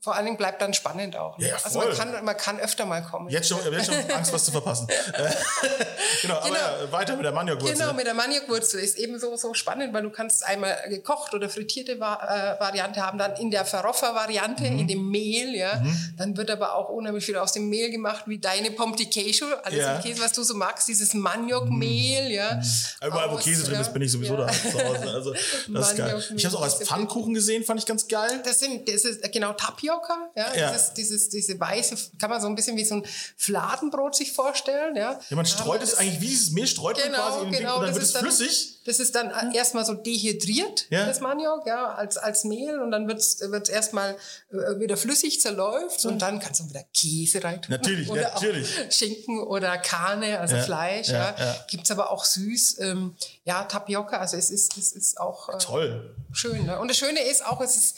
vor 0.00 0.14
allen 0.14 0.26
Dingen 0.26 0.36
bleibt 0.38 0.62
dann 0.62 0.72
spannend 0.74 1.16
auch 1.16 1.36
ne? 1.38 1.48
Ja, 1.48 1.56
also 1.62 1.78
man 1.78 1.88
voll. 1.88 1.96
kann 1.96 2.24
man 2.24 2.36
kann 2.36 2.60
öfter 2.60 2.86
mal 2.86 3.02
kommen 3.02 3.28
Jetzt 3.28 3.48
schon, 3.48 3.58
jetzt 3.72 3.86
schon 3.86 4.10
Angst, 4.16 4.32
was 4.32 4.44
zu 4.44 4.52
verpassen. 4.52 4.88
Äh, 4.88 5.30
genau, 6.22 6.36
aber 6.36 6.46
Genau. 6.48 6.58
ja, 6.58 6.92
weiter 6.92 7.16
mit 7.16 7.24
der 7.24 7.32
Maniokwurzel. 7.32 7.76
Genau, 7.76 7.87
mit 7.92 8.06
der 8.06 8.14
Maniokwurzel 8.14 8.80
ist 8.80 8.96
eben 8.98 9.18
so, 9.18 9.36
so 9.36 9.54
spannend, 9.54 9.92
weil 9.94 10.02
du 10.02 10.10
kannst 10.10 10.44
einmal 10.44 10.76
gekocht 10.88 11.34
oder 11.34 11.48
frittierte 11.48 11.92
äh, 11.92 11.98
Variante 11.98 13.00
haben, 13.04 13.18
dann 13.18 13.36
in 13.36 13.50
der 13.50 13.64
Faroffa-Variante, 13.64 14.64
Mhm. 14.70 14.78
in 14.80 14.88
dem 14.88 15.08
Mehl, 15.10 15.54
ja. 15.54 15.82
Dann 16.16 16.36
wird 16.36 16.50
aber 16.50 16.74
auch 16.74 16.88
unheimlich 16.88 17.24
viel 17.24 17.36
aus 17.36 17.52
dem 17.52 17.68
Mehl 17.68 17.90
gemacht, 17.90 18.24
wie 18.26 18.38
deine 18.38 18.70
de 18.70 19.06
Queijo, 19.06 19.46
alles 19.62 19.78
Ja. 19.78 19.90
Mhm. 19.92 19.96
im 19.96 20.02
Käse, 20.02 20.22
was 20.22 20.32
du 20.32 20.42
so 20.42 20.54
magst, 20.54 20.88
dieses 20.88 21.14
Maniokmehl, 21.14 22.30
ja. 22.30 22.60
Überall, 23.04 23.30
wo 23.30 23.36
Käse 23.36 23.64
drin 23.64 23.80
ist, 23.80 23.92
bin 23.92 24.02
ich 24.02 24.12
sowieso 24.12 24.34
ja. 24.34 24.46
da 24.46 24.52
zu 24.52 24.72
Hause. 24.78 25.10
Also, 25.14 25.32
das 25.68 25.90
ist 25.90 25.96
geil. 25.96 26.24
Ich 26.36 26.44
habe 26.44 26.48
es 26.48 26.54
auch 26.54 26.62
als 26.62 26.78
mit- 26.78 26.88
Pfannkuchen 26.88 27.34
gesehen, 27.34 27.64
fand 27.64 27.80
ich 27.80 27.86
ganz 27.86 28.06
geil. 28.08 28.40
Das 28.44 28.60
sind, 28.60 28.88
das 28.88 29.04
ist 29.04 29.32
genau 29.32 29.52
Tapioca, 29.52 30.30
ja, 30.36 30.54
Ja. 30.54 30.72
Das 30.72 30.88
ist 30.88 30.94
dieses, 30.94 31.28
diese 31.28 31.58
weiße, 31.58 31.96
kann 32.18 32.30
man 32.30 32.40
so 32.40 32.46
ein 32.48 32.54
bisschen 32.54 32.76
wie 32.76 32.84
so 32.84 32.96
ein 32.96 33.06
Fladenbrot 33.36 34.14
sich 34.14 34.32
vorstellen, 34.32 34.96
ja. 34.96 35.18
Ja, 35.28 35.36
man 35.36 35.46
streut 35.46 35.82
es 35.82 35.96
eigentlich, 35.96 36.20
wie 36.20 36.26
dieses 36.28 36.50
Mehl 36.50 36.66
streut 36.66 36.98
man 36.98 37.12
quasi 37.12 37.38
Genau, 37.38 37.42
in 37.46 37.52
Ding 37.52 37.60
genau, 37.80 37.86
dann 37.86 37.94
das 37.94 38.02
es 38.02 38.08
ist 38.08 38.14
dann, 38.14 38.22
flüssig. 38.24 38.74
Das 38.84 39.00
ist 39.00 39.14
dann 39.14 39.30
äh, 39.52 39.56
erstmal 39.56 39.84
so 39.84 39.94
dehydriert, 39.94 40.86
Ja. 40.90 41.06
das 41.06 41.20
Maniok, 41.20 41.66
ja, 41.66 41.92
als, 41.94 42.16
als 42.16 42.44
Mehl 42.44 42.80
und 42.80 42.90
dann 42.90 43.06
wird 43.08 43.18
es 43.20 43.40
erstmal 43.68 44.16
äh, 44.50 44.78
wieder 44.80 44.96
flüssig 44.96 45.40
zerläuft 45.40 46.04
und 46.06 46.20
dann 46.22 46.38
kannst 46.40 46.60
du 46.60 46.68
wieder 46.68 46.84
Käse 46.94 47.42
rein 47.44 47.60
tun. 47.60 47.72
Natürlich, 47.74 48.08
oder 48.08 48.22
natürlich. 48.34 48.68
Schinken 48.90 49.40
oder 49.40 49.76
Karne, 49.78 50.40
also 50.40 50.56
Fleisch, 50.56 51.08
ja. 51.08 51.34
Gibt's 51.68 51.90
aber 51.90 52.10
auch 52.10 52.24
süß, 52.24 52.78
ähm, 52.80 53.14
ja, 53.44 53.64
Tapioca, 53.64 54.16
also 54.18 54.36
es 54.36 54.50
ist, 54.50 54.76
es 54.78 54.92
ist 54.92 55.20
auch 55.20 55.48
äh, 55.50 55.58
Toll. 55.58 56.14
schön. 56.32 56.64
Ne? 56.66 56.78
Und 56.78 56.88
das 56.88 56.96
Schöne 56.96 57.20
ist 57.20 57.44
auch, 57.44 57.60
es 57.60 57.76
ist 57.76 57.96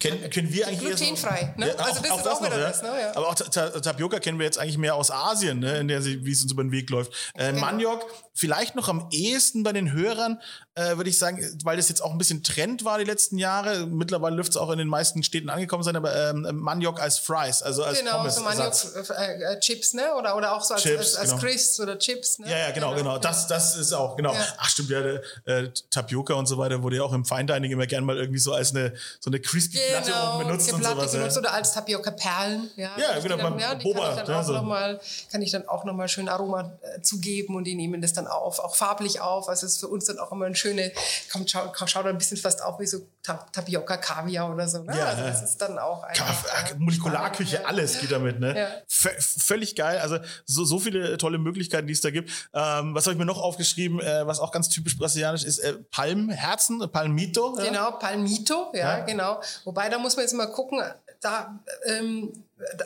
Kennen, 0.00 0.30
kennen 0.30 0.52
wir 0.52 0.66
eigentlich 0.66 0.82
eher 0.90 0.96
so- 0.96 1.04
Glutenfrei, 1.04 1.54
ne? 1.56 1.68
Ja, 1.68 1.74
Also 1.76 2.02
das 2.02 2.16
ist 2.18 2.28
auch 2.28 2.44
wieder 2.44 2.58
das, 2.58 2.82
ne? 2.82 2.88
Ja. 3.00 3.16
Aber 3.16 3.28
auch 3.28 3.34
Ta- 3.34 3.44
Ta- 3.70 3.80
Tapioca 3.80 4.18
kennen 4.18 4.38
wir 4.38 4.46
jetzt 4.46 4.58
eigentlich 4.58 4.78
mehr 4.78 4.94
aus 4.96 5.10
Asien, 5.10 5.60
ne? 5.60 5.78
in 5.78 5.88
der 5.88 6.02
sie, 6.02 6.24
wie 6.24 6.32
es 6.32 6.42
uns 6.42 6.52
über 6.52 6.62
den 6.64 6.72
Weg 6.72 6.90
läuft. 6.90 7.12
Äh, 7.34 7.48
Genau. 7.52 7.60
Maniok, 7.60 8.06
vielleicht 8.34 8.74
noch 8.74 8.88
am 8.88 9.08
ehesten 9.12 9.62
bei 9.62 9.72
den 9.72 9.92
Hörern, 9.92 10.40
äh, 10.76 10.96
würde 10.96 11.10
ich 11.10 11.18
sagen, 11.18 11.44
weil 11.64 11.76
das 11.76 11.88
jetzt 11.88 12.00
auch 12.02 12.12
ein 12.12 12.18
bisschen 12.18 12.42
Trend 12.44 12.84
war 12.84 12.98
die 12.98 13.04
letzten 13.04 13.38
Jahre. 13.38 13.86
Mittlerweile 13.86 14.36
dürfte 14.36 14.52
es 14.52 14.56
auch 14.56 14.70
in 14.70 14.78
den 14.78 14.88
meisten 14.88 15.22
Städten 15.22 15.50
angekommen 15.50 15.82
sein, 15.82 15.96
aber 15.96 16.14
ähm, 16.30 16.46
Maniok 16.52 17.00
als 17.00 17.18
Fries, 17.18 17.62
also 17.62 17.82
als 17.82 17.98
genau 17.98 18.28
so 18.28 18.40
Pommes-Ersatz. 18.42 18.94
Maniok-Chips, 19.08 19.94
ne? 19.94 20.14
Oder, 20.16 20.36
oder 20.36 20.54
auch 20.54 20.62
so 20.62 20.74
als, 20.74 20.82
Chips, 20.82 20.98
als, 20.98 21.16
als 21.16 21.30
genau. 21.30 21.42
Crisps 21.42 21.80
oder 21.80 21.98
Chips, 21.98 22.38
ne? 22.38 22.50
Ja, 22.50 22.58
ja, 22.58 22.70
genau, 22.70 22.94
genau. 22.94 23.18
Das, 23.18 23.46
das 23.46 23.76
ist 23.76 23.92
auch, 23.92 24.16
genau. 24.16 24.32
Ja. 24.32 24.46
Ach, 24.58 24.68
stimmt, 24.68 24.90
ja, 24.90 25.00
äh, 25.44 25.70
Tapioca 25.90 26.34
und 26.34 26.46
so 26.46 26.56
weiter 26.58 26.82
wurde 26.82 26.96
ja 26.96 27.02
auch 27.02 27.12
im 27.12 27.24
Fine 27.24 27.46
Dining 27.46 27.72
immer 27.72 27.86
gern 27.86 28.04
mal 28.04 28.16
irgendwie 28.16 28.38
so 28.38 28.52
als 28.52 28.70
eine, 28.74 28.94
so 29.18 29.30
eine 29.30 29.40
crispy 29.40 29.78
Platte 29.90 30.14
auch 30.16 30.38
benutzt 30.44 30.72
und 30.72 30.80
Platte 30.80 30.96
sowas. 31.00 31.12
benutzt 31.12 31.36
Ja. 31.36 31.40
oder 31.40 31.52
als 31.52 31.72
Tapioca-Perlen. 31.72 32.70
Ja, 32.76 32.90
Ja, 32.96 33.18
genau, 33.20 33.36
dann- 33.36 33.50
beim 33.54 33.58
ja, 33.58 33.74
die 33.74 33.82
Boba, 33.84 34.00
kann 34.00 34.10
ich, 34.18 34.22
dann 34.24 34.34
ja, 34.34 34.40
auch 34.40 34.44
so. 34.46 34.52
noch 34.52 34.62
mal, 34.62 35.00
kann 35.32 35.42
ich 35.42 35.50
dann 35.50 35.66
auch 35.68 35.84
nochmal 35.84 36.08
schön 36.08 36.28
Aroma 36.28 36.72
äh, 36.82 37.00
zugeben 37.02 37.56
und 37.56 37.64
die 37.64 37.74
nehmen 37.74 38.00
das 38.00 38.12
dann 38.12 38.26
auf, 38.26 38.58
auch 38.60 38.76
farblich 38.76 39.20
auf. 39.20 39.48
Also 39.48 39.66
es 39.66 39.72
ist 39.74 39.80
für 39.80 39.88
uns 39.88 40.04
dann 40.04 40.18
auch 40.18 40.30
immer 40.32 40.46
ein 40.46 40.54
schöne, 40.60 40.92
kommt, 41.32 41.50
schau, 41.50 41.72
schaut 41.86 42.06
ein 42.06 42.18
bisschen 42.18 42.36
fast 42.36 42.62
auch 42.62 42.78
wie 42.78 42.86
so 42.86 42.98
Ta- 43.22 43.46
Tapioca-Kaviar 43.52 44.52
oder 44.52 44.68
so. 44.68 44.82
Ne? 44.82 44.96
Ja, 44.96 45.06
also 45.06 45.22
das 45.24 45.42
ist 45.42 45.58
dann 45.58 45.78
auch 45.78 46.02
man, 46.02 46.10
einfach, 46.10 46.70
äh, 46.70 46.74
Molekularküche, 46.78 47.66
alles 47.66 47.98
geht 48.00 48.12
damit, 48.12 48.38
ne? 48.40 48.56
Ja. 48.58 48.68
Völlig 48.88 49.74
geil. 49.76 49.98
Also 49.98 50.18
so, 50.46 50.64
so 50.64 50.78
viele 50.78 51.18
tolle 51.18 51.38
Möglichkeiten, 51.38 51.86
die 51.86 51.92
es 51.92 52.00
da 52.00 52.10
gibt. 52.10 52.30
Ähm, 52.54 52.94
was 52.94 53.04
habe 53.04 53.12
ich 53.14 53.18
mir 53.18 53.26
noch 53.26 53.40
aufgeschrieben, 53.40 54.00
äh, 54.00 54.26
was 54.26 54.38
auch 54.40 54.52
ganz 54.52 54.68
typisch 54.68 54.96
brasilianisch 54.96 55.44
ist? 55.44 55.58
Äh, 55.58 55.74
Palmherzen, 55.90 56.90
Palmito. 56.90 57.56
Ja? 57.58 57.64
Genau, 57.64 57.90
Palmito, 57.92 58.70
ja, 58.72 58.98
Ja. 58.98 59.04
genau. 59.04 59.40
Wobei, 59.64 59.88
da 59.88 59.98
muss 59.98 60.16
man 60.16 60.24
jetzt 60.24 60.34
mal 60.34 60.46
gucken, 60.46 60.82
da 61.20 61.58
ähm, 61.86 62.32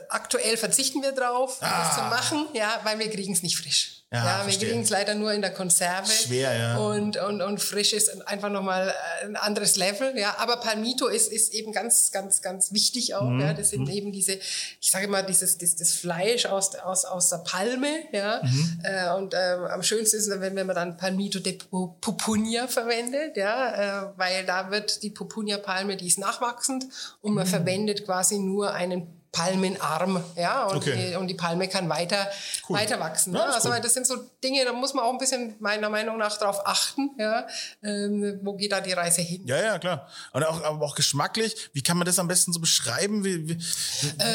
aktuell 0.08 0.56
verzichten 0.56 1.02
wir 1.02 1.12
drauf, 1.12 1.58
das 1.60 1.94
zu 1.96 2.02
machen, 2.02 2.46
ja, 2.52 2.80
weil 2.84 2.98
wir 2.98 3.10
kriegen 3.10 3.32
es 3.32 3.42
nicht 3.42 3.56
frisch. 3.56 4.02
Ja, 4.14 4.24
Ja, 4.24 4.37
wir 4.38 4.42
verstehe. 4.44 4.68
kriegen 4.70 4.83
es 4.83 4.90
leider 4.90 5.14
nur 5.14 5.33
in 5.33 5.42
der 5.42 5.53
Konserve. 5.53 6.11
Schwer, 6.11 6.57
ja. 6.57 6.77
Und, 6.79 7.16
und, 7.16 7.42
und 7.42 7.59
frisch 7.61 7.92
ist 7.92 8.27
einfach 8.29 8.48
nochmal 8.50 8.94
ein 9.22 9.37
anderes 9.37 9.77
Level, 9.77 10.16
ja. 10.16 10.37
Aber 10.38 10.59
Palmito 10.59 11.09
ist, 11.09 11.33
ist 11.33 11.53
eben 11.53 11.72
ganz, 11.72 12.12
ganz, 12.12 12.40
ganz 12.40 12.72
wichtig 12.72 13.14
auch, 13.14 13.29
Mhm. 13.29 13.40
ja. 13.40 13.53
Das 13.55 13.70
sind 13.70 13.88
eben 13.88 14.12
diese, 14.12 14.35
ich 14.81 14.90
sage 14.90 15.09
mal, 15.09 15.22
dieses, 15.22 15.59
das, 15.59 15.77
das 15.77 15.92
Fleisch 15.92 16.46
aus, 16.46 16.74
aus, 16.77 17.05
aus 17.05 17.29
der 17.31 17.38
Palme, 17.38 17.88
ja. 18.12 18.40
Mhm. 18.42 18.81
Äh, 18.85 19.12
und 19.16 19.35
ähm, 19.35 19.64
am 19.64 19.83
schönsten 19.83 20.16
ist, 20.16 20.31
wenn, 20.31 20.55
wenn 20.55 20.66
man 20.66 20.77
dann 20.77 20.96
Palmito 20.96 21.40
de 21.40 21.59
Pu- 21.59 21.94
Pupunia 22.00 22.68
verwendet, 22.68 23.37
ja, 23.37 24.05
äh, 24.05 24.12
weil 24.16 24.44
da 24.46 24.70
wird 24.70 25.03
die 25.03 25.11
Pupunia-Palme, 25.11 25.96
die 25.96 26.07
ist 26.07 26.18
nachwachsend 26.18 26.85
und 27.20 27.31
Mhm. 27.33 27.37
man 27.38 27.46
verwendet 27.46 28.05
quasi 28.05 28.38
nur 28.38 28.72
einen 28.74 29.20
Palmenarm, 29.35 30.23
ja, 30.37 30.64
und, 30.66 30.77
Okay. 30.77 31.11
die, 31.11 31.16
und 31.16 31.27
die 31.27 31.35
Palme 31.35 31.68
kann 31.68 31.88
weiter, 31.88 32.31
Cool. 32.68 32.79
weiter 32.79 32.99
wachsen. 33.01 33.35
Ja, 33.35 33.47
Ne? 33.47 33.55
Also 33.55 33.68
cool. 33.70 33.81
das 33.83 33.92
sind 33.94 34.07
so 34.07 34.16
Dinge, 34.42 34.64
da 34.64 34.73
muss 34.73 34.94
man 34.94 35.05
auch 35.05 35.11
ein 35.12 35.18
bisschen 35.18 35.55
meiner 35.59 35.90
Meinung 35.90 36.16
nach 36.18 36.37
darauf 36.38 36.66
achten, 36.66 37.11
ja, 37.18 37.47
ähm, 37.83 38.38
wo 38.42 38.55
geht 38.55 38.73
da 38.73 38.81
die 38.81 38.92
Reise 38.92 39.20
hin? 39.23 39.42
Ja, 39.47 39.61
ja, 39.61 39.79
klar. 39.79 40.09
Und 40.33 40.44
auch, 40.44 40.62
aber 40.62 40.85
auch 40.87 40.94
geschmacklich. 40.94 41.55
Wie 41.73 41.83
kann 41.83 41.99
man 41.99 42.07
das 42.07 42.18
am 42.18 42.29
besten 42.29 42.53
so 42.53 42.61
beschreiben? 42.61 43.25
Wie, 43.25 43.49
wie, 43.49 43.59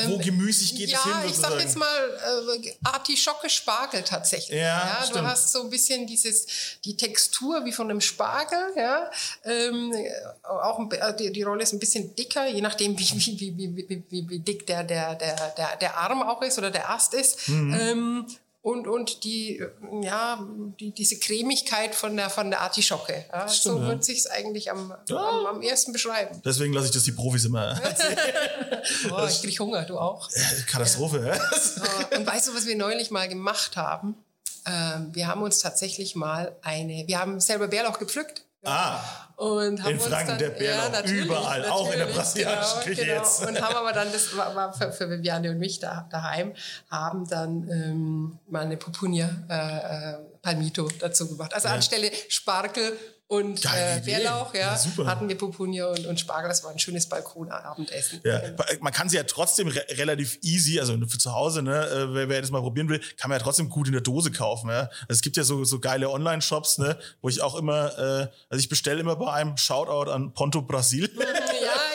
wo 0.08 0.18
gemüsig 0.18 0.76
geht 0.76 0.90
Ähm, 0.90 0.94
ja, 0.94 1.00
es 1.00 1.22
hin? 1.24 1.32
ich 1.32 1.38
sag 1.38 1.60
jetzt 1.60 1.78
mal 1.78 1.88
äh, 2.62 2.74
Artischocke 2.84 3.50
Spargel 3.50 4.04
tatsächlich. 4.04 4.60
Ja, 4.60 4.98
du 5.02 5.08
stimmt. 5.08 5.28
hast 5.28 5.52
so 5.52 5.62
ein 5.64 5.70
bisschen 5.70 6.06
dieses 6.08 6.46
die 6.84 6.98
Textur 6.98 7.64
wie 7.66 7.72
von 7.72 7.90
einem 7.90 8.02
Spargel, 8.02 8.60
ja. 8.76 9.10
Ähm, 9.46 9.94
auch 10.44 10.80
ein, 10.80 10.92
äh, 10.92 11.16
die, 11.16 11.32
die 11.32 11.44
Rolle 11.44 11.64
ist 11.64 11.74
ein 11.74 11.80
bisschen 11.80 12.16
dicker, 12.16 12.48
je 12.48 12.62
nachdem 12.62 12.98
wie, 13.00 13.10
wie, 13.10 13.58
wie, 13.58 13.88
wie, 13.90 14.04
wie, 14.10 14.30
wie 14.30 14.40
dick 14.40 14.68
der, 14.68 14.84
der, 14.90 15.16
der, 15.16 15.36
der, 15.58 15.76
der 15.78 15.98
Arm 15.98 16.22
auch 16.24 16.42
ist 16.42 16.58
oder 16.58 16.72
der 16.72 16.90
Ast 16.90 17.14
ist. 17.14 17.48
Mhm. 17.48 17.78
Ähm, 17.80 18.26
und, 18.62 18.88
und 18.88 19.24
die, 19.24 19.64
ja, 20.02 20.46
die, 20.80 20.92
diese 20.92 21.18
Cremigkeit 21.18 21.96
von 21.96 22.18
der, 22.18 22.30
von 22.30 22.50
der 22.50 22.60
Artischocke. 22.60 23.26
Ja, 23.32 23.48
so 23.48 23.80
ja. 23.80 23.88
wird 23.88 24.04
sich 24.04 24.30
eigentlich 24.30 24.70
am, 24.70 24.94
am, 25.10 25.46
am 25.46 25.62
ersten 25.62 25.94
beschreiben. 25.94 26.42
Deswegen 26.44 26.74
lasse 26.74 26.88
ich 26.88 26.94
das 26.94 27.04
die 27.04 27.14
Profis 27.14 27.46
immer. 27.46 27.80
Oh, 29.12 29.26
ich 29.28 29.42
krieg 29.42 29.60
Hunger, 29.60 29.84
du 29.84 29.98
auch. 30.00 30.30
Katastrophe. 30.66 31.20
Ja. 31.26 31.36
Äh, 31.36 32.18
Und 32.18 32.26
weißt 32.26 32.48
du, 32.48 32.56
was 32.56 32.66
wir 32.66 32.76
neulich 32.76 33.12
mal 33.12 33.28
gemacht 33.28 33.76
haben? 33.76 34.16
Ähm, 34.66 35.10
wir 35.14 35.28
haben 35.28 35.42
uns 35.42 35.60
tatsächlich 35.60 36.16
mal 36.16 36.56
eine, 36.62 37.06
wir 37.08 37.20
haben 37.20 37.40
selber 37.40 37.68
Bärlauch 37.68 38.00
gepflückt. 38.00 38.44
Ah, 38.64 39.00
Und 39.38 39.82
haben 39.84 39.92
In 39.92 40.00
Franken, 40.00 40.28
dann, 40.28 40.38
der 40.38 40.50
Bärlauch, 40.50 40.92
natürlich, 40.92 41.26
überall, 41.26 41.66
auch 41.70 41.92
in 41.92 42.00
der 42.00 42.08
brasilianischen 42.08 42.82
Küche 42.82 43.06
jetzt. 43.06 43.46
Und 43.46 43.62
haben 43.62 43.76
aber 43.76 43.94
dann, 43.94 44.12
das 44.12 44.36
war, 44.36 44.54
war 44.56 44.74
für, 44.74 44.92
für 44.92 45.10
Viviane 45.10 45.52
und 45.52 45.60
mich 45.60 45.80
da, 45.80 46.08
daheim, 46.12 46.54
haben 46.90 47.28
dann 47.30 47.70
ähm, 47.70 48.40
mal 48.48 48.66
eine 48.66 48.76
Pupunia 48.76 49.30
äh, 49.50 50.14
äh, 50.14 50.18
Palmito 50.42 50.90
dazu 51.00 51.30
gemacht. 51.30 51.54
Also 51.54 51.70
anstelle 51.70 52.12
Spargel 52.28 52.98
und 53.30 53.62
Geile 53.62 53.98
äh. 53.98 54.02
Bärlauch, 54.02 54.56
ja, 54.56 54.72
Ja, 54.72 54.78
super. 54.78 55.06
hatten 55.06 55.30
wir 55.30 55.38
Pupunia 55.38 55.86
und, 55.86 56.08
und 56.08 56.20
Spargel. 56.20 56.50
Das 56.50 56.64
war 56.64 56.72
ein 56.72 56.80
schönes 56.80 57.08
Balkonabendessen. 57.08 58.22
Ja, 58.24 58.42
man 58.82 58.92
kann 58.92 59.08
sie 59.08 59.18
ja 59.18 59.24
trotzdem 59.24 59.68
re 59.68 59.86
relativ 59.92 60.40
easy, 60.42 60.80
also 60.80 60.98
für 61.08 61.20
zu 61.20 61.32
Hause, 61.32 61.62
ne, 61.62 61.86
äh, 61.86 62.14
wer, 62.16 62.28
wer 62.28 62.42
das 62.42 62.50
mal 62.50 62.62
probieren 62.62 62.90
will, 62.90 63.00
kann 63.18 63.30
man 63.30 63.38
ja 63.38 63.44
trotzdem 63.44 63.70
gut 63.70 63.86
in 63.86 63.94
der 63.94 64.02
Dose 64.02 64.32
kaufen. 64.32 64.72
Ja. 64.72 64.90
Also 65.02 65.10
es 65.10 65.22
gibt 65.22 65.38
ja 65.38 65.44
so, 65.44 65.64
so 65.64 65.80
geile 65.80 66.10
Online-Shops, 66.10 66.80
ne, 66.80 66.98
wo 67.22 67.30
ich 67.30 67.40
auch 67.42 67.56
immer, 67.56 67.96
äh, 68.00 68.28
also 68.50 68.60
ich 68.60 68.68
bestelle 68.68 69.00
immer 69.00 69.16
bei 69.16 69.32
einem 69.32 69.58
Shoutout 69.58 70.10
an 70.10 70.34
Ponto 70.34 70.64
Brasil. 70.64 71.08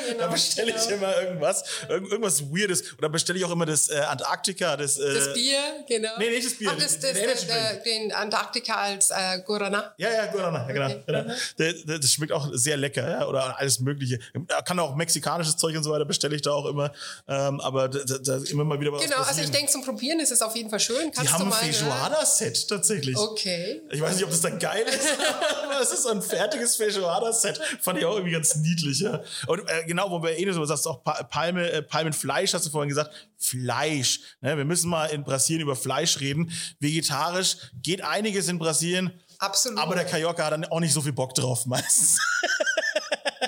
Genau. 0.09 0.19
da 0.19 0.27
bestelle 0.29 0.71
ich 0.71 0.89
genau. 0.89 0.97
immer 0.97 1.23
irgendwas, 1.23 1.65
irgend, 1.89 2.11
irgendwas 2.11 2.43
Weirdes. 2.43 2.99
Oder 2.99 3.09
bestelle 3.09 3.39
ich 3.39 3.45
auch 3.45 3.51
immer 3.51 3.67
das 3.67 3.89
äh, 3.89 3.97
Antarktika, 3.97 4.77
das, 4.77 4.99
äh, 4.99 5.15
Das 5.15 5.35
Bier, 5.35 5.59
genau. 5.89 6.11
Nee, 6.19 6.31
nicht 6.31 6.47
das 6.47 6.55
Bier, 6.55 6.71
Ach, 6.73 6.79
das, 6.79 6.99
den 6.99 7.15
das, 7.15 7.47
das, 7.47 7.47
Drink. 7.47 7.85
den 7.85 8.13
Antarktika 8.13 8.75
als 8.75 9.11
äh, 9.11 9.41
Guarana. 9.45 9.95
Ja, 9.99 10.11
ja, 10.11 10.27
Guarana, 10.27 10.67
ja, 10.67 10.73
genau. 10.73 10.87
Okay. 10.87 11.03
genau. 11.07 11.35
Der, 11.59 11.99
das 11.99 12.13
schmeckt 12.13 12.33
auch 12.33 12.49
sehr 12.53 12.77
lecker, 12.77 13.09
ja, 13.09 13.27
oder 13.27 13.59
alles 13.59 13.81
Mögliche. 13.81 14.19
Kann 14.65 14.79
auch 14.79 14.95
mexikanisches 14.95 15.57
Zeug 15.57 15.77
und 15.77 15.85
so 15.85 15.91
weiter, 15.91 16.05
bestelle 16.05 16.37
ich 16.37 16.43
da 16.43 16.53
auch 16.53 16.67
immer. 16.67 16.93
Ähm, 17.29 17.61
aber 17.61 17.89
da, 17.89 18.19
da, 18.19 18.39
immer 18.51 18.65
mal 18.65 18.81
wieder 18.81 18.93
was. 18.93 19.03
Genau, 19.03 19.19
also 19.19 19.41
ich 19.41 19.51
denke, 19.51 19.71
zum 19.71 19.85
Probieren 19.85 20.21
ist 20.21 20.33
es 20.33 20.43
auf 20.43 20.55
jeden 20.57 20.71
Fall 20.71 20.81
schön. 20.81 21.11
Die 21.11 21.17
Kannst 21.17 21.33
haben 21.33 21.41
du 21.41 21.45
ein 21.47 21.51
mal. 21.51 21.73
Feijoada-Set 21.73 22.69
tatsächlich. 22.69 23.17
Okay. 23.17 23.83
Ich 23.91 24.01
weiß 24.01 24.15
nicht, 24.17 24.25
ob 24.25 24.31
das 24.31 24.41
dann 24.41 24.59
geil 24.59 24.85
ist, 24.87 25.09
aber 25.65 25.81
es 25.81 25.93
ist 25.93 26.03
so 26.03 26.11
ein 26.11 26.23
fertiges 26.23 26.77
Feijoada-Set. 26.77 27.61
Fand 27.81 27.99
ich 27.99 28.05
auch 28.05 28.15
irgendwie 28.15 28.33
ganz 28.33 28.57
niedlich, 28.57 29.01
ja. 29.01 29.23
Und 29.47 29.61
äh, 29.69 29.85
genau, 29.97 30.11
wo 30.11 30.23
wir 30.23 30.39
eh 30.39 30.53
so 30.53 30.65
sagst, 30.65 30.87
auch 30.87 31.03
Pa- 31.05 31.23
Palme, 31.25 31.71
äh, 31.71 31.83
Palmenfleisch, 31.83 32.53
hast 32.55 32.67
du 32.67 32.71
vorhin 32.71 32.89
gesagt. 32.89 33.11
Fleisch. 33.39 34.21
Ne? 34.41 34.57
Wir 34.57 34.65
müssen 34.65 34.89
mal 34.91 35.07
in 35.07 35.25
Brasilien 35.25 35.63
über 35.63 35.77
Fleisch 35.77 36.21
reden. 36.21 36.51
Vegetarisch 36.81 37.57
geht 37.83 38.03
einiges 38.03 38.49
in 38.49 38.59
Brasilien. 38.59 39.13
Absolut. 39.39 39.79
Aber 39.79 39.95
der 39.95 40.05
Kajorka 40.05 40.45
hat 40.45 40.53
dann 40.53 40.65
auch 40.67 40.81
nicht 40.81 40.93
so 40.93 41.01
viel 41.03 41.13
Bock 41.13 41.35
drauf 41.35 41.67
meistens. 41.67 42.19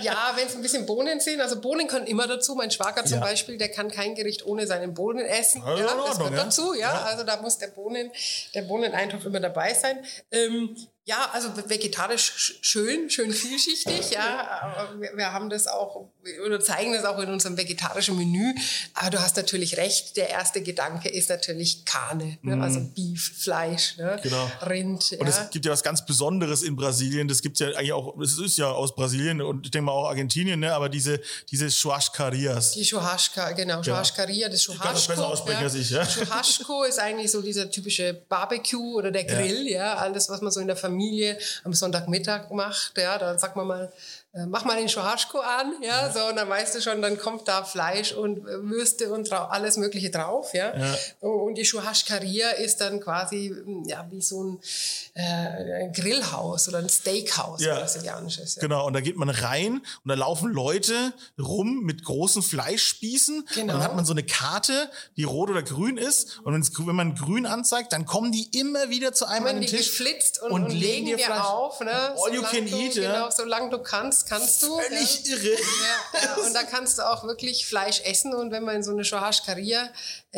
Ja, 0.03 0.33
wenn 0.37 0.47
es 0.47 0.55
ein 0.55 0.61
bisschen 0.61 0.85
Bohnen 0.85 1.21
sind. 1.21 1.41
Also 1.41 1.59
Bohnen 1.59 1.89
können 1.89 2.07
immer 2.07 2.27
dazu. 2.27 2.55
Mein 2.55 2.71
Schwager 2.71 3.05
zum 3.07 3.19
Ja. 3.19 3.25
Beispiel, 3.25 3.57
der 3.57 3.71
kann 3.71 3.91
kein 3.91 4.15
Gericht 4.15 4.45
ohne 4.45 4.67
seinen 4.67 4.93
Bohnen 4.93 5.25
essen. 5.25 5.63
Ja, 5.65 5.75
Ja, 5.75 5.83
das 5.85 5.93
Ordnung, 5.95 6.19
gehört 6.19 6.33
ja. 6.37 6.45
dazu. 6.45 6.75
Ja, 6.75 6.81
Ja. 6.93 7.03
also 7.05 7.25
da 7.25 7.41
muss 7.41 7.57
der 7.57 7.69
Bohnen, 7.69 8.11
der 8.55 8.63
Bohneneintopf 8.63 9.25
immer 9.25 9.41
dabei 9.41 9.73
sein. 9.73 10.05
Ähm, 10.31 10.77
Ja, 11.09 11.31
also 11.33 11.51
vegetarisch 11.69 12.59
schön, 12.63 13.09
schön 13.09 13.33
vielschichtig. 13.33 14.11
Ja, 14.11 14.89
wir, 14.99 15.17
wir, 15.17 15.33
haben 15.33 15.51
das 15.51 15.69
auch 15.69 16.09
oder 16.45 16.59
zeigen 16.59 16.95
das 16.95 17.05
auch 17.05 17.21
in 17.21 17.29
unserem 17.29 17.57
vegetarischen 17.57 18.19
Menü. 18.19 18.53
Aber 18.93 19.11
du 19.11 19.21
hast 19.21 19.37
natürlich 19.37 19.77
recht. 19.77 20.17
Der 20.17 20.31
erste 20.31 20.63
Gedanke 20.63 21.09
ist 21.09 21.29
natürlich 21.29 21.85
Karne, 21.85 22.39
ne? 22.43 22.57
Mhm. 22.57 22.63
also 22.63 22.81
Beef, 22.81 23.39
Fleisch, 23.39 23.97
ne? 23.99 24.19
genau. 24.21 24.51
Rind. 24.69 25.13
Und 25.21 25.29
ja. 25.29 25.45
es 25.45 25.51
gibt 25.51 25.65
ja 25.65 25.71
was 25.71 25.85
ganz 25.85 26.05
Besonderes 26.05 26.65
in 26.65 26.75
Brasilien. 26.75 27.29
Das 27.29 27.41
gibt's 27.41 27.61
ja 27.61 27.69
eigentlich 27.69 27.93
auch. 27.93 28.21
Es 28.21 28.37
ist 28.37 28.59
ja 28.59 28.73
aus 28.73 28.93
Brasilien 28.97 29.41
und 29.41 29.65
ich 29.65 29.71
denke 29.71 29.87
mal 29.87 29.93
auch 29.93 30.09
Argentinien. 30.09 30.59
Ne? 30.59 30.75
Aber 30.75 30.89
diese 30.89 31.21
diese 31.53 31.69
Churrascarias. 31.69 32.73
Die 32.73 32.83
Churrasca, 32.83 33.53
genau. 33.53 33.81
Churrascaria, 33.81 34.49
das 34.49 34.61
Churrasco. 34.61 34.83
Ich 34.83 34.83
kann 34.83 34.95
das 34.95 35.07
besser 35.07 35.29
aussprechen 35.29 35.61
ja. 35.61 35.67
als 35.67 35.75
ich. 35.77 35.91
Ja? 35.91 36.05
Churrasco 36.05 36.83
ist 36.83 36.99
eigentlich 36.99 37.31
so 37.31 37.43
dieser 37.43 37.71
typische 37.71 38.13
Barbecue 38.29 38.97
oder 38.97 39.13
der 39.13 39.23
Grill. 39.23 39.69
Ja, 39.69 39.79
ja? 39.79 39.95
alles 39.95 40.29
was 40.29 40.41
man 40.41 40.51
so 40.51 40.59
in 40.59 40.67
der 40.67 40.75
Familie 40.75 40.96
Familie 40.97 41.37
am 41.65 41.75
Sonntagmittag 41.75 42.51
macht, 42.51 42.97
ja, 42.97 43.19
dann 43.19 43.39
sagt 43.39 43.55
man 43.55 43.67
mal, 43.67 43.93
mach 44.47 44.65
mal 44.65 44.77
den 44.77 44.89
Churrasco 44.89 45.39
an, 45.39 45.77
ja, 45.81 46.07
ja, 46.07 46.13
so, 46.13 46.27
und 46.27 46.37
dann 46.37 46.49
weißt 46.49 46.75
du 46.75 46.83
schon, 46.83 47.01
dann 47.01 47.19
kommt 47.19 47.49
da 47.49 47.65
Fleisch 47.65 48.13
und 48.13 48.39
äh, 48.39 48.63
Würste 48.69 49.11
und 49.11 49.33
alles 49.33 49.79
Mögliche 49.79 50.11
drauf, 50.11 50.53
ja. 50.53 50.77
ja. 50.77 50.97
Und 51.21 51.55
die 51.55 51.63
Churrascaria 51.63 52.51
ist 52.51 52.81
dann 52.81 53.01
quasi, 53.01 53.49
hm, 53.49 53.85
ja, 53.87 54.07
wie 54.11 54.21
so 54.21 54.45
ein, 54.45 54.61
äh, 55.15 55.85
ein 55.85 55.93
Grillhaus 55.93 56.69
oder 56.69 56.79
ein 56.79 56.89
Steakhouse, 56.89 57.63
ja. 57.63 57.79
brasilianisches. 57.79 58.57
Ja. 58.57 58.61
Genau, 58.61 58.87
und 58.87 58.93
da 58.93 59.01
geht 59.01 59.17
man 59.17 59.31
rein 59.31 59.75
und 59.75 60.09
da 60.09 60.15
laufen 60.15 60.51
Leute 60.53 61.15
rum 61.39 61.83
mit 61.85 62.05
großen 62.05 62.43
Fleischspießen 62.43 63.47
genau. 63.55 63.63
und 63.63 63.69
dann 63.69 63.83
hat 63.83 63.97
man 63.97 64.05
so 64.05 64.13
eine 64.13 64.25
Karte, 64.25 64.91
die 65.17 65.25
rot 65.25 65.49
oder 65.49 65.63
grün 65.63 65.97
ist 65.97 66.41
und 66.45 66.55
wenn 66.87 66.97
man 66.97 67.15
grün 67.15 67.47
anzeigt, 67.47 67.93
dann 67.93 68.05
kommen 68.05 68.33
die 68.33 68.59
immer 68.59 68.91
wieder 68.91 69.13
zu 69.13 69.27
einem 69.27 69.47
an 69.47 69.61
den 69.61 69.67
Tisch 69.67 70.01
und, 70.43 70.51
und, 70.51 70.65
und 70.65 70.71
legen 70.71 71.07
dir 71.07 71.19
Fleisch 71.19 71.41
auf, 71.41 71.81
ne? 71.81 72.15
All 72.17 72.35
you 72.35 72.43
can 72.43 72.67
du, 72.67 72.77
eat, 72.77 72.95
genau, 72.95 73.09
ja. 73.09 73.31
solange 73.31 73.71
du 73.71 73.79
kannst 73.79 74.26
kannst 74.27 74.63
du. 74.63 74.79
Völlig 74.79 75.25
ja. 75.25 75.37
irre. 75.37 75.51
Ja, 75.53 76.21
ja, 76.21 76.35
und 76.45 76.55
da 76.55 76.63
kannst 76.65 76.99
du 76.99 77.09
auch 77.09 77.25
wirklich 77.25 77.67
Fleisch 77.67 78.01
essen. 78.03 78.35
Und 78.35 78.51
wenn 78.51 78.65
man 78.65 78.77
in 78.77 78.83
so 78.83 78.93
eine 78.93 79.05
äh, 79.05 79.91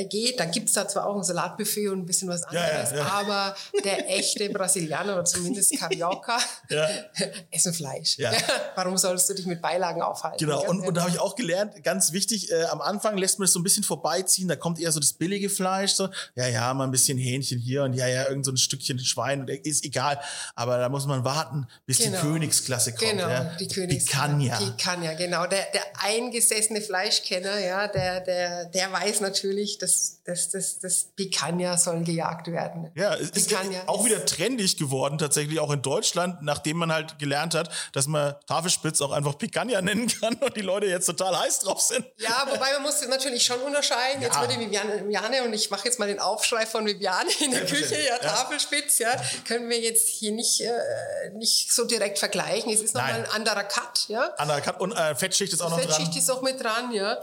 geht, 0.04 0.40
dann 0.40 0.50
gibt 0.50 0.68
es 0.68 0.74
da 0.74 0.86
zwar 0.88 1.06
auch 1.06 1.16
ein 1.16 1.24
Salatbuffet 1.24 1.88
und 1.88 2.00
ein 2.00 2.06
bisschen 2.06 2.28
was 2.28 2.42
anderes, 2.44 2.92
aber 2.92 3.54
der 3.84 4.08
echte 4.10 4.48
Brasilianer 4.50 5.14
oder 5.14 5.24
zumindest 5.24 5.78
Carioca 5.78 6.38
essen 7.50 7.74
Fleisch. 7.74 8.18
Warum 8.74 8.96
sollst 8.96 9.28
du 9.28 9.34
dich 9.34 9.46
mit 9.46 9.60
Beilagen 9.60 10.02
aufhalten? 10.02 10.38
Genau, 10.38 10.64
und, 10.68 10.80
und 10.80 10.94
da 10.94 11.02
habe 11.02 11.10
ich 11.10 11.20
auch 11.20 11.34
gelernt, 11.34 11.82
ganz 11.82 12.12
wichtig, 12.12 12.50
äh, 12.50 12.64
am 12.64 12.80
Anfang 12.80 13.16
lässt 13.16 13.38
man 13.38 13.46
es 13.46 13.52
so 13.52 13.60
ein 13.60 13.62
bisschen 13.62 13.84
vorbeiziehen, 13.84 14.48
da 14.48 14.56
kommt 14.56 14.80
eher 14.80 14.92
so 14.92 15.00
das 15.00 15.12
billige 15.12 15.50
Fleisch, 15.50 15.92
so, 15.92 16.08
ja, 16.34 16.46
ja, 16.46 16.72
mal 16.74 16.84
ein 16.84 16.90
bisschen 16.90 17.18
Hähnchen 17.18 17.58
hier 17.58 17.82
und 17.84 17.94
ja, 17.94 18.06
ja, 18.06 18.28
irgend 18.28 18.44
so 18.44 18.52
ein 18.52 18.56
Stückchen 18.56 18.98
Schwein, 18.98 19.46
ist 19.48 19.84
egal. 19.84 20.20
Aber 20.54 20.78
da 20.78 20.88
muss 20.88 21.06
man 21.06 21.24
warten, 21.24 21.66
bis 21.86 21.98
genau. 21.98 22.20
die 22.20 22.26
Königsklasse 22.26 22.92
kommt. 22.92 23.10
Genau, 23.10 23.28
ja. 23.28 23.56
die 23.58 23.68
Königsklasse. 23.68 24.36
Picanha. 24.36 24.56
Picanha, 24.58 25.14
genau. 25.14 25.46
Der, 25.46 25.66
der 25.72 25.82
eingesessene 26.00 26.80
Fleischkenner, 26.80 27.58
ja, 27.58 27.88
der, 27.88 28.20
der, 28.20 28.64
der 28.66 28.92
weiß 28.92 29.20
natürlich, 29.20 29.78
dass 29.78 29.87
das, 30.24 30.50
das, 30.50 30.78
das 30.78 31.04
Picanha 31.16 31.76
soll 31.76 32.02
gejagt 32.04 32.48
werden. 32.48 32.90
Ja, 32.94 33.14
es 33.14 33.30
ist 33.30 33.54
auch 33.86 34.04
wieder 34.04 34.24
trendig 34.26 34.76
geworden, 34.76 35.18
tatsächlich 35.18 35.58
auch 35.60 35.70
in 35.70 35.82
Deutschland, 35.82 36.42
nachdem 36.42 36.78
man 36.78 36.92
halt 36.92 37.18
gelernt 37.18 37.54
hat, 37.54 37.70
dass 37.92 38.06
man 38.06 38.34
Tafelspitz 38.46 39.00
auch 39.00 39.12
einfach 39.12 39.38
Picanha 39.38 39.80
nennen 39.80 40.08
kann 40.08 40.34
und 40.34 40.56
die 40.56 40.62
Leute 40.62 40.86
jetzt 40.86 41.06
total 41.06 41.38
heiß 41.38 41.60
drauf 41.60 41.80
sind. 41.80 42.06
Ja, 42.18 42.46
wobei 42.50 42.72
man 42.74 42.82
muss 42.82 43.06
natürlich 43.08 43.44
schon 43.44 43.60
unterscheiden. 43.60 44.22
Ja. 44.22 44.28
Jetzt 44.28 44.40
würde 44.40 44.60
Viviane, 44.60 45.04
Viviane 45.04 45.44
und 45.44 45.52
ich 45.52 45.70
mache 45.70 45.86
jetzt 45.86 45.98
mal 45.98 46.08
den 46.08 46.20
Aufschrei 46.20 46.66
von 46.66 46.86
Viviane 46.86 47.30
in 47.40 47.50
der 47.50 47.66
Küche, 47.66 47.94
ja, 47.94 48.16
ja, 48.16 48.18
Tafelspitz, 48.18 48.98
ja, 48.98 49.10
können 49.46 49.68
wir 49.68 49.80
jetzt 49.80 50.08
hier 50.08 50.32
nicht, 50.32 50.60
äh, 50.60 51.30
nicht 51.34 51.72
so 51.72 51.84
direkt 51.84 52.18
vergleichen. 52.18 52.72
Es 52.72 52.80
ist 52.80 52.94
nochmal 52.94 53.14
ein 53.14 53.30
anderer 53.30 53.64
Cut, 53.64 54.08
ja. 54.08 54.34
Anderer 54.36 54.60
Cut 54.60 54.80
und 54.80 54.92
äh, 54.92 55.14
Fettschicht 55.14 55.52
ist 55.52 55.60
auch 55.60 55.70
noch 55.70 55.78
Fettschicht 55.78 55.98
dran. 55.98 56.06
Fettschicht 56.06 56.22
ist 56.22 56.30
auch 56.30 56.42
mit 56.42 56.62
dran, 56.62 56.92
ja. 56.92 57.18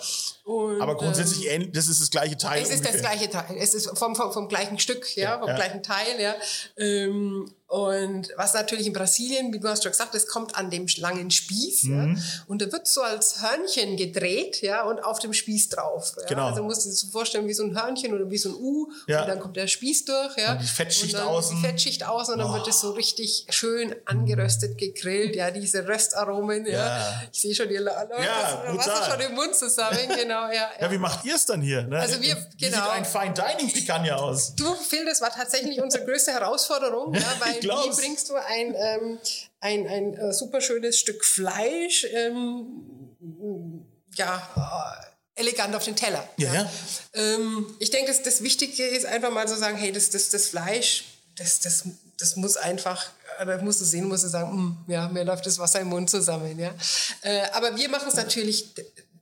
Und, 0.46 0.80
Aber 0.80 0.96
grundsätzlich 0.96 1.48
ähm, 1.48 1.54
ähnlich, 1.54 1.72
das 1.72 1.88
ist 1.88 2.00
das 2.00 2.12
gleiche 2.12 2.38
Teil. 2.38 2.62
Es 2.62 2.70
ist 2.70 2.78
ungefähr. 2.78 2.92
das 2.94 3.02
gleiche 3.02 3.30
Teil. 3.32 3.58
Es 3.58 3.74
ist 3.74 3.98
vom, 3.98 4.16
vom, 4.16 4.32
vom 4.32 4.48
gleichen 4.48 4.78
Stück, 4.78 5.18
ja, 5.18 5.40
vom 5.40 5.48
ja. 5.48 5.56
gleichen 5.56 5.82
Teil, 5.82 6.20
ja. 6.20 6.36
Ähm, 6.78 7.52
und 7.68 8.30
was 8.38 8.54
natürlich 8.54 8.86
in 8.86 8.94
Brasilien, 8.94 9.52
wie 9.52 9.60
du 9.60 9.68
hast 9.68 9.82
schon 9.82 9.92
gesagt, 9.92 10.14
es 10.14 10.28
kommt 10.28 10.56
an 10.56 10.70
dem 10.70 10.86
langen 10.98 11.32
Spieß, 11.32 11.86
mhm. 11.86 12.16
ja, 12.16 12.22
und 12.48 12.62
da 12.62 12.72
wird 12.72 12.88
so 12.88 13.02
als 13.02 13.42
Hörnchen 13.42 13.98
gedreht, 13.98 14.62
ja, 14.62 14.84
und 14.84 15.04
auf 15.04 15.18
dem 15.18 15.34
Spieß 15.34 15.70
drauf. 15.70 16.14
Ja. 16.20 16.26
Genau. 16.28 16.46
Also 16.48 16.62
musst 16.62 16.86
du 16.86 16.90
dir 16.90 16.96
so 16.96 17.08
vorstellen 17.08 17.48
wie 17.48 17.54
so 17.54 17.64
ein 17.64 17.76
Hörnchen 17.76 18.14
oder 18.14 18.30
wie 18.30 18.38
so 18.38 18.50
ein 18.50 18.56
U, 18.56 18.92
ja. 19.08 19.22
und 19.22 19.30
dann 19.30 19.40
kommt 19.40 19.56
der 19.58 19.66
Spieß 19.66 20.06
durch, 20.06 20.38
ja. 20.38 20.54
Und 20.54 20.62
die 20.62 20.68
Fettschicht 20.68 21.16
und 21.16 21.22
außen. 21.22 21.56
Die 21.58 21.68
Fettschicht 21.68 22.06
außen, 22.06 22.36
und 22.36 22.40
dann 22.40 22.52
oh. 22.52 22.54
wird 22.54 22.68
es 22.68 22.82
so 22.82 22.92
richtig 22.92 23.48
schön 23.50 23.96
angeröstet, 24.06 24.78
gegrillt, 24.78 25.36
ja, 25.36 25.50
diese 25.50 25.88
Röstaromen, 25.88 26.68
ja. 26.68 26.72
ja. 26.72 27.24
Ich 27.34 27.42
sehe 27.42 27.56
schon, 27.56 27.70
ihr 27.72 27.82
ja, 27.82 28.06
das 28.06 28.78
Wasser 28.78 29.12
schon 29.12 29.22
im 29.22 29.34
Mund 29.34 29.56
zusammen, 29.56 30.08
genau, 30.16 30.52
ja. 30.52 30.70
Ja, 30.80 30.92
wie 30.92 30.98
macht 30.98 31.26
ihr 31.26 31.36
es 31.36 31.46
dann 31.48 31.62
hier? 31.62 31.84
Ne? 31.84 32.00
Also 32.00 32.22
wir, 32.22 32.36
wie 32.36 32.66
genau. 32.66 32.78
sieht 32.78 32.92
ein 32.92 33.06
Fine 33.06 33.34
Dining 33.34 33.74
Picanha 33.74 34.16
aus? 34.18 34.56
Du, 34.56 34.72
Phil, 34.76 35.06
das 35.06 35.22
war 35.22 35.32
tatsächlich 35.32 35.82
unsere 35.82 36.06
größte 36.06 36.32
Herausforderung, 36.32 37.14
ja, 37.14 37.22
weil 37.40 37.55
wie 37.64 38.02
bringst 38.02 38.30
du 38.30 38.36
ein, 38.36 38.76
ähm, 38.76 39.20
ein, 39.60 39.88
ein 39.88 40.14
äh, 40.18 40.34
super 40.34 40.62
schönes 40.62 41.00
Stück 41.00 41.24
Fleisch, 41.24 42.06
ähm, 42.14 43.86
ja, 44.16 45.02
äh, 45.36 45.42
elegant 45.42 45.76
auf 45.76 45.84
den 45.84 45.96
Teller. 45.96 46.28
Ja, 46.38 46.54
ja. 46.54 46.72
Ähm, 47.14 47.76
ich 47.80 47.92
denke, 47.92 48.12
das, 48.12 48.24
das 48.24 48.42
Wichtige 48.42 48.86
ist 48.86 49.06
einfach 49.06 49.32
mal 49.32 49.48
zu 49.48 49.56
so 49.56 49.60
sagen, 49.60 49.78
hey, 49.78 49.92
das, 49.92 50.10
das, 50.10 50.30
das 50.30 50.48
Fleisch, 50.48 51.06
das, 51.38 51.60
das, 51.60 51.84
das 52.18 52.36
muss 52.36 52.58
einfach, 52.58 53.06
äh, 53.40 53.46
da 53.46 53.58
musst 53.62 53.82
du 53.82 53.86
sehen, 53.86 54.08
musst 54.08 54.24
du 54.24 54.30
sagen, 54.30 54.56
mm, 54.56 54.92
ja, 54.92 55.10
mir 55.10 55.24
läuft 55.24 55.46
das 55.46 55.60
Wasser 55.60 55.82
im 55.82 55.88
Mund 55.88 56.10
zusammen. 56.10 56.58
Ja. 56.58 56.74
Äh, 57.22 57.44
aber 57.52 57.76
wir 57.76 57.90
machen 57.90 58.08
es 58.08 58.16
natürlich 58.16 58.74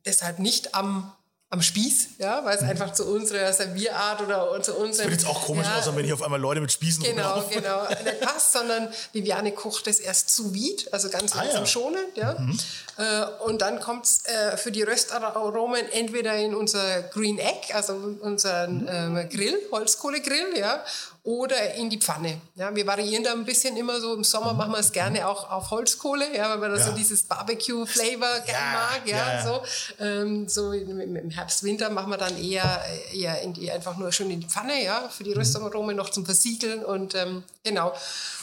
deshalb 0.06 0.40
nicht 0.40 0.76
am 0.76 1.12
am 1.54 1.62
Spieß, 1.62 2.08
ja, 2.18 2.43
weil 2.43 2.58
es 2.58 2.64
einfach 2.64 2.93
zu 2.93 3.06
unserer 3.06 3.54
Servierart 3.54 4.22
oder 4.22 4.60
zu 4.64 4.74
unserem... 4.74 5.12
Das 5.12 5.12
wird 5.12 5.22
jetzt 5.22 5.28
auch 5.28 5.45
komisch 5.45 5.68
ja, 5.68 5.78
aussehen, 5.78 5.95
wenn 5.95 6.04
hier 6.04 6.16
auf 6.16 6.24
einmal 6.24 6.39
Leute 6.39 6.60
mit 6.60 6.72
Spießen 6.72 7.04
Genau, 7.04 7.34
rumlaufen. 7.34 7.62
genau. 7.62 7.84
Nicht 8.04 8.22
passt, 8.22 8.54
sondern 8.54 8.88
Viviane 9.12 9.51
kocht 9.51 9.86
es 9.86 9.99
erst 9.99 10.32
sous 10.32 10.51
vide, 10.51 10.91
also 10.91 11.10
ganz 11.10 11.36
ah, 11.36 11.43
ja. 11.45 11.64
schonend, 11.68 12.18
ja. 12.18 12.34
Mhm. 12.39 12.60
Äh, 12.97 13.26
und 13.45 13.62
dann 13.62 13.80
kommt 13.80 14.06
es 14.06 14.26
äh, 14.26 14.58
für 14.58 14.72
die 14.72 14.82
Röstaromen 14.82 15.88
entweder 15.91 16.36
in 16.38 16.56
unser 16.56 17.04
Green 17.04 17.38
Egg, 17.38 17.72
also 17.72 17.93
unseren 18.22 18.88
ähm, 18.91 19.30
Grill, 19.30 19.56
Holzkohlegrill, 19.72 20.58
ja, 20.58 20.84
oder 21.24 21.76
in 21.76 21.89
die 21.89 21.99
Pfanne. 21.99 22.41
Ja, 22.55 22.76
wir 22.76 22.86
variieren 22.86 23.24
da 23.24 23.32
ein 23.32 23.45
bisschen 23.45 23.78
immer 23.78 23.99
so. 24.01 24.13
Im 24.13 24.26
Sommer 24.26 24.53
machen 24.53 24.74
wir 24.74 24.80
es 24.80 24.91
gerne 24.91 25.26
auch 25.26 25.49
auf 25.49 25.71
Holzkohle, 25.71 26.36
ja, 26.36 26.49
weil 26.49 26.57
man 26.57 26.71
da 26.71 26.78
ja. 26.78 26.86
so 26.86 26.91
dieses 26.91 27.24
Barbecue-Flavor 27.24 28.41
gerne 28.45 28.78
mag. 28.78 29.01
Ja, 29.05 29.34
ja, 29.36 29.43
so. 29.45 29.61
Ähm, 30.03 30.49
so 30.49 30.74
im 30.74 31.30
Herbst, 31.30 31.63
Winter 31.63 31.89
machen 31.89 32.09
wir 32.09 32.17
dann 32.17 32.38
eher, 32.38 32.84
eher 33.13 33.41
in 33.41 33.53
die, 33.53 33.71
einfach 33.71 33.95
nur 33.97 34.11
schön 34.11 34.30
in 34.32 34.41
die 34.41 34.47
Pfanne, 34.47 34.84
ja, 34.84 35.07
für 35.07 35.24
die 35.24 35.32
mhm. 35.32 35.38
Röstaromen 35.38 35.95
noch 35.95 36.09
zum 36.09 36.26
Versiegeln 36.26 36.84
und 36.84 37.15
ähm, 37.15 37.43
genau. 37.64 37.95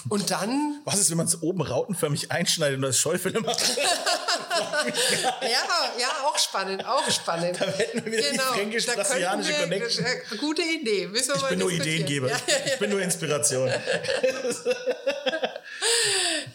Und 0.08 0.30
dann. 0.30 0.80
Was 0.84 0.98
ist, 0.98 1.10
wenn 1.10 1.18
man 1.18 1.26
es 1.26 1.42
oben 1.42 1.62
rautenförmig 1.62 2.32
einschneidet 2.32 2.76
und 2.76 2.82
das 2.82 2.98
Schäufele 2.98 3.40
macht? 3.40 3.76
ja, 5.42 5.92
ja, 5.98 6.08
auch 6.24 6.38
spannend, 6.38 6.86
auch 6.86 7.10
spannend. 7.10 7.60
Da 7.60 7.66
hätten 7.66 8.04
wir 8.04 8.12
wieder 8.12 8.30
genau. 8.30 8.52
die 8.52 8.58
fränkisch-brasilianische 8.58 9.52
Connection. 9.54 10.04
Äh, 10.04 10.36
gute 10.38 10.62
Idee. 10.62 11.08
Müssen 11.08 11.34
ich 11.36 11.42
bin 11.42 11.58
nur 11.58 11.70
Ideengeber. 11.70 12.28
Ja, 12.28 12.36
ja, 12.46 12.54
ja. 12.54 12.72
Ich 12.72 12.78
bin 12.78 12.90
nur 12.90 13.00
Inspiration. 13.00 13.70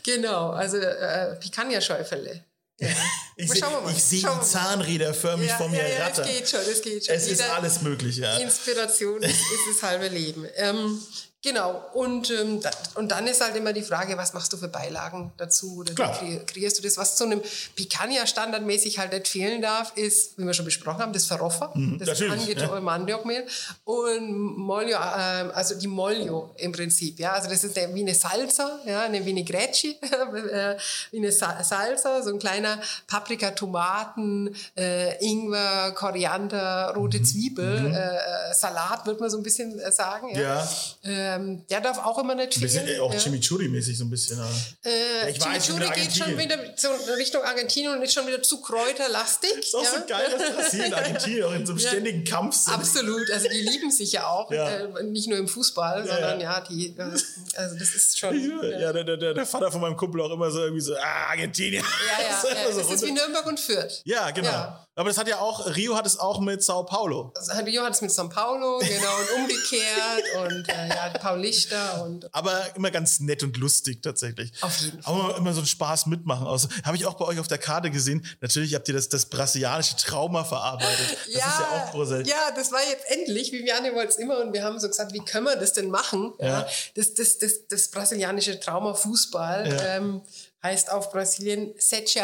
genau, 0.03 0.51
also 0.51 0.77
äh, 0.77 1.35
Picanha-Schäufele. 1.35 2.43
Ja. 2.77 2.89
Ich 3.37 3.51
sehe 3.51 3.63
seh 3.97 4.17
die 4.17 4.45
Zahnräder 4.45 5.13
förmlich 5.13 5.49
ja, 5.49 5.57
vor 5.57 5.69
mir 5.69 5.87
ja, 5.87 6.05
rattern. 6.05 6.27
Es 6.27 6.35
geht 6.35 6.49
schon, 6.49 6.59
es 6.59 6.81
geht 6.81 7.05
schon. 7.05 7.15
Es 7.15 7.29
Jeder 7.29 7.45
ist 7.45 7.51
alles 7.51 7.81
möglich, 7.81 8.17
ja. 8.17 8.37
Inspiration 8.37 9.23
ist, 9.23 9.31
ist 9.31 9.67
das 9.69 9.83
halbe 9.83 10.09
Leben. 10.09 10.45
Ähm, 10.55 11.01
Genau, 11.45 11.79
und, 11.93 12.31
ähm, 12.31 12.59
da, 12.59 12.71
und 12.95 13.11
dann 13.11 13.27
ist 13.27 13.39
halt 13.39 13.55
immer 13.55 13.71
die 13.71 13.83
Frage, 13.83 14.17
was 14.17 14.33
machst 14.33 14.51
du 14.51 14.57
für 14.57 14.67
Beilagen 14.67 15.31
dazu? 15.37 15.77
Oder 15.77 15.93
Klar. 15.93 16.19
kreierst 16.47 16.79
du 16.79 16.81
das? 16.81 16.97
Was 16.97 17.17
zu 17.17 17.23
einem 17.23 17.39
Picanha 17.75 18.25
standardmäßig 18.25 18.97
halt 18.97 19.13
nicht 19.13 19.27
fehlen 19.27 19.61
darf, 19.61 19.95
ist, 19.95 20.39
wie 20.39 20.43
wir 20.43 20.55
schon 20.55 20.65
besprochen 20.65 21.01
haben, 21.01 21.13
das 21.13 21.27
Verroffa, 21.27 21.71
mhm, 21.75 21.99
das 21.99 22.19
angetrocknete 22.19 22.63
ja. 22.63 22.79
Maniokmehl 22.79 23.45
und 23.83 24.57
Molio, 24.57 24.97
äh, 24.97 25.51
also 25.53 25.75
die 25.75 25.85
Molio 25.85 26.49
im 26.57 26.71
Prinzip. 26.71 27.19
Ja? 27.19 27.33
Also 27.33 27.47
das 27.47 27.63
ist 27.63 27.75
wie 27.75 28.01
eine 28.01 28.15
Salsa, 28.15 28.79
ja? 28.87 29.03
eine 29.03 29.23
Vinaigrette, 29.23 29.89
äh, 30.01 30.77
wie 31.11 31.17
eine 31.19 31.31
Salsa, 31.31 32.23
so 32.23 32.31
ein 32.31 32.39
kleiner 32.39 32.81
Paprika, 33.05 33.51
Tomaten, 33.51 34.55
äh, 34.75 35.23
Ingwer, 35.23 35.91
Koriander, 35.91 36.93
rote 36.95 37.19
mhm. 37.19 37.25
Zwiebel, 37.25 37.81
mhm. 37.81 37.93
Äh, 37.93 38.53
Salat, 38.55 39.05
würde 39.05 39.19
man 39.19 39.29
so 39.29 39.37
ein 39.37 39.43
bisschen 39.43 39.79
äh, 39.79 39.91
sagen. 39.91 40.29
Ja. 40.33 40.67
ja. 41.03 41.34
Äh, 41.35 41.45
ähm, 41.45 41.67
der 41.67 41.81
darf 41.81 41.97
auch 41.99 42.17
immer 42.19 42.35
nicht 42.35 42.55
Ein 42.57 42.61
bisschen, 42.61 42.87
äh, 42.87 42.99
auch 42.99 43.13
ja. 43.13 43.19
Chimichurri-mäßig 43.19 43.97
so 43.97 44.05
ein 44.05 44.09
bisschen. 44.09 44.39
Äh, 44.83 45.31
Ich 45.31 45.39
Chimichurri 45.39 45.87
geht 45.93 46.15
schon 46.15 46.37
wieder 46.37 46.57
so 46.75 46.89
in 46.89 47.13
Richtung 47.15 47.43
Argentinien 47.43 47.93
und 47.93 48.01
ist 48.01 48.13
schon 48.13 48.27
wieder 48.27 48.41
zu 48.41 48.61
kräuterlastig. 48.61 49.57
Ist 49.59 49.75
auch 49.75 49.83
ja. 49.83 49.89
so 49.91 49.97
geil, 50.07 50.25
dass 50.31 50.55
Brasilien 50.55 50.93
und 50.93 50.99
Argentinien 50.99 51.43
auch 51.43 51.53
in 51.53 51.65
so 51.65 51.73
einem 51.73 51.81
Ja. 51.81 51.89
ständigen 51.89 52.23
Kampf 52.23 52.55
sind. 52.55 52.73
Absolut, 52.73 53.29
also 53.31 53.47
die 53.49 53.61
lieben 53.61 53.91
sich 53.91 54.11
ja 54.11 54.27
auch, 54.27 54.51
äh, 54.51 55.03
nicht 55.03 55.27
nur 55.27 55.37
im 55.37 55.47
Fußball, 55.47 56.07
sondern 56.07 56.39
ja. 56.39 56.61
die, 56.61 56.95
äh, 56.97 57.01
also 57.01 57.77
das 57.77 57.95
ist 57.95 58.17
schon. 58.17 58.35
Ja, 58.79 58.93
der, 58.93 59.03
der, 59.03 59.33
der, 59.33 59.45
Vater 59.45 59.71
von 59.71 59.81
meinem 59.81 59.97
Kumpel 59.97 60.21
auch 60.21 60.31
immer 60.31 60.49
so 60.51 60.59
irgendwie 60.61 60.81
so, 60.81 60.95
ah, 60.95 61.29
Argentinien. 61.29 61.83
Ja, 61.83 62.23
ja, 62.23 62.49
ja. 62.55 62.61
immer 62.63 62.73
so 62.73 62.79
Das 62.81 62.91
ist 62.91 63.05
wie. 63.05 63.11
Nürnberg 63.11 63.45
und 63.45 63.59
Fürth. 63.59 64.01
ja, 64.05 64.31
genau. 64.31 64.84
Ja. 64.95 65.01
Aber 65.01 65.09
das 65.09 65.17
hat 65.17 65.27
ja 65.27 65.39
auch, 65.39 65.65
Rio 65.75 65.95
hat 65.95 66.05
es 66.05 66.17
auch 66.19 66.39
mit 66.39 66.63
Sao 66.63 66.83
Paulo. 66.83 67.33
Also 67.35 67.51
Rio 67.63 67.83
hat 67.83 67.93
es 67.93 68.01
mit 68.01 68.11
São 68.11 68.29
Paulo, 68.29 68.79
genau, 68.79 69.17
und 69.19 69.41
umgekehrt 69.41 70.23
und 70.47 70.69
äh, 70.69 70.87
ja, 70.89 71.09
Paulister 71.19 72.03
und 72.05 72.33
Aber 72.33 72.75
immer 72.75 72.91
ganz 72.91 73.19
nett 73.19 73.43
und 73.43 73.57
lustig 73.57 74.01
tatsächlich. 74.01 74.51
Auf 74.61 74.77
jeden 74.79 75.01
Fall. 75.01 75.13
Aber 75.13 75.37
immer 75.37 75.51
so 75.53 75.59
einen 75.59 75.67
Spaß 75.67 76.05
mitmachen. 76.05 76.47
Also, 76.47 76.69
Habe 76.83 76.95
ich 76.97 77.05
auch 77.05 77.15
bei 77.15 77.25
euch 77.25 77.39
auf 77.39 77.47
der 77.47 77.57
Karte 77.57 77.91
gesehen. 77.91 78.25
Natürlich 78.41 78.73
habt 78.73 78.87
ihr 78.87 78.93
das, 78.93 79.09
das 79.09 79.25
brasilianische 79.25 79.97
Trauma 79.97 80.43
verarbeitet. 80.45 81.17
Das 81.25 81.27
ist 81.27 81.35
ja 81.35 81.67
auch 81.87 81.91
großartig. 81.91 82.27
ja, 82.27 82.51
das 82.55 82.71
war 82.71 82.79
jetzt 82.89 83.05
endlich. 83.09 83.51
Viviane 83.51 83.93
wollte 83.95 84.09
es 84.09 84.15
immer 84.15 84.39
und 84.39 84.53
wir 84.53 84.63
haben 84.63 84.79
so 84.79 84.87
gesagt, 84.87 85.13
wie 85.13 85.19
können 85.25 85.45
wir 85.45 85.55
das 85.57 85.73
denn 85.73 85.89
machen? 85.89 86.33
Ja. 86.39 86.65
Das, 86.95 87.13
das, 87.13 87.37
das, 87.37 87.67
das 87.67 87.89
brasilianische 87.89 88.59
Trauma 88.59 88.93
Fußball 88.93 89.67
Ja. 89.69 89.95
ähm, 89.97 90.21
heißt 90.63 90.89
auf 90.91 91.11
Brasilien 91.11 91.73
Sete 91.77 92.19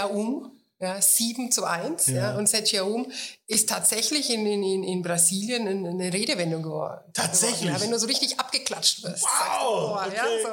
Ja, 0.82 1.00
7 1.00 1.52
zu 1.52 1.64
1. 1.64 2.08
Ja. 2.08 2.14
Ja. 2.32 2.38
Und 2.38 2.50
Setiaum 2.50 3.12
ist 3.46 3.70
tatsächlich 3.70 4.32
in, 4.32 4.46
in, 4.48 4.84
in- 4.84 5.02
Brasilien 5.04 5.68
eine 5.68 6.12
Redewendung 6.12 6.64
geworden. 6.64 7.02
Tatsächlich? 7.14 7.70
Ja, 7.70 7.80
wenn 7.80 7.92
du 7.92 8.00
so 8.00 8.08
richtig 8.08 8.40
abgeklatscht 8.40 9.04
wirst. 9.04 9.24
Wow, 9.24 9.30
du, 9.62 9.68
oh, 9.68 10.08
okay, 10.08 10.16
ja, 10.16 10.24
so. 10.42 10.51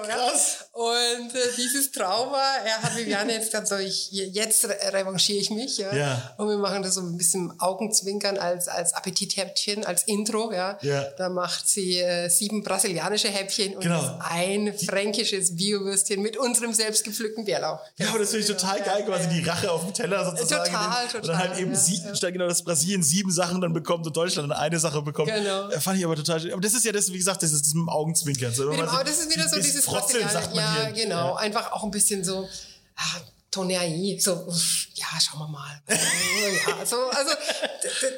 Und 0.79 1.35
äh, 1.35 1.39
dieses 1.57 1.91
Trauma, 1.91 2.41
er 2.65 2.81
hat 2.81 2.97
Viviane 2.97 3.33
jetzt 3.33 3.47
gesagt, 3.47 3.67
so, 3.67 3.75
ich, 3.79 4.13
jetzt 4.13 4.65
re 4.65 4.77
revanchiere 4.93 5.41
ich 5.41 5.51
mich. 5.51 5.77
Ja. 5.79 5.93
Ja. 5.93 6.35
Und 6.37 6.49
wir 6.49 6.57
machen 6.57 6.85
das 6.85 6.95
so 6.95 7.01
ein 7.01 7.17
bisschen 7.17 7.53
Augenzwinkern 7.59 8.39
als, 8.39 8.69
als 8.69 8.93
Appetithäppchen, 8.95 9.85
als 9.85 10.05
Intro. 10.05 10.53
Ja. 10.53 10.79
Ja. 10.83 11.03
Da 11.19 11.31
macht 11.31 11.69
sie 11.69 11.99
äh, 11.99 12.29
sieben 12.29 12.63
brasilianische 12.63 13.27
Häppchen 13.29 13.75
und 13.75 13.83
Genau. 13.83 14.19
ein 14.21 14.73
fränkisches 14.79 15.57
Biowürstchen 15.57 16.23
mit 16.23 16.37
unserem 16.37 16.73
selbstgepflückten 16.73 17.45
Bärlauch. 17.45 17.81
Ja, 17.97 18.11
aber 18.11 18.21
das 18.21 18.31
finde 18.31 18.45
ich 18.47 18.51
total 18.57 18.81
geil, 18.81 19.03
quasi 19.05 19.29
die 19.31 19.43
Rache 19.49 19.73
auf 19.73 19.83
dem 19.85 19.93
Teller 19.95 20.25
sozusagen. 20.31 20.65
Total, 20.71 21.05
Und 21.07 21.13
dann 21.15 21.23
total, 21.23 21.39
halt 21.39 21.59
eben 21.59 21.73
ja, 21.73 21.77
sie, 21.77 21.97
ja. 22.05 22.15
statt 22.15 22.33
genau, 22.33 22.47
dass 22.47 22.63
Brasilien 22.63 23.03
sieben 23.03 23.33
Sachen 23.33 23.61
dann 23.61 23.73
bekommt 23.73 24.07
und 24.07 24.17
Deutschland 24.17 24.49
dann 24.53 24.57
eine 24.59 24.79
Sache 24.79 25.03
bekommt. 25.03 25.29
Genau. 25.35 25.71
Fand 25.81 25.99
ich 25.99 26.05
aber 26.05 26.15
total 26.15 26.39
schön. 26.39 26.53
Aber 26.53 26.61
das 26.61 26.75
ist 26.75 26.85
ja 26.85 26.93
das, 26.93 27.13
wie 27.13 27.19
gesagt, 27.19 27.43
das 27.43 27.51
ist 27.51 27.67
das 27.67 27.75
mit 27.75 27.83
dem 27.83 27.89
Augenzwinkern. 27.89 28.55
So, 28.55 28.67
Mit 28.71 28.79
dem, 28.79 28.89
aber 28.89 29.03
das 29.03 29.19
ist 29.19 29.35
wieder 29.35 29.49
so 29.49 29.57
dieses 29.57 29.85
Frotzeln, 29.85 30.23
Brasilianer- 30.25 30.33
sagt 30.33 30.55
man 30.55 30.68
Ja, 30.77 30.91
genau. 30.91 31.35
Einfach 31.35 31.73
auch 31.73 31.85
ein 31.85 31.91
bisschen 31.91 32.25
so, 32.25 32.49
ah, 32.97 33.21
Tonerei, 33.51 34.19
so, 34.21 34.47
ja, 34.95 35.07
schauen 35.21 35.41
wir 35.41 35.49
mal. 35.49 35.83
ja, 35.89 36.85
so, 36.85 37.09
also, 37.09 37.33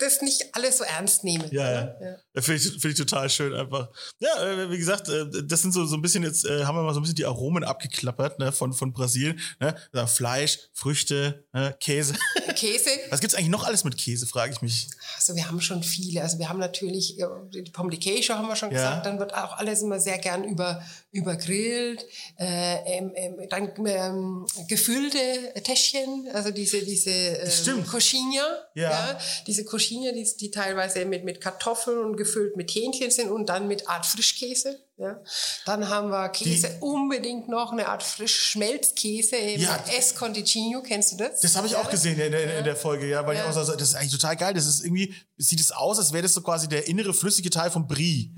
das 0.00 0.22
nicht 0.22 0.54
alles 0.56 0.78
so 0.78 0.84
ernst 0.84 1.22
nehmen. 1.22 1.48
Ja, 1.52 1.70
ja. 1.70 1.94
ja. 2.00 2.16
Finde 2.38 2.54
ich, 2.56 2.68
find 2.70 2.84
ich 2.84 2.94
total 2.94 3.28
schön 3.28 3.52
einfach. 3.54 3.88
Ja, 4.20 4.42
äh, 4.44 4.70
wie 4.70 4.78
gesagt, 4.78 5.08
äh, 5.08 5.26
das 5.44 5.62
sind 5.62 5.72
so, 5.72 5.84
so 5.84 5.96
ein 5.96 6.02
bisschen 6.02 6.22
jetzt, 6.22 6.44
äh, 6.44 6.64
haben 6.64 6.76
wir 6.76 6.82
mal 6.82 6.94
so 6.94 7.00
ein 7.00 7.02
bisschen 7.02 7.16
die 7.16 7.26
Aromen 7.26 7.64
abgeklappert, 7.64 8.38
ne, 8.38 8.52
von, 8.52 8.72
von 8.72 8.92
Brasilien. 8.92 9.40
Ne? 9.58 9.74
Fleisch, 10.06 10.58
Früchte, 10.72 11.44
ne, 11.52 11.74
Käse. 11.80 12.14
Käse, 12.56 12.90
Was 13.10 13.20
gibt's 13.20 13.34
eigentlich 13.34 13.48
noch 13.50 13.64
alles 13.64 13.82
mit 13.84 13.96
Käse, 13.96 14.26
frage 14.26 14.52
ich 14.52 14.62
mich. 14.62 14.88
Also 15.16 15.34
wir 15.34 15.46
haben 15.48 15.60
schon 15.60 15.82
viele. 15.82 16.22
Also 16.22 16.38
wir 16.38 16.48
haben 16.48 16.60
natürlich, 16.60 17.18
äh, 17.18 17.26
die 17.52 17.70
Pomme 17.70 17.90
de 17.90 17.98
Queijo 17.98 18.34
haben 18.34 18.46
wir 18.46 18.54
schon 18.56 18.70
Ja. 18.70 18.76
gesagt, 18.76 19.06
dann 19.06 19.18
wird 19.18 19.34
auch 19.34 19.58
alles 19.58 19.82
immer 19.82 19.98
sehr 19.98 20.18
gern 20.18 20.44
über, 20.44 20.82
übergrillt. 21.10 22.04
Äh, 22.38 22.98
ähm, 22.98 23.12
ähm, 23.16 23.36
dann 23.48 23.72
ähm, 23.86 24.46
gefüllte 24.68 25.18
Täschchen, 25.64 26.28
also 26.32 26.50
diese, 26.50 26.80
diese 26.84 27.10
ähm, 27.10 27.50
Stimmt. 27.50 27.86
Coxinha. 27.88 28.46
Ja. 28.74 29.18
diese 29.46 29.64
Coxinha, 29.64 30.12
die, 30.12 30.28
die 30.38 30.50
teilweise 30.50 31.04
mit, 31.04 31.24
mit 31.24 31.40
Kartoffeln 31.40 31.98
und 32.04 32.16
gefüllt 32.30 32.56
mit 32.56 32.70
Hähnchen 32.70 33.10
sind 33.10 33.30
und 33.30 33.48
dann 33.48 33.66
mit 33.68 33.88
Art 33.88 34.06
Frischkäse. 34.06 34.78
Ja. 34.96 35.20
Dann 35.66 35.88
haben 35.88 36.10
wir 36.10 36.28
Käse, 36.28 36.76
unbedingt 36.80 37.48
noch 37.48 37.72
eine 37.72 37.88
Art 37.88 38.02
Frischschmelzkäse, 38.02 39.36
eben 39.36 39.62
Ja. 39.62 39.84
Esconditinho, 39.96 40.82
kennst 40.82 41.12
du 41.12 41.16
das? 41.16 41.40
Das 41.40 41.56
habe 41.56 41.66
ich 41.66 41.72
Ja. 41.72 41.80
auch 41.80 41.90
gesehen 41.90 42.18
in 42.20 42.32
der, 42.32 42.58
in 42.58 42.64
der 42.64 42.76
Folge, 42.76 43.06
ja, 43.08 43.26
weil 43.26 43.36
ich 43.36 43.42
auch 43.42 43.52
so, 43.52 43.74
das 43.74 43.88
ist 43.90 43.94
eigentlich 43.94 44.12
total 44.12 44.36
geil. 44.36 44.54
Das 44.54 44.66
ist 44.66 44.84
irgendwie, 44.84 45.14
sieht 45.38 45.60
es 45.60 45.72
aus, 45.72 45.98
als 45.98 46.12
wäre 46.12 46.22
das 46.22 46.34
so 46.34 46.42
quasi 46.42 46.68
der 46.68 46.86
innere 46.86 47.14
flüssige 47.14 47.50
Teil 47.50 47.70
vom 47.70 47.86
Brie. 47.86 48.32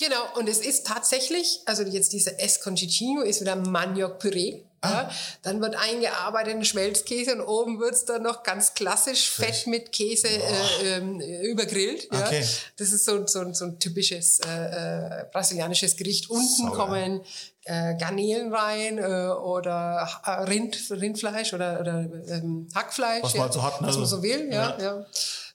Genau, 0.00 0.22
und 0.36 0.48
es 0.48 0.58
ist 0.58 0.86
tatsächlich, 0.86 1.60
also 1.66 1.82
jetzt 1.82 2.12
diese 2.12 2.38
Esconditinho 2.38 3.22
ist 3.22 3.40
wieder 3.40 3.56
Maniok-Püree. 3.56 4.64
Ah. 4.80 4.90
Ja, 4.90 5.10
dann 5.42 5.60
wird 5.60 5.74
eingearbeitet 5.76 6.54
in 6.54 6.64
Schmelzkäse 6.64 7.34
und 7.34 7.40
oben 7.40 7.80
wird's 7.80 8.04
dann 8.04 8.22
noch 8.22 8.42
ganz 8.44 8.74
klassisch 8.74 9.30
fett 9.30 9.66
mit 9.66 9.90
Käse 9.90 10.28
äh, 10.28 10.96
ähm, 10.96 11.20
übergrillt. 11.20 12.08
Ja. 12.12 12.20
Okay. 12.20 12.44
Das 12.76 12.92
ist 12.92 13.04
so, 13.04 13.26
so, 13.26 13.52
so 13.52 13.64
ein 13.64 13.78
typisches 13.80 14.40
äh, 14.40 15.20
äh, 15.20 15.24
brasilianisches 15.32 15.96
Gericht. 15.96 16.30
Unten 16.30 16.68
Saugeil. 16.68 16.76
kommen 16.76 17.20
äh, 17.64 17.96
Garnelen 17.96 18.54
rein 18.54 18.98
äh, 18.98 19.28
oder 19.28 20.08
äh, 20.24 20.30
Rind, 20.44 20.78
Rindfleisch 20.90 21.52
oder, 21.54 21.80
oder 21.80 22.08
ähm, 22.28 22.68
Hackfleisch. 22.74 23.24
Was 23.24 23.34
man 23.34 23.42
halt 23.42 23.52
so 23.52 23.62
hat, 23.62 23.80
ne? 23.80 23.88
Was 23.88 23.96
man 23.96 24.06
so 24.06 24.22
will, 24.22 24.48
ja. 24.52 24.78
Ja. 24.78 25.06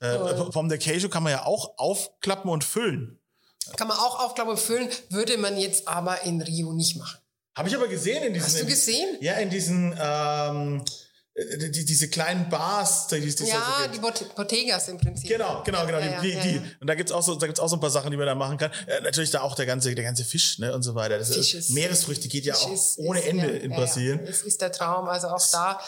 ja. 0.01 0.29
Äh, 0.29 0.49
Pommes 0.51 0.69
de 0.69 0.77
Queijo 0.79 1.09
kann 1.09 1.23
man 1.23 1.31
ja 1.31 1.45
auch 1.45 1.77
aufklappen 1.77 2.51
und 2.51 2.63
füllen. 2.63 3.19
Kann 3.77 3.87
man 3.87 3.97
auch 3.97 4.19
Aufklappe 4.19 4.57
füllen, 4.57 4.89
würde 5.09 5.37
man 5.37 5.57
jetzt 5.57 5.87
aber 5.87 6.23
in 6.23 6.41
Rio 6.41 6.73
nicht 6.73 6.97
machen. 6.97 7.17
Habe 7.55 7.69
ich 7.69 7.75
aber 7.75 7.87
gesehen 7.87 8.23
in 8.23 8.33
diesen. 8.33 8.47
Hast 8.47 8.61
du 8.61 8.65
gesehen? 8.65 9.17
Ja, 9.21 9.33
in 9.33 9.49
diesen, 9.49 9.95
ähm, 10.01 10.83
äh, 11.35 11.69
die, 11.69 11.85
diese 11.85 12.09
kleinen 12.09 12.49
Bars, 12.49 13.07
die 13.07 13.17
es 13.17 13.35
die 13.35 13.43
so 13.43 13.49
Ja, 13.49 13.87
die 13.93 13.99
Bot 13.99 14.35
Bottegas 14.35 14.87
im 14.89 14.97
Prinzip. 14.97 15.29
Genau, 15.29 15.61
genau, 15.63 15.85
genau. 15.85 15.99
Ja, 15.99 16.19
die, 16.21 16.29
ja, 16.29 16.41
die, 16.41 16.49
ja, 16.49 16.59
die. 16.59 16.75
Und 16.79 16.87
da 16.87 16.95
gibt's 16.95 17.11
auch 17.11 17.21
so, 17.21 17.35
da 17.35 17.45
gibt's 17.45 17.59
auch 17.59 17.69
so 17.69 17.75
ein 17.75 17.79
paar 17.79 17.89
Sachen, 17.91 18.09
die 18.11 18.17
man 18.17 18.25
da 18.25 18.33
machen 18.35 18.57
kann. 18.57 18.71
Äh, 18.87 19.01
natürlich 19.01 19.29
da 19.31 19.41
auch 19.41 19.55
der 19.55 19.65
ganze, 19.67 19.93
der 19.93 20.03
ganze 20.03 20.23
Fisch, 20.25 20.57
ne, 20.59 20.73
und 20.73 20.81
so 20.83 20.95
weiter. 20.95 21.17
Das 21.19 21.33
Fisch 21.33 21.53
ist, 21.53 21.69
Meeresfrüchte 21.71 22.27
geht 22.27 22.45
ja 22.45 22.55
Fisch 22.55 22.65
auch 22.65 22.73
ist- 22.73 22.97
ohne 22.97 23.19
ist- 23.19 23.27
Ende 23.27 23.47
ja, 23.55 23.59
in 23.61 23.71
ja, 23.71 23.77
Brasilien. 23.77 24.19
Ja. 24.23 24.29
Es 24.31 24.41
ist 24.41 24.61
der 24.61 24.71
Traum. 24.71 25.07
Also 25.07 25.27
auch 25.27 25.45
da 25.51 25.79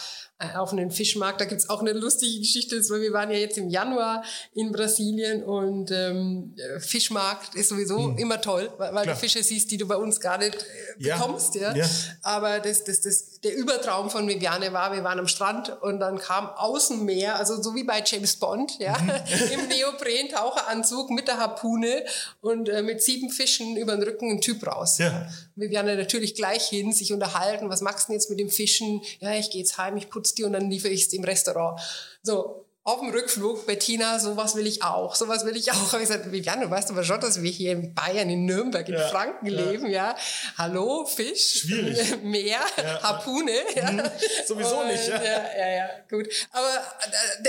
auf 0.55 0.73
einem 0.73 0.91
Fischmarkt, 0.91 1.39
da 1.39 1.45
gibt's 1.45 1.69
auch 1.69 1.79
eine 1.79 1.93
lustige 1.93 2.39
Geschichte, 2.39 2.77
weil 2.89 3.01
wir 3.01 3.13
waren 3.13 3.31
ja 3.31 3.37
jetzt 3.37 3.57
im 3.57 3.69
Januar 3.69 4.23
in 4.53 4.71
Brasilien 4.73 5.43
und 5.43 5.91
ähm, 5.91 6.53
äh, 6.57 6.79
Fischmarkt 6.81 7.55
ist 7.55 7.69
sowieso 7.69 8.13
immer 8.17 8.41
toll, 8.41 8.69
weil, 8.77 8.93
weil 8.93 9.05
du. 9.05 9.15
Fische 9.15 9.41
siehst, 9.41 9.71
die 9.71 9.77
du 9.77 9.87
bei 9.87 9.95
uns 9.95 10.19
gar 10.19 10.37
nicht 10.37 10.55
äh, 10.55 11.03
Ja. 11.07 11.17
bekommst. 11.17 11.55
Ja. 11.55 11.73
Ja. 11.73 11.85
Aber 12.21 12.59
das, 12.59 12.83
das, 12.83 12.99
das, 13.01 13.34
der 13.45 13.55
Übertraum 13.55 14.09
von 14.09 14.27
Viviane 14.27 14.73
war, 14.73 14.91
wir 14.91 15.03
waren 15.03 15.19
am 15.19 15.27
Strand 15.27 15.69
und 15.83 15.99
dann 15.99 16.17
kam 16.17 16.47
Außenmeer, 16.49 17.35
also 17.35 17.61
so 17.61 17.75
wie 17.75 17.83
bei 17.83 18.01
James 18.03 18.37
Bond, 18.37 18.79
ja, 18.79 18.97
Mhm. 18.99 19.11
im 19.53 19.67
Neopren-Taucheranzug 19.67 21.11
mit 21.11 21.27
der 21.27 21.37
Harpune 21.37 22.03
und 22.41 22.69
äh, 22.69 22.81
mit 22.81 23.03
sieben 23.03 23.29
Fischen 23.29 23.77
über 23.77 23.95
den 23.95 24.01
Rücken 24.01 24.31
ein 24.31 24.41
Typ 24.41 24.65
raus. 24.65 24.97
Ja. 24.97 25.27
Viviane 25.55 25.95
natürlich 25.95 26.33
gleich 26.33 26.69
hin, 26.69 26.91
sich 26.91 27.13
unterhalten, 27.13 27.69
was 27.69 27.81
machst 27.81 28.07
du 28.07 28.13
denn 28.13 28.19
jetzt 28.19 28.31
mit 28.31 28.39
dem 28.39 28.49
Fischen? 28.49 29.01
Ja, 29.19 29.35
ich 29.35 29.51
gehe 29.51 29.61
jetzt 29.61 29.77
heim, 29.77 29.95
ich 29.95 30.09
putze 30.09 30.33
die 30.33 30.43
und 30.43 30.53
dann 30.53 30.69
liefere 30.71 30.91
ich 30.91 31.05
es 31.05 31.13
im 31.13 31.23
Restaurant. 31.23 31.79
So, 32.23 32.64
auf 32.87 32.99
dem 32.99 33.09
Rückflug, 33.09 33.65
Bettina, 33.65 34.19
sowas 34.19 34.53
will 34.55 34.67
ich 34.67 34.83
auch, 34.83 35.15
sowas 35.15 35.43
will 35.43 35.55
ich 35.57 35.71
auch. 35.71 35.75
Habe 35.91 36.03
ich 36.03 36.07
gesagt, 36.07 36.31
Viviane, 36.31 36.65
du 36.65 36.69
weißt 36.69 36.91
aber 36.91 37.03
schon, 37.03 37.19
dass 37.19 37.41
wir 37.41 37.49
hier 37.49 37.71
in 37.71 37.95
Bayern, 37.95 38.29
in 38.29 38.45
Nürnberg, 38.45 38.87
in 38.87 38.93
Ja, 38.93 39.07
Franken 39.07 39.47
ja. 39.47 39.59
leben, 39.59 39.87
ja. 39.89 40.15
Hallo, 40.55 41.03
Fisch, 41.03 41.61
Schwierig. 41.61 41.97
Meer, 42.23 42.59
Ja. 42.77 43.01
Harpune. 43.01 43.51
Ja. 43.75 44.11
Sowieso 44.45 44.81
Und, 44.81 44.89
nicht, 44.89 45.07
ja. 45.07 45.15
ja. 45.15 45.41
Ja, 45.57 45.69
ja, 45.77 45.89
gut. 46.11 46.27
Aber 46.51 46.69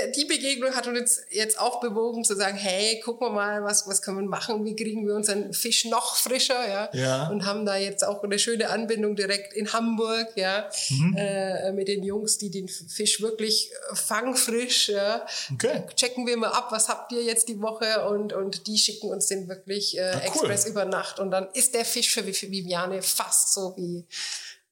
äh, 0.01 0.11
die 0.11 0.25
Begegnung 0.25 0.75
hat 0.75 0.87
uns 0.87 1.21
jetzt, 1.29 1.59
auch 1.59 1.81
bewogen 1.81 2.23
zu 2.23 2.35
sagen, 2.35 2.57
hey, 2.57 2.99
gucken 3.01 3.27
wir 3.27 3.31
mal, 3.31 3.63
was, 3.63 3.87
was 3.87 4.01
können 4.01 4.17
wir 4.17 4.25
machen? 4.27 4.65
Wie 4.65 4.75
kriegen 4.75 5.05
wir 5.05 5.13
unseren 5.13 5.53
Fisch 5.53 5.85
noch 5.85 6.15
frischer? 6.15 6.67
Ja. 6.67 6.89
Ja. 6.93 7.27
Und 7.29 7.45
haben 7.45 7.63
da 7.63 7.75
jetzt 7.75 8.03
auch 8.03 8.23
eine 8.23 8.39
schöne 8.39 8.69
Anbindung 8.71 9.15
direkt 9.15 9.53
in 9.53 9.71
Hamburg, 9.71 10.29
ja, 10.35 10.67
Mhm. 10.89 11.15
äh, 11.15 11.71
mit 11.73 11.87
den 11.89 12.01
Jungs, 12.03 12.39
die 12.39 12.49
den 12.49 12.67
Fisch 12.67 13.21
wirklich 13.21 13.69
fangfrisch, 13.93 14.89
ja. 14.89 15.26
Okay. 15.53 15.83
Checken 15.95 16.25
wir 16.27 16.37
mal 16.37 16.51
ab, 16.51 16.67
was 16.71 16.89
habt 16.89 17.11
ihr 17.11 17.23
jetzt 17.23 17.47
die 17.47 17.61
Woche 17.61 18.07
und, 18.07 18.33
und 18.33 18.67
die 18.67 18.77
schicken 18.77 19.09
uns 19.09 19.27
den 19.27 19.47
wirklich 19.47 19.97
äh, 19.97 20.11
cool. 20.15 20.21
express 20.21 20.65
über 20.65 20.85
Nacht 20.85 21.19
und 21.19 21.31
dann 21.31 21.47
ist 21.53 21.73
der 21.73 21.85
Fisch 21.85 22.09
für 22.09 22.21
Vi- 22.21 22.49
Viviane 22.51 23.01
fast 23.01 23.53
so 23.53 23.73
wie, 23.77 24.05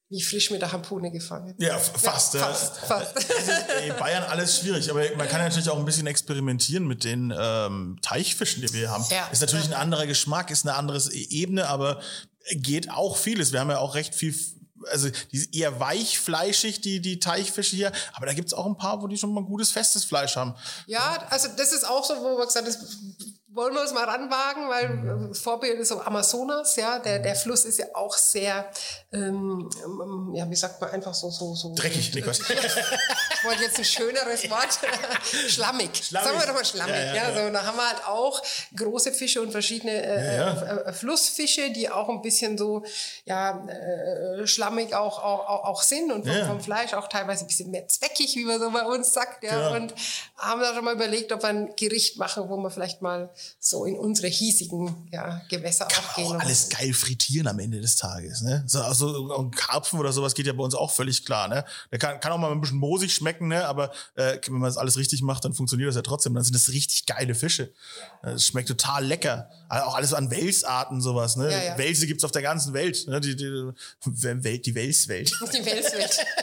wie 0.09 0.21
frisch 0.21 0.51
mit 0.51 0.61
der 0.61 0.71
Harpune 0.71 1.11
gefangen. 1.11 1.55
Ja, 1.57 1.77
fast. 1.79 2.35
Ja, 2.35 2.41
fast, 2.41 2.77
fast. 2.77 3.15
Also, 3.17 3.51
ey, 3.81 3.91
Bayern 3.93 4.23
alles 4.23 4.59
schwierig, 4.59 4.89
aber 4.89 5.03
man 5.17 5.27
kann 5.27 5.41
natürlich 5.41 5.69
auch 5.69 5.79
ein 5.79 5.85
bisschen 5.85 6.07
experimentieren 6.07 6.85
mit 6.87 7.03
den 7.03 7.33
ähm, 7.37 7.97
Teichfischen, 8.01 8.61
die 8.61 8.71
wir 8.73 8.91
haben. 8.91 9.05
Ja. 9.09 9.27
Ist 9.31 9.41
natürlich 9.41 9.65
ein 9.65 9.73
anderer 9.73 10.05
Geschmack, 10.05 10.51
ist 10.51 10.65
eine 10.65 10.75
andere 10.75 11.01
Ebene, 11.11 11.67
aber 11.67 12.01
geht 12.51 12.91
auch 12.91 13.17
vieles. 13.17 13.51
Wir 13.51 13.59
haben 13.59 13.71
ja 13.71 13.79
auch 13.79 13.95
recht 13.95 14.13
viel, 14.13 14.35
also 14.91 15.09
die 15.31 15.37
ist 15.37 15.55
eher 15.55 15.79
weichfleischig, 15.79 16.81
die, 16.81 17.01
die 17.01 17.19
Teichfische 17.19 17.75
hier, 17.75 17.91
aber 18.13 18.25
da 18.25 18.33
gibt's 18.33 18.53
auch 18.53 18.65
ein 18.65 18.77
paar, 18.77 19.01
wo 19.01 19.07
die 19.07 19.17
schon 19.17 19.33
mal 19.33 19.43
gutes 19.43 19.71
festes 19.71 20.03
Fleisch 20.03 20.35
haben. 20.35 20.53
Ja, 20.87 21.25
also 21.29 21.47
das 21.55 21.71
ist 21.71 21.87
auch 21.87 22.03
so, 22.03 22.15
wo 22.17 22.37
wir 22.37 22.45
gesagt 22.45 22.67
das 22.67 22.97
wollen 23.55 23.73
wir 23.73 23.81
uns 23.81 23.93
mal 23.93 24.03
ranwagen, 24.03 24.69
weil 24.69 24.89
Mhm. 24.89 25.31
äh, 25.31 25.33
Vorbild 25.33 25.79
ist 25.79 25.87
so 25.89 26.01
Amazonas, 26.01 26.75
ja, 26.75 26.99
der, 26.99 27.19
der 27.19 27.35
Fluss 27.35 27.65
ist 27.65 27.79
ja 27.79 27.85
auch 27.93 28.15
sehr, 28.17 28.69
ähm, 29.13 29.69
ähm, 29.83 30.33
ja, 30.35 30.49
wie 30.49 30.55
sagt 30.55 30.79
man, 30.81 30.89
einfach 30.91 31.13
so, 31.13 31.29
so, 31.29 31.55
so. 31.55 31.73
Dreckig, 31.73 32.11
Quatsch. 32.23 32.41
Ich 33.37 33.49
wollte 33.51 33.63
jetzt 33.63 33.77
ein 33.77 33.85
schöneres 33.85 34.49
Wort. 34.49 34.79
schlammig. 35.47 35.89
Schlammig. 36.03 36.27
Sagen 36.27 36.39
wir 36.39 36.47
doch 36.47 36.53
mal 36.55 36.65
schlammig. 36.65 36.95
Ja, 36.95 37.13
Ja, 37.13 37.29
ja. 37.29 37.45
So, 37.45 37.51
da 37.53 37.63
haben 37.63 37.77
wir 37.77 37.87
halt 37.87 38.07
auch 38.07 38.41
große 38.75 39.11
Fische 39.13 39.41
und 39.41 39.51
verschiedene 39.51 39.91
äh, 40.03 40.37
Ja, 40.37 40.61
äh, 40.61 40.89
äh, 40.89 40.93
Flussfische, 40.93 41.69
die 41.71 41.89
auch 41.91 42.09
ein 42.09 42.21
bisschen 42.23 42.57
so 42.57 42.83
ja, 43.25 43.63
äh, 43.67 44.47
schlammig 44.47 44.95
auch, 44.95 45.19
auch, 45.23 45.47
auch, 45.47 45.63
auch 45.65 45.81
sind 45.83 46.11
und 46.11 46.27
vom, 46.27 46.45
vom 46.47 46.59
Fleisch 46.61 46.93
auch 46.95 47.07
teilweise 47.07 47.43
ein 47.43 47.47
bisschen 47.47 47.69
mehr 47.71 47.87
zweckig, 47.87 48.35
wie 48.35 48.45
man 48.45 48.59
so 48.59 48.71
bei 48.71 48.83
uns 48.83 49.13
sagt. 49.13 49.43
Ja. 49.43 49.69
Genau. 49.69 49.75
Und 49.75 49.93
haben 50.37 50.61
da 50.61 50.73
schon 50.73 50.83
mal 50.83 50.95
überlegt, 50.95 51.31
ob 51.31 51.43
wir 51.43 51.49
ein 51.49 51.75
Gericht 51.75 52.17
machen, 52.17 52.49
wo 52.49 52.57
wir 52.57 52.71
vielleicht 52.71 53.01
mal 53.03 53.29
so 53.59 53.85
in 53.85 53.97
unsere 53.97 54.27
hiesigen 54.27 55.07
ja, 55.11 55.41
Gewässer 55.49 55.87
auch 55.87 56.15
gehen. 56.15 56.25
auch 56.25 56.39
alles 56.39 56.69
geil 56.69 56.93
frittieren 56.93 57.47
am 57.47 57.59
Ende 57.59 57.81
des 57.81 57.95
Tages. 57.95 58.41
Ne? 58.41 58.63
So, 58.67 58.81
also 58.81 59.35
ein 59.37 59.51
Karpfen 59.51 59.99
oder 59.99 60.11
sowas 60.11 60.33
geht 60.33 60.47
ja 60.47 60.53
bei 60.53 60.63
uns 60.63 60.75
auch 60.75 60.91
völlig 60.91 61.25
klar. 61.25 61.47
Ne? 61.47 61.65
Der 61.91 61.99
kann, 61.99 62.19
kann 62.19 62.31
auch 62.31 62.37
mal 62.37 62.51
ein 62.51 62.61
bisschen 62.61 62.77
moosig 62.77 63.13
schmecken, 63.13 63.47
ne? 63.47 63.65
aber 63.65 63.91
äh, 64.15 64.37
wenn 64.45 64.53
man 64.53 64.63
das 64.63 64.77
alles 64.77 64.97
richtig 64.97 65.21
macht, 65.21 65.45
dann 65.45 65.53
funktioniert 65.53 65.89
das 65.89 65.95
ja 65.95 66.01
trotzdem. 66.01 66.33
Dann 66.33 66.43
sind 66.43 66.55
das 66.55 66.69
richtig 66.69 67.05
geile 67.05 67.35
Fische. 67.35 67.71
Es 68.21 68.47
schmeckt 68.47 68.67
total 68.67 69.05
lecker. 69.05 69.49
Also 69.69 69.85
auch 69.87 69.95
alles 69.95 70.13
an 70.13 70.29
Welsarten 70.31 71.01
sowas. 71.01 71.35
Ne? 71.35 71.51
Ja, 71.51 71.63
ja. 71.63 71.77
Welse 71.77 72.07
gibt's 72.07 72.23
auf 72.23 72.31
der 72.31 72.41
ganzen 72.41 72.73
Welt. 72.73 73.07
Ne? 73.07 73.19
Die, 73.19 73.35
die, 73.35 73.71
Welt, 74.05 74.65
die 74.65 74.75
Welswelt. 74.75 75.31
Die 75.53 75.65
Welswelt. 75.65 76.25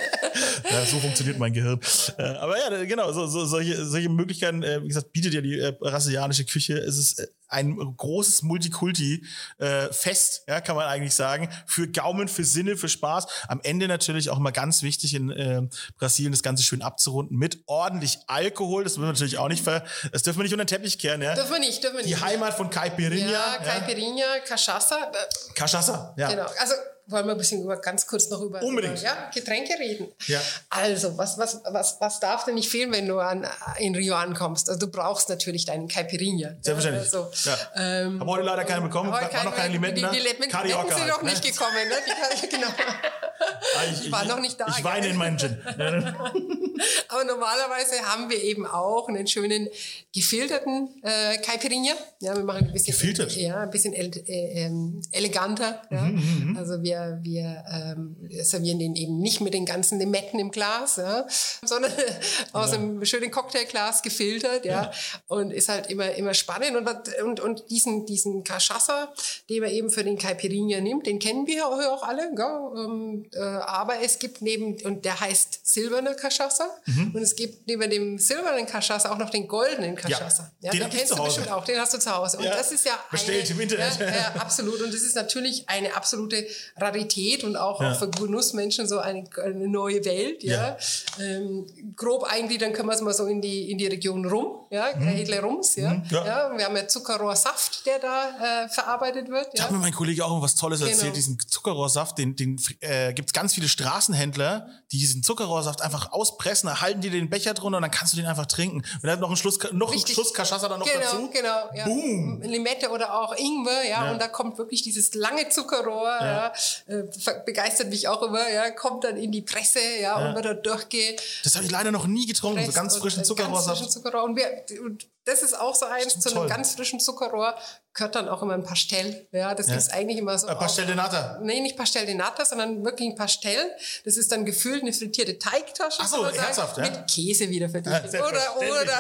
Ja, 0.71 0.85
so 0.87 0.99
funktioniert 0.99 1.39
mein 1.39 1.53
Gehirn. 1.53 1.79
Äh, 2.17 2.23
aber 2.23 2.59
ja, 2.59 2.85
genau, 2.85 3.13
so, 3.13 3.27
so, 3.27 3.45
solche, 3.45 3.85
solche 3.85 4.09
Möglichkeiten, 4.09 4.63
äh, 4.63 4.83
wie 4.83 4.89
gesagt, 4.89 5.13
bietet 5.13 5.35
ja 5.35 5.41
die 5.41 5.59
äh, 5.59 5.73
brasilianische 5.73 6.45
Küche. 6.45 6.91
Es 6.93 6.99
ist 6.99 7.20
äh, 7.20 7.26
ein 7.49 7.76
großes 7.76 8.43
Multikulti-Fest, 8.43 10.45
ja, 10.49 10.61
kann 10.61 10.74
man 10.74 10.86
eigentlich 10.86 11.14
sagen, 11.14 11.49
für 11.66 11.86
Gaumen, 11.86 12.28
für 12.28 12.45
Sinne, 12.45 12.76
für 12.76 12.88
Spaß. 12.88 13.26
Am 13.49 13.61
Ende 13.62 13.88
natürlich 13.88 14.30
auch 14.30 14.38
mal 14.38 14.53
ganz 14.53 14.82
wichtig 14.82 15.14
in 15.14 15.30
äh, 15.30 15.62
Brasilien 15.99 16.32
das 16.32 16.43
Ganze 16.43 16.62
schön 16.62 16.82
abzurunden 16.82 17.36
mit 17.36 17.62
ordentlich 17.66 18.18
Alkohol. 18.26 18.84
Das 18.84 18.95
dürfen 18.95 19.07
wir 19.07 19.12
natürlich 19.12 19.38
auch 19.38 19.49
nicht 19.49 19.62
ver 19.62 19.84
das 20.12 20.22
dürfen 20.22 20.38
wir 20.38 20.45
nicht 20.45 20.53
unter 20.55 20.64
den 20.64 20.68
Teppich 20.68 20.99
kehren. 20.99 21.20
Ja? 21.20 21.34
Dürfen 21.34 21.53
wir 21.53 21.59
nicht, 21.61 21.82
dürfen 21.82 21.99
wir 21.99 22.05
Die 22.05 22.11
nicht. 22.11 22.24
Heimat 22.24 22.55
von 22.55 22.70
Caipirinha. 22.70 23.30
Ja, 23.30 23.57
Caipirinha, 23.62 24.38
Cachaça. 24.47 24.97
äh, 24.97 25.55
Cachaça, 25.55 26.14
ja. 26.16 26.30
Genau. 26.30 26.47
Also 26.59 26.74
wollen 27.07 27.27
wir 27.27 27.33
ein 27.33 27.39
bisschen 27.39 27.63
über, 27.63 27.77
ganz 27.77 28.07
kurz 28.07 28.29
noch 28.31 28.41
über, 28.41 28.63
über 28.63 28.95
ja, 28.95 29.31
Getränke 29.35 29.73
reden. 29.79 30.09
Ja. 30.27 30.41
Also, 30.71 31.17
was, 31.19 31.39
was, 31.39 31.61
was, 31.65 31.97
was 32.01 32.21
darf 32.21 32.45
denn 32.45 32.55
nicht 32.55 32.69
fehlen, 32.69 32.93
wenn 32.93 33.07
du 33.07 33.19
an, 33.19 33.47
in 33.79 33.95
Rio 33.95 34.15
ankommst? 34.15 34.69
Also, 34.69 34.81
du 34.87 34.91
brauchst 34.91 35.29
natürlich 35.29 35.65
deinen 35.65 35.89
Caipirinha. 35.89 36.55
Selbstverständlich. 36.61 37.13
Ja, 37.13 37.21
also, 37.21 37.51
Ja. 37.51 37.59
ähm, 37.77 38.21
Haben 38.21 38.29
heute 38.31 38.45
leider 38.45 38.65
keine 38.65 38.83
bekommen. 38.83 39.13
heute 39.13 39.33
War 39.35 39.45
noch 39.45 39.55
keine 39.57 39.73
Limetten 39.73 39.97
Die, 39.97 40.03
die 40.03 40.23
Limetten, 40.23 40.49
Carioca 40.51 40.83
Limetten 40.83 40.99
sind 40.99 41.13
halt, 41.13 41.23
noch 41.23 41.31
nicht 41.31 41.45
ne? 41.45 41.51
gekommen. 41.51 41.89
Ne? 41.89 42.41
Die 42.43 42.49
genau. 42.57 42.69
Ah, 42.69 43.85
ich, 43.93 44.01
Die 44.03 44.13
waren 44.13 44.29
noch 44.29 44.41
nicht 44.41 44.61
da, 44.61 44.67
Ich 44.69 44.85
weine 44.85 45.09
in 45.09 45.17
meinen 45.17 45.39
Gin. 45.39 45.57
Aber 47.09 47.25
normalerweise 47.25 48.01
haben 48.07 48.31
wir 48.31 48.43
eben 48.43 48.67
auch 48.67 49.09
einen 49.09 49.27
schönen 49.27 49.69
gefilterten 50.15 50.89
äh, 51.03 51.39
Caipirinha. 51.39 51.95
Ja, 52.21 52.37
wir 52.37 52.45
machen 52.45 52.67
ein 52.67 52.73
bisschen 52.73 52.95
Gefiltert? 52.95 53.37
Ja, 53.37 53.61
ein 53.61 53.71
bisschen 53.71 53.93
ele 53.93 54.11
äh, 54.27 54.65
ähm, 54.65 55.01
eleganter. 55.13 55.83
Ja. 55.91 56.03
Mhm, 56.03 56.57
Also 56.59 56.83
wir, 56.83 57.02
wir 57.23 57.65
ähm, 57.71 58.17
servieren 58.43 58.79
den 58.79 58.97
eben 58.97 59.19
nicht 59.19 59.41
mit 59.41 59.55
den 59.55 59.67
ganzen 59.67 59.99
Limetten 59.99 60.39
im 60.39 60.51
Glas, 60.51 60.97
ja, 60.97 61.27
sondern 61.65 61.93
aus 62.53 62.73
einem 62.73 63.05
schönen 63.05 63.31
Cocktailglas 63.31 64.03
gefiltert. 64.03 64.65
Ja. 64.65 64.91
Und 65.27 65.53
ist 65.53 65.69
halt 65.69 65.89
immer 65.91 66.13
immer 66.15 66.35
spannend 66.35 66.77
und 66.77 66.89
und 67.23 67.41
und 67.41 67.71
diesen 67.71 68.07
diesen 68.07 68.45
Cachaça, 68.45 69.09
den 69.49 69.63
man 69.63 69.71
eben 69.71 69.91
für 69.91 70.05
den 70.05 70.19
Caipirinha 70.19 70.81
nimmt, 70.81 71.07
den 71.07 71.19
kennen 71.19 71.47
wir 71.47 71.67
auch, 71.67 71.79
auch 71.79 72.03
alle. 72.03 72.35
Gell? 72.35 72.85
Ähm, 72.85 73.27
äh, 73.33 73.41
aber 73.41 74.01
es 74.03 74.19
gibt 74.19 74.43
neben 74.43 74.81
und 74.83 75.05
der 75.05 75.19
heißt 75.21 75.61
silberner 75.65 76.13
Cachaça 76.13 76.67
und 76.87 77.23
es 77.23 77.37
gibt 77.37 77.67
neben 77.67 77.91
dem 77.91 78.19
silbernen 78.19 78.67
Cachaça 78.67 79.11
auch 79.11 79.19
noch 79.19 79.31
den 79.31 79.49
goldenen 79.49 79.97
Cachaça. 79.97 80.51
den 80.61 80.83
hab 80.83 80.93
ich 80.93 80.99
kennst 80.99 81.19
du 81.19 81.25
bestimmt 81.25 81.51
auch. 81.51 81.65
Den 81.65 81.79
hast 81.79 81.95
du 81.95 81.99
zu 81.99 82.15
Hause. 82.15 82.39
Und 82.39 82.45
Ja, 82.45 82.57
das 82.57 82.73
ist 82.73 82.85
ja 82.85 82.99
bestellt 83.11 83.45
eine, 83.45 83.51
im 83.51 83.61
Internet. 83.61 84.01
Ja, 84.01 84.07
ja, 84.07 84.35
absolut. 84.39 84.81
Und 84.81 84.93
das 84.93 85.03
ist 85.03 85.15
natürlich 85.15 85.69
eine 85.69 85.95
absolute 85.95 86.47
Rarität 86.83 87.45
und 87.45 87.57
auch, 87.57 87.80
Ja. 87.80 87.93
auch 87.93 87.99
für 87.99 88.11
Genussmenschen 88.11 88.87
so 88.87 88.99
eine, 88.99 89.24
eine 89.43 89.68
neue 89.68 90.05
Welt. 90.05 90.43
Ja. 90.43 90.76
Ähm, 91.20 91.66
grob 91.97 92.24
eingliedern 92.24 92.72
können 92.72 92.89
wir 92.89 92.95
es 92.95 93.01
mal 93.01 93.14
so 93.14 93.26
in 93.26 93.41
die, 93.41 93.70
in 93.70 93.78
die 93.78 93.87
Region 93.87 94.24
Rum, 94.26 94.66
ja, 94.70 94.89
Edle 94.91 95.41
Rums. 95.43 95.76
Ja. 95.76 95.91
Mhm, 95.95 96.05
ja. 96.11 96.26
Ja. 96.26 96.57
Wir 96.57 96.64
haben 96.64 96.76
ja 96.76 96.89
Zuckerrohrsaft, 96.89 97.87
der 97.87 97.99
da 97.99 98.64
äh, 98.64 98.68
verarbeitet 98.68 99.28
wird. 99.28 99.47
Da 99.55 99.59
Ja. 99.59 99.64
hat 99.64 99.70
mir 99.70 99.78
mein 99.78 99.93
Kollege 99.95 100.24
auch 100.24 100.43
was 100.43 100.55
Tolles 100.55 100.80
erzählt, 100.80 101.01
Genau. 101.01 101.12
diesen 101.14 101.39
Zuckerrohrsaft, 101.39 102.18
den, 102.18 102.37
den 102.37 102.61
äh, 102.80 103.12
gibt 103.12 103.28
es 103.28 103.33
ganz 103.33 103.55
viele 103.55 103.68
Straßenhändler, 103.68 104.68
die 104.91 104.99
diesen 104.99 105.22
Zuckerrohrsaft 105.22 105.83
einfach 105.83 106.12
auspressen, 106.12 106.68
da 106.68 106.80
halten 106.80 107.01
die 107.01 107.11
den 107.11 107.30
Becher 107.30 107.55
drunter 107.55 107.76
und 107.78 107.83
dann 107.83 107.91
kannst 107.91 108.12
du 108.12 108.16
den 108.16 108.26
einfach 108.26 108.47
trinken. 108.47 108.78
Und 108.78 109.05
dann 109.07 109.20
noch 109.20 109.28
einen 109.28 109.37
Schluss, 109.37 109.59
noch 109.72 109.91
einen. 109.93 110.07
Schluss 110.07 110.35
Cachaça 110.35 110.68
dann 110.68 110.80
noch 110.80 110.87
genau, 110.87 111.01
dazu. 111.01 111.30
Genau, 111.33 111.70
ja. 111.74 111.85
Boom. 111.85 112.43
Limette 112.43 112.91
oder 112.91 113.20
auch 113.20 113.35
Ingwer, 113.37 113.85
ja, 113.89 114.07
Ja. 114.07 114.12
und 114.12 114.20
da 114.20 114.28
kommt 114.28 114.59
wirklich 114.59 114.83
dieses 114.83 115.14
lange 115.14 115.49
Zuckerrohr, 115.49 116.16
ja, 116.20 116.53
äh, 116.87 117.03
begeistert 117.45 117.89
mich 117.89 118.09
auch 118.09 118.23
immer, 118.23 118.49
ja, 118.51 118.70
kommt 118.70 119.05
dann 119.05 119.16
in 119.16 119.33
die 119.33 119.43
Presse, 119.43 119.81
ja, 120.01 120.16
und 120.16 120.35
wird 120.35 120.45
da 120.45 120.55
durchge 120.55 121.16
Das 121.45 121.55
habe 121.55 121.64
ich 121.64 121.70
leider 121.70 121.91
noch 121.91 122.07
nie 122.07 122.27
getrunken, 122.27 122.64
so 122.64 122.73
ganz 122.73 122.97
frischen 122.97 123.23
äh, 123.23 123.35
Ganz 123.35 123.66
frischen 123.66 123.91
Zuckerrohr. 123.91 124.25
Und, 124.25 124.37
wir, 124.37 124.64
und 124.85 125.07
das 125.25 125.43
ist 125.43 125.59
auch 125.59 125.75
so 125.75 125.87
eins, 125.87 126.18
zu 126.18 126.35
einem 126.35 126.49
ganz 126.49 126.75
frischen 126.75 127.01
Zuckerrohr 127.01 127.55
gehört 127.95 128.14
dann 128.14 128.28
auch 128.28 128.43
immer 128.43 128.55
ein 128.55 128.64
Pastell. 128.64 129.26
Ja, 129.32 129.55
das 129.55 129.68
ist 129.68 129.93
eigentlich 129.93 130.18
immer 130.18 130.38
so. 130.38 130.47
Äh, 130.49 130.55
Pastel 130.57 130.86
de 130.86 130.95
Nata. 130.95 131.38
Nee, 131.43 131.61
nicht 131.61 131.76
Pastel 131.76 132.07
de 132.07 132.14
Nata, 132.14 132.45
sondern 132.45 132.84
wirklich 132.84 133.09
ein 133.11 133.14
Pastell. 133.16 133.70
Das 134.05 134.16
ist 134.16 134.32
dann 134.32 134.45
gefüllt 134.45 134.82
eine 134.82 134.93
frittierte 134.93 135.38
Teigtasche. 135.38 135.99
Ach 136.03 136.09
so, 136.09 136.26
herzhaft, 136.28 136.78
ja? 136.78 136.84
Mit 136.84 137.07
Käse 137.11 137.49
wieder 137.51 137.68
für 137.68 137.82
dich. 137.82 137.93
Ja, 137.93 138.01
oder, 138.26 138.57
oder. 138.59 138.99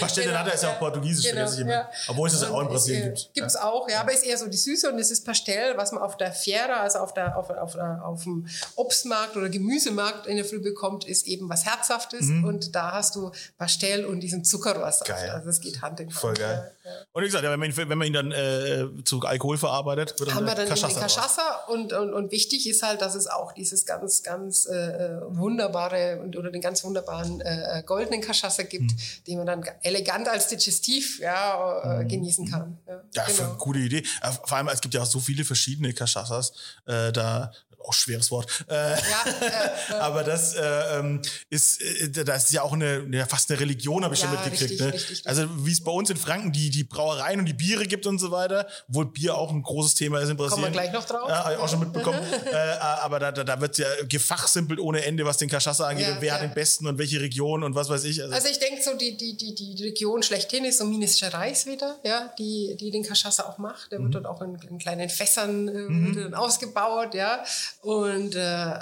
Pastel 0.00 0.24
de 0.24 0.32
Nata 0.32 0.50
ist 0.50 0.62
ja 0.62 0.70
auch 0.72 0.78
portugiesisch, 0.78 1.26
vergesse 1.32 1.54
ich 1.56 1.60
immer. 1.62 1.70
ja. 1.72 1.90
Obwohl 2.08 2.28
es 2.28 2.38
das 2.38 2.48
Und 2.48 2.54
auch 2.54 2.60
in 2.62 2.68
Brasilien 2.68 3.02
eher- 3.02 3.08
gibt. 3.10 3.34
Gibt's 3.34 3.56
auch, 3.56 3.88
ja, 3.88 4.00
aber 4.00 4.12
ist 4.12 4.24
eher 4.24 4.38
so 4.38 4.46
die 4.46 4.56
Süße 4.56 4.90
und 4.90 4.98
es 4.98 5.10
ist 5.10 5.24
Pastell, 5.24 5.76
was 5.76 5.92
man 5.92 6.02
auf 6.02 6.16
der 6.16 6.32
Fiera, 6.32 6.80
also 6.82 6.98
auf 7.00 7.14
der, 7.14 7.36
auf, 7.36 7.50
auf, 7.50 7.74
auf 7.76 8.22
dem 8.24 8.46
Obstmarkt 8.76 9.36
oder 9.36 9.48
Gemüsemarkt 9.48 10.26
in 10.26 10.36
der 10.36 10.44
Früh 10.44 10.60
bekommt, 10.60 11.04
ist 11.06 11.26
eben 11.26 11.48
was 11.48 11.64
Herzhaftes 11.64 12.28
und 12.28 12.74
da 12.74 12.92
hast 12.92 13.14
du 13.16 13.30
Pastell 13.58 14.04
und 14.04 14.20
diesen 14.20 14.44
Zuckerrohrsaft. 14.44 15.08
Mhm. 15.08 15.14
Geil. 15.14 15.30
Also 15.30 15.48
es 15.50 15.60
geht 15.60 15.82
Hand 15.82 16.00
in 16.00 16.06
Hand. 16.08 16.16
Voll 16.18 16.34
geil. 16.34 16.72
Ja, 16.84 16.90
ja. 16.90 16.96
Und 17.12 17.22
wie 17.22 17.26
gesagt, 17.26 17.44
ja, 17.44 17.50
wenn, 17.50 17.58
man, 17.60 17.70
ihn- 17.70 17.95
wenn 17.98 17.98
man 17.98 18.06
ihn 18.08 18.12
dann 18.12 18.32
äh, 18.32 19.04
zu 19.04 19.20
Alkohol 19.22 19.56
verarbeitet, 19.58 20.18
wird 20.18 20.30
dann, 20.30 20.36
haben 20.36 20.46
wir 20.46 20.54
dann 20.54 20.66
eben 20.66 20.74
den 20.74 20.84
raus. 20.84 20.94
Cachaça 21.16 21.64
und, 21.68 21.92
und, 21.92 22.12
und 22.12 22.30
wichtig 22.30 22.68
ist 22.68 22.82
halt, 22.82 23.00
dass 23.00 23.14
es 23.14 23.26
auch 23.26 23.52
dieses 23.52 23.86
ganz, 23.86 24.22
ganz 24.22 24.66
äh, 24.66 25.20
wunderbare 25.28 26.20
und 26.20 26.36
oder 26.36 26.50
den 26.50 26.60
ganz 26.60 26.84
wunderbaren 26.84 27.40
äh, 27.40 27.82
goldenen 27.86 28.20
Cachaça 28.22 28.62
gibt, 28.64 28.76
Mhm. 28.92 28.96
den 29.26 29.38
man 29.38 29.46
dann 29.46 29.64
elegant 29.82 30.28
als 30.28 30.48
Digestiv 30.48 31.18
ja, 31.20 32.00
äh, 32.00 32.04
genießen 32.04 32.48
kann. 32.50 32.78
Ja, 32.86 32.94
Mhm. 32.96 33.00
Ja, 33.14 33.24
genau. 33.24 33.44
eine 33.48 33.54
gute 33.58 33.78
Idee. 33.78 34.02
Äh, 34.22 34.30
Vor 34.44 34.56
allem, 34.58 34.68
es 34.68 34.80
gibt 34.80 34.94
ja 34.94 35.02
auch 35.02 35.06
so 35.06 35.20
viele 35.20 35.44
verschiedene 35.44 35.90
Cachaças. 35.92 36.52
Äh, 36.86 37.12
da 37.12 37.50
auch 37.84 37.92
schweres 37.92 38.30
Wort. 38.30 38.50
Äh, 38.68 38.74
Ja, 38.74 38.96
äh, 39.90 39.94
aber 39.94 40.24
das 40.24 40.54
äh, 40.54 40.98
ähm, 40.98 41.22
ist, 41.50 41.80
äh, 41.80 42.10
das 42.24 42.44
ist 42.44 42.52
ja 42.52 42.62
auch 42.62 42.72
eine, 42.72 43.06
ja, 43.12 43.26
fast 43.26 43.50
eine 43.50 43.60
Religion, 43.60 44.04
habe 44.04 44.14
ich 44.14 44.20
Ja, 44.22 44.28
schon 44.28 44.36
mitgekriegt. 44.36 44.70
richtig, 44.70 44.80
ne? 44.80 44.92
richtig. 44.92 45.28
Also 45.28 45.46
wie 45.64 45.72
es 45.72 45.82
bei 45.82 45.92
uns 45.92 46.10
in 46.10 46.16
Franken 46.16 46.52
die, 46.52 46.70
die 46.70 46.84
Brauereien 46.84 47.38
und 47.40 47.46
die 47.46 47.52
Biere 47.54 47.86
gibt 47.86 48.06
und 48.06 48.18
so 48.18 48.30
weiter, 48.30 48.66
obwohl 48.88 49.06
Bier 49.06 49.36
auch 49.36 49.50
ein 49.50 49.62
großes 49.62 49.94
Thema 49.94 50.20
ist 50.20 50.28
in 50.28 50.36
Brasilien. 50.36 50.64
wir 50.64 50.70
gleich 50.72 50.92
noch 50.92 51.04
drauf. 51.04 51.28
Ja, 51.28 51.44
habe 51.44 51.54
ich 51.54 51.60
auch 51.60 51.68
schon 51.68 51.80
mitbekommen. 51.80 52.20
äh, 52.52 52.56
aber 52.56 53.18
da, 53.18 53.32
da, 53.32 53.44
da 53.44 53.60
wird 53.60 53.78
ja 53.78 53.86
gefachsimpelt 54.08 54.80
ohne 54.80 55.04
Ende, 55.04 55.24
was 55.24 55.36
den 55.36 55.48
Cachaça 55.48 55.84
angeht 55.84 56.08
und 56.08 56.20
wer 56.20 56.34
hat 56.34 56.42
den 56.42 56.54
besten 56.54 56.86
und 56.86 56.98
welche 56.98 57.20
Region 57.20 57.62
und 57.62 57.74
was 57.74 57.88
weiß 57.88 58.04
ich. 58.04 58.22
Also, 58.22 58.34
Also 58.34 58.48
ich 58.48 58.58
denke 58.58 58.82
so, 58.82 58.94
die, 58.94 59.16
die, 59.16 59.36
die, 59.36 59.54
die 59.54 59.82
Region 59.84 60.22
schlechthin 60.22 60.64
ist 60.64 60.78
so 60.78 60.84
Minas 60.84 61.18
Gerais 61.18 61.66
wieder, 61.66 61.98
ja, 62.04 62.32
die, 62.38 62.76
die 62.78 62.90
den 62.90 63.04
Cachaça 63.04 63.44
auch 63.44 63.58
macht. 63.58 63.92
Der 63.92 64.02
wird 64.02 64.14
dort 64.14 64.26
auch 64.26 64.42
in, 64.42 64.56
in 64.68 64.78
kleinen 64.78 65.08
Fässern 65.08 65.68
äh, 65.68 66.14
dann 66.14 66.34
ausgebaut, 66.34 67.14
ja. 67.14 67.44
Und 67.82 68.34
äh, 68.34 68.40
äh, 68.40 68.76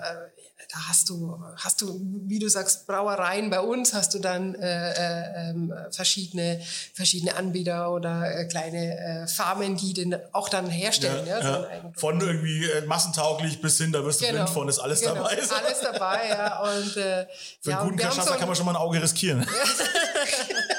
da 0.72 0.88
hast 0.88 1.08
du, 1.08 1.38
hast 1.56 1.80
du, 1.82 2.00
wie 2.26 2.38
du 2.38 2.48
sagst, 2.48 2.86
Brauereien 2.86 3.50
bei 3.50 3.60
uns, 3.60 3.94
hast 3.94 4.14
du 4.14 4.18
dann 4.18 4.54
äh, 4.54 4.92
äh, 4.92 5.50
ähm, 5.50 5.72
verschiedene, 5.90 6.60
verschiedene 6.94 7.36
Anbieter 7.36 7.92
oder 7.92 8.40
äh, 8.40 8.44
kleine 8.46 8.98
äh, 8.98 9.26
Farmen, 9.28 9.76
die 9.76 9.92
den 9.92 10.16
auch 10.32 10.48
dann 10.48 10.68
herstellen. 10.68 11.26
Ja, 11.26 11.40
ja, 11.40 11.68
Eigentum. 11.68 11.94
von 11.94 12.20
irgendwie 12.20 12.64
äh, 12.64 12.86
massentauglich 12.86 13.60
bis 13.60 13.78
hin, 13.78 13.92
da 13.92 14.04
wirst 14.04 14.20
du 14.22 14.28
blind 14.28 14.50
von, 14.50 14.68
ist 14.68 14.78
alles 14.78 15.00
genau, 15.00 15.14
dabei. 15.14 15.40
So. 15.40 15.54
Alles 15.54 15.80
dabei, 15.80 16.28
ja. 16.28 16.60
Und, 16.62 16.90
Für 16.90 17.26
ja, 17.64 17.80
einen 17.80 17.90
guten 17.90 18.00
Cachaça 18.00 18.32
so 18.32 18.34
kann 18.34 18.48
man 18.48 18.56
schon 18.56 18.66
mal 18.66 18.72
ein 18.72 18.76
Auge 18.76 19.00
riskieren. 19.00 19.46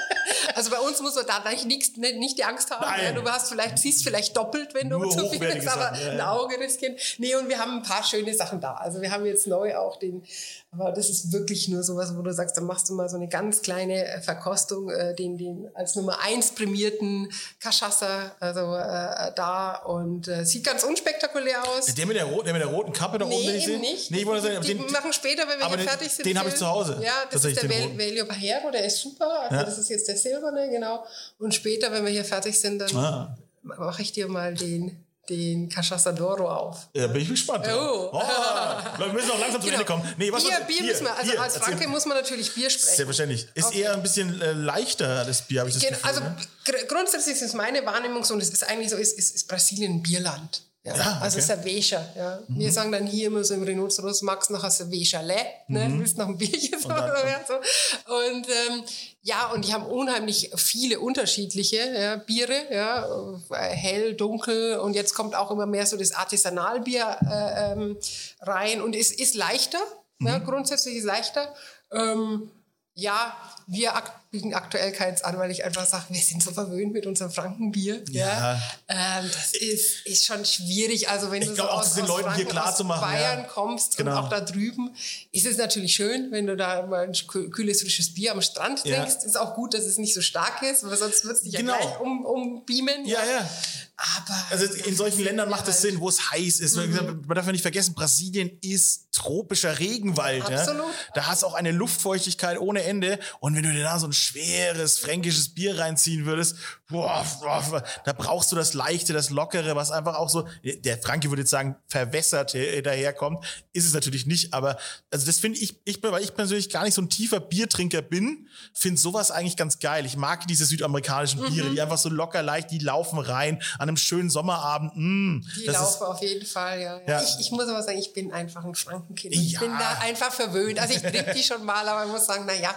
Also 0.55 0.71
bei 0.71 0.79
uns 0.79 1.01
muss 1.01 1.15
man 1.15 1.25
da 1.27 1.43
nicht, 1.65 1.97
nicht 1.97 2.37
die 2.37 2.43
Angst 2.43 2.71
haben. 2.71 2.85
Nein. 2.85 3.13
Du 3.15 3.23
hast 3.29 3.49
vielleicht, 3.49 3.77
siehst 3.77 4.03
vielleicht 4.03 4.35
doppelt, 4.37 4.73
wenn 4.73 4.89
du 4.89 4.97
Nur 4.99 5.11
zu 5.11 5.29
viel 5.29 5.55
hast, 5.55 5.67
aber 5.67 5.91
ein. 5.91 6.21
Auge 6.21 6.59
riskieren. 6.59 6.95
Nee, 7.17 7.35
und 7.35 7.49
wir 7.49 7.59
haben 7.59 7.77
ein 7.77 7.83
paar 7.83 8.03
schöne 8.03 8.33
Sachen 8.33 8.61
da. 8.61 8.73
Also 8.75 9.01
wir 9.01 9.11
haben 9.11 9.25
jetzt 9.25 9.47
neu 9.47 9.75
auch 9.75 9.97
den, 9.99 10.23
aber 10.71 10.91
das 10.91 11.09
ist 11.09 11.31
wirklich 11.31 11.67
nur 11.67 11.83
sowas, 11.83 12.15
wo 12.15 12.21
du 12.21 12.31
sagst, 12.33 12.57
dann 12.57 12.65
machst 12.65 12.89
du 12.89 12.93
mal 12.93 13.07
so 13.09 13.17
eine 13.17 13.27
ganz 13.27 13.61
kleine 13.61 14.05
äh, 14.05 14.21
Verkostung, 14.21 14.89
äh, 14.89 15.13
den, 15.15 15.37
den 15.37 15.69
als 15.75 15.95
Nummer 15.95 16.19
eins 16.21 16.51
prämierten 16.51 17.29
Cachaça, 17.61 18.31
also 18.39 18.75
äh, 18.75 19.33
da 19.35 19.75
und 19.85 20.27
äh, 20.27 20.45
sieht 20.45 20.63
ganz 20.63 20.83
unspektakulär 20.83 21.63
aus. 21.67 21.85
Der 21.95 22.05
mit 22.05 22.15
der, 22.15 22.25
der 22.25 22.53
mit 22.53 22.61
der 22.61 22.69
roten 22.69 22.93
Kappe 22.93 23.17
da 23.17 23.25
oben, 23.25 23.35
den 23.35 23.45
Nee, 23.45 23.57
ich 23.57 23.65
sehe? 23.65 23.79
nicht. 23.79 24.11
Nee, 24.11 24.19
ich 24.19 24.25
wollte 24.25 24.43
sagen, 24.43 24.61
die, 24.61 24.67
den, 24.75 24.85
die 24.87 24.93
machen 24.93 25.13
später, 25.13 25.47
wenn 25.47 25.59
wir 25.59 25.67
hier 25.67 25.79
fertig 25.79 26.11
sind. 26.11 26.25
den 26.25 26.39
habe 26.39 26.49
ich 26.49 26.55
zu 26.55 26.65
Hause, 26.67 26.99
Ja, 27.03 27.11
das 27.29 27.43
ist 27.43 27.61
der. 27.61 27.69
Velio 27.69 28.25
Bajero, 28.25 28.71
der 28.71 28.85
ist 28.85 28.99
super. 28.99 29.41
Also 29.41 29.55
Ja. 29.55 29.63
das 29.63 29.77
ist 29.77 29.89
jetzt 29.89 30.07
der 30.07 30.15
silberne, 30.45 30.69
genau. 30.69 31.05
Und 31.39 31.53
später, 31.53 31.91
wenn 31.91 32.03
wir 32.05 32.11
hier 32.11 32.25
fertig 32.25 32.59
sind, 32.59 32.79
dann 32.79 32.95
Ah. 32.95 33.37
mache 33.63 34.01
ich 34.01 34.11
dir 34.11 34.27
mal 34.27 34.53
den, 34.53 35.03
den 35.29 35.69
Cachaça 35.69 36.11
d'Oro 36.11 36.45
auf. 36.47 36.87
ja, 36.93 37.07
bin 37.07 37.21
ich 37.21 37.29
gespannt. 37.29 37.65
Oh. 37.67 38.09
Oh, 38.11 38.21
wir 38.99 39.07
müssen 39.13 39.31
auch 39.31 39.39
langsam 39.39 39.61
zum 39.61 39.71
Ende 39.71 39.85
kommen. 39.85 40.03
Nee, 40.17 40.31
was 40.31 40.43
Bier, 40.43 40.59
Bier 40.67 40.83
müssen 40.83 41.05
wir, 41.05 41.15
also 41.17 41.31
hier, 41.31 41.41
als. 41.41 41.57
Franke 41.57 41.87
muss 41.87 42.05
man 42.05 42.17
natürlich 42.17 42.53
Bier 42.53 42.69
sprechen. 42.69 42.95
Selbstverständlich. 42.95 43.47
Ist 43.55 43.65
Okay. 43.67 43.81
eher 43.81 43.93
ein 43.93 44.03
bisschen 44.03 44.39
äh, 44.41 44.51
leichter, 44.53 45.25
das 45.25 45.41
Bier, 45.47 45.61
habe 45.61 45.69
ich 45.69 45.75
das 45.75 45.83
Gen- 45.83 45.93
Gefühl. 45.93 46.07
Also 46.09 46.21
ne? 46.21 46.35
gr 46.65 46.75
grundsätzlich 46.87 47.35
ist 47.35 47.41
es 47.41 47.53
meine 47.53 47.85
Wahrnehmung 47.85 48.23
so, 48.23 48.33
und 48.35 48.41
es 48.41 48.49
ist 48.49 48.63
eigentlich 48.69 48.89
so, 48.91 48.97
ist, 48.97 49.17
ist, 49.17 49.35
ist 49.35 49.47
Brasilien 49.47 49.93
ein 49.93 50.03
Bierland. 50.03 50.61
Ja, 50.85 50.95
Ja, 50.95 51.17
Also 51.21 51.39
okay. 51.39 51.97
Ja. 52.15 52.39
Wir 52.47 52.71
sagen 52.71 52.91
dann 52.91 53.07
hier 53.07 53.27
immer 53.27 53.43
so 53.43 53.55
im 53.55 53.63
Rhinoceros, 53.63 54.21
magst 54.21 54.51
noch 54.51 54.63
ein 54.63 54.69
Cerveja 54.71 55.21
le, 55.21 55.35
ne? 55.67 55.89
du 55.89 55.99
willst 55.99 56.17
noch 56.17 56.27
ein 56.27 56.37
Bierchen. 56.37 56.79
So, 56.79 56.89
Mhm. 56.89 56.95
ja, 56.95 57.41
so. 57.47 57.55
Und 57.55 58.47
ähm, 58.47 58.83
ja, 59.23 59.51
und 59.51 59.65
die 59.65 59.73
haben 59.73 59.85
unheimlich 59.87 60.51
viele 60.55 60.99
unterschiedliche 60.99 61.77
ja, 61.77 62.15
Biere, 62.17 62.53
ja, 62.71 63.05
äh, 63.51 63.69
hell, 63.75 64.13
dunkel 64.13 64.77
und 64.77 64.93
jetzt 64.95 65.15
kommt 65.15 65.33
auch 65.35 65.49
immer 65.49 65.65
mehr 65.65 65.87
so 65.87 65.97
das 65.97 66.11
Artisanalbier 66.11 67.17
äh, 67.27 67.71
ähm, 67.73 67.97
rein 68.41 68.81
und 68.83 68.95
es 68.95 69.11
ist 69.11 69.33
leichter, 69.33 69.79
ja, 70.19 70.37
Mhm. 70.37 70.45
grundsätzlich 70.45 70.95
ist 70.97 71.05
leichter. 71.05 71.53
Ähm, 71.91 72.51
ja, 72.97 73.35
wir 73.67 73.95
ak 73.95 74.13
bieten 74.31 74.53
aktuell 74.53 74.91
keins 74.91 75.21
an, 75.21 75.37
weil 75.37 75.49
ich 75.51 75.63
einfach 75.63 75.85
sage, 75.85 76.05
wir 76.09 76.21
sind 76.21 76.41
so 76.43 76.51
verwöhnt 76.51 76.91
mit 76.93 77.05
unserem 77.05 77.31
Frankenbier. 77.31 78.03
Ja. 78.09 78.61
Ähm, 78.89 79.29
das 79.33 79.53
ist, 79.53 80.05
ist 80.05 80.25
schon 80.25 80.43
schwierig. 80.45 81.09
Also 81.09 81.31
wenn 81.31 81.41
Ich 81.41 81.47
du 81.49 81.55
so 81.55 81.63
auch, 81.63 81.79
aus, 81.79 81.97
aus 81.99 82.07
Leuten 82.07 82.23
hier 82.35 82.45
Franken, 82.45 82.47
klar 82.49 82.69
aus 82.69 82.77
zu 82.77 82.83
machen, 82.83 83.01
Bayern 83.01 83.39
ja. 83.39 83.45
kommst 83.47 83.95
Genau. 83.97 84.11
und 84.11 84.17
auch 84.17 84.29
da 84.29 84.41
drüben, 84.41 84.93
ist 85.31 85.45
es 85.45 85.57
natürlich 85.57 85.93
schön, 85.95 86.31
wenn 86.31 86.47
du 86.47 86.57
da 86.57 86.81
mal 86.85 87.03
ein 87.05 87.13
kü- 87.13 87.49
kühles, 87.49 87.81
frisches 87.81 88.13
Bier 88.13 88.33
am 88.33 88.41
Strand 88.41 88.83
Ja. 88.85 88.97
trinkst. 88.97 89.23
Ist 89.25 89.37
auch 89.37 89.55
gut, 89.55 89.73
dass 89.73 89.83
es 89.85 89.97
nicht 89.97 90.13
so 90.13 90.21
stark 90.21 90.61
ist, 90.63 90.83
weil 90.89 90.97
sonst 90.97 91.23
wird 91.23 91.37
es 91.37 91.43
dich 91.43 91.53
Genau. 91.55 91.73
ja 91.73 91.79
gleich 91.79 91.99
um, 92.01 92.25
umbeamen. 92.25 93.05
Ja, 93.05 93.19
ja. 93.25 93.49
Aber 93.97 94.35
Also 94.49 94.65
in 94.65 94.95
solchen 94.95 95.23
Ländern 95.23 95.49
macht 95.49 95.67
es 95.67 95.81
Sinn, 95.81 95.99
wo 95.99 96.09
es 96.09 96.31
heiß 96.31 96.59
ist. 96.59 96.75
Mhm. 96.75 97.21
Man 97.25 97.35
darf 97.35 97.45
ja 97.45 97.51
nicht 97.51 97.61
vergessen, 97.61 97.93
Brasilien 97.93 98.51
ist 98.61 99.07
tropischer 99.13 99.79
Regenwald. 99.79 100.43
Absolut. 100.43 100.85
Ja? 100.85 101.11
Da 101.13 101.27
hast 101.27 101.43
du 101.43 101.47
auch 101.47 101.53
eine 101.53 101.71
Luftfeuchtigkeit 101.71 102.59
ohne 102.59 102.83
Ende. 102.83 103.19
Und 103.39 103.55
wenn 103.55 103.63
du 103.63 103.71
dir 103.71 103.83
da 103.83 103.97
so 103.97 104.07
ein 104.07 104.13
schweres 104.13 104.99
fränkisches 104.99 105.53
Bier 105.53 105.79
reinziehen 105.79 106.25
würdest, 106.25 106.57
boah, 106.89 107.25
boah, 107.39 107.83
da 108.03 108.11
brauchst 108.11 108.51
du 108.51 108.57
das 108.57 108.73
Leichte, 108.73 109.13
das 109.13 109.29
Lockere, 109.29 109.75
was 109.75 109.91
einfach 109.91 110.15
auch 110.15 110.29
so, 110.29 110.47
der 110.63 110.97
Franke 110.97 111.29
würde 111.29 111.43
jetzt 111.43 111.51
sagen, 111.51 111.77
verwässert 111.87 112.53
daherkommt. 112.53 113.45
Ist 113.71 113.85
es 113.85 113.93
natürlich 113.93 114.25
nicht, 114.25 114.53
aber 114.53 114.77
also 115.11 115.25
das 115.25 115.39
finde 115.39 115.59
ich, 115.59 115.79
ich, 115.85 116.03
weil 116.03 116.21
ich 116.21 116.35
persönlich 116.35 116.69
gar 116.69 116.83
nicht 116.83 116.93
so 116.93 117.01
ein 117.01 117.09
tiefer 117.09 117.39
Biertrinker 117.39 118.01
bin, 118.01 118.47
finde 118.73 118.99
sowas 118.99 119.31
eigentlich 119.31 119.55
ganz 119.55 119.79
geil. 119.79 120.05
Ich 120.05 120.17
mag 120.17 120.47
diese 120.47 120.65
südamerikanischen 120.65 121.39
Mhm. 121.41 121.53
Biere, 121.53 121.69
die 121.69 121.81
einfach 121.81 121.97
so 121.97 122.09
locker 122.09 122.43
leicht, 122.43 122.71
die 122.71 122.79
laufen 122.79 123.19
rein 123.19 123.61
an 123.85 123.89
einem 123.89 123.97
schönen 123.97 124.29
Sommerabend. 124.29 124.91
Mm, 124.95 125.41
Die 125.57 125.65
das 125.65 125.75
ist, 125.75 125.81
laufen 125.99 126.03
auf 126.13 126.21
jeden 126.21 126.45
Fall, 126.45 126.81
ja. 126.81 126.99
Ja. 127.07 127.21
Ich, 127.21 127.37
ich 127.39 127.51
muss 127.51 127.67
aber 127.67 127.81
sagen, 127.83 127.97
ich 127.97 128.13
bin 128.13 128.31
einfach 128.33 128.65
ein 128.65 128.75
Frankenkind. 128.75 129.33
Ich 129.33 129.53
Ja. 129.53 129.59
bin 129.61 129.71
da 129.77 129.99
einfach 130.01 130.31
verwöhnt. 130.33 130.79
Also 130.79 130.93
ich 130.95 131.01
trinke 131.01 131.33
die 131.33 131.43
schon 131.43 131.63
mal, 131.63 131.87
aber 131.87 132.05
ich 132.05 132.11
muss 132.11 132.25
sagen, 132.25 132.43
na 132.47 132.53
ja, 132.53 132.73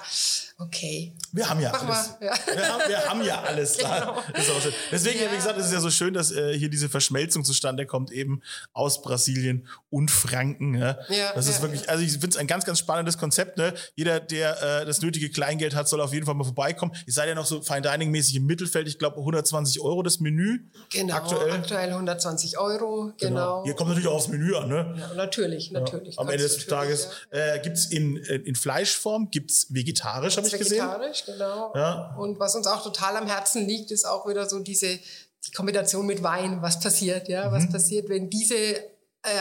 okay. 0.59 1.15
wir 1.33 1.49
haben 1.49 1.61
ja 1.61 1.71
Mach 1.73 1.83
alles. 1.83 2.15
ja. 2.21 2.55
Wir, 2.55 2.69
haben, 2.69 2.83
wir 2.89 3.05
haben 3.09 3.25
ja 3.25 3.43
alles. 3.43 3.77
da. 3.79 4.23
Genau. 4.33 4.55
Deswegen, 4.93 5.21
Ja. 5.21 5.31
wie 5.33 5.37
gesagt, 5.37 5.59
ist 5.59 5.67
es 5.67 5.73
ja 5.73 5.81
so 5.81 5.91
schön, 5.91 6.15
dass 6.15 6.31
äh, 6.33 6.57
hier 6.59 6.69
diese 6.69 6.89
Verschmelzung 6.89 7.45
zustande 7.45 7.87
kommt, 7.87 8.11
eben 8.11 8.43
aus 8.73 9.01
Brasilien 9.03 9.67
und 9.91 10.11
Franken. 10.11 10.75
Ja? 10.75 10.99
Ja, 11.09 11.33
das 11.35 11.49
ist 11.49 11.63
wirklich, 11.63 11.89
also 11.89 12.03
ich 12.05 12.13
finde 12.13 12.29
es 12.29 12.37
ein 12.37 12.47
ganz, 12.47 12.65
ganz 12.65 12.79
spannendes 12.79 13.19
Konzept. 13.19 13.57
Ne? 13.57 13.73
Jeder, 13.95 14.21
der 14.21 14.81
äh, 14.83 14.85
das 14.87 15.01
nötige 15.01 15.31
Kleingeld 15.31 15.75
hat, 15.75 15.89
soll 15.89 16.01
auf 16.01 16.13
jeden 16.13 16.27
Fall 16.27 16.35
mal 16.35 16.45
vorbeikommen. 16.45 16.93
Ihr 17.07 17.13
seid 17.13 17.29
ja 17.29 17.35
noch 17.35 17.47
so 17.47 17.63
Fine 17.63 17.83
Dining 17.83 18.11
mäßig 18.11 18.37
im 18.37 18.47
Mittelfeld. 18.47 18.89
Ich 18.89 18.99
glaube 18.99 19.19
120 19.19 19.81
Euro 19.81 20.03
das 20.03 20.21
Menü. 20.21 20.61
Genau, 20.91 21.15
Aktuell. 21.15 21.53
aktuell, 21.53 21.91
120 21.91 22.59
Euro, 22.59 23.13
genau. 23.19 23.63
Hier 23.65 23.75
kommt 23.75 23.91
natürlich 23.91 24.09
auch 24.09 24.15
aufs 24.17 24.29
Menü 24.29 24.55
an. 24.57 24.69
Ne? 24.69 24.95
Ja, 24.99 25.15
natürlich, 25.15 25.71
natürlich. 25.71 26.19
Am 26.19 26.29
Ende 26.29 26.43
des 26.43 26.67
Tages 26.67 27.09
äh, 27.31 27.59
gibt's 27.61 27.87
in, 27.87 28.17
äh, 28.25 28.37
in 28.37 28.55
Fleischform, 28.55 29.31
gibt's 29.31 29.67
vegetarisch, 29.71 30.37
habe 30.37 30.48
gesehen. 30.57 30.87
Vegetarisch, 30.87 31.25
genau. 31.27 31.73
Ja. 31.75 32.15
Und 32.19 32.39
was 32.39 32.55
uns 32.55 32.67
auch 32.67 32.83
total 32.83 33.17
am 33.17 33.27
Herzen 33.27 33.67
liegt, 33.67 33.91
ist 33.91 34.05
auch 34.05 34.27
wieder 34.27 34.49
so 34.49 34.61
diese 34.61 34.99
die 35.47 35.53
Kombination 35.53 36.07
mit 36.07 36.23
Wein. 36.23 36.63
Was 36.63 36.81
passiert, 36.81 37.29
ja? 37.29 37.49
Mhm. 37.49 37.53
Was 37.53 37.69
passiert, 37.69 38.09
wenn 38.09 38.31
diese 38.31 38.55
äh, 38.55 39.41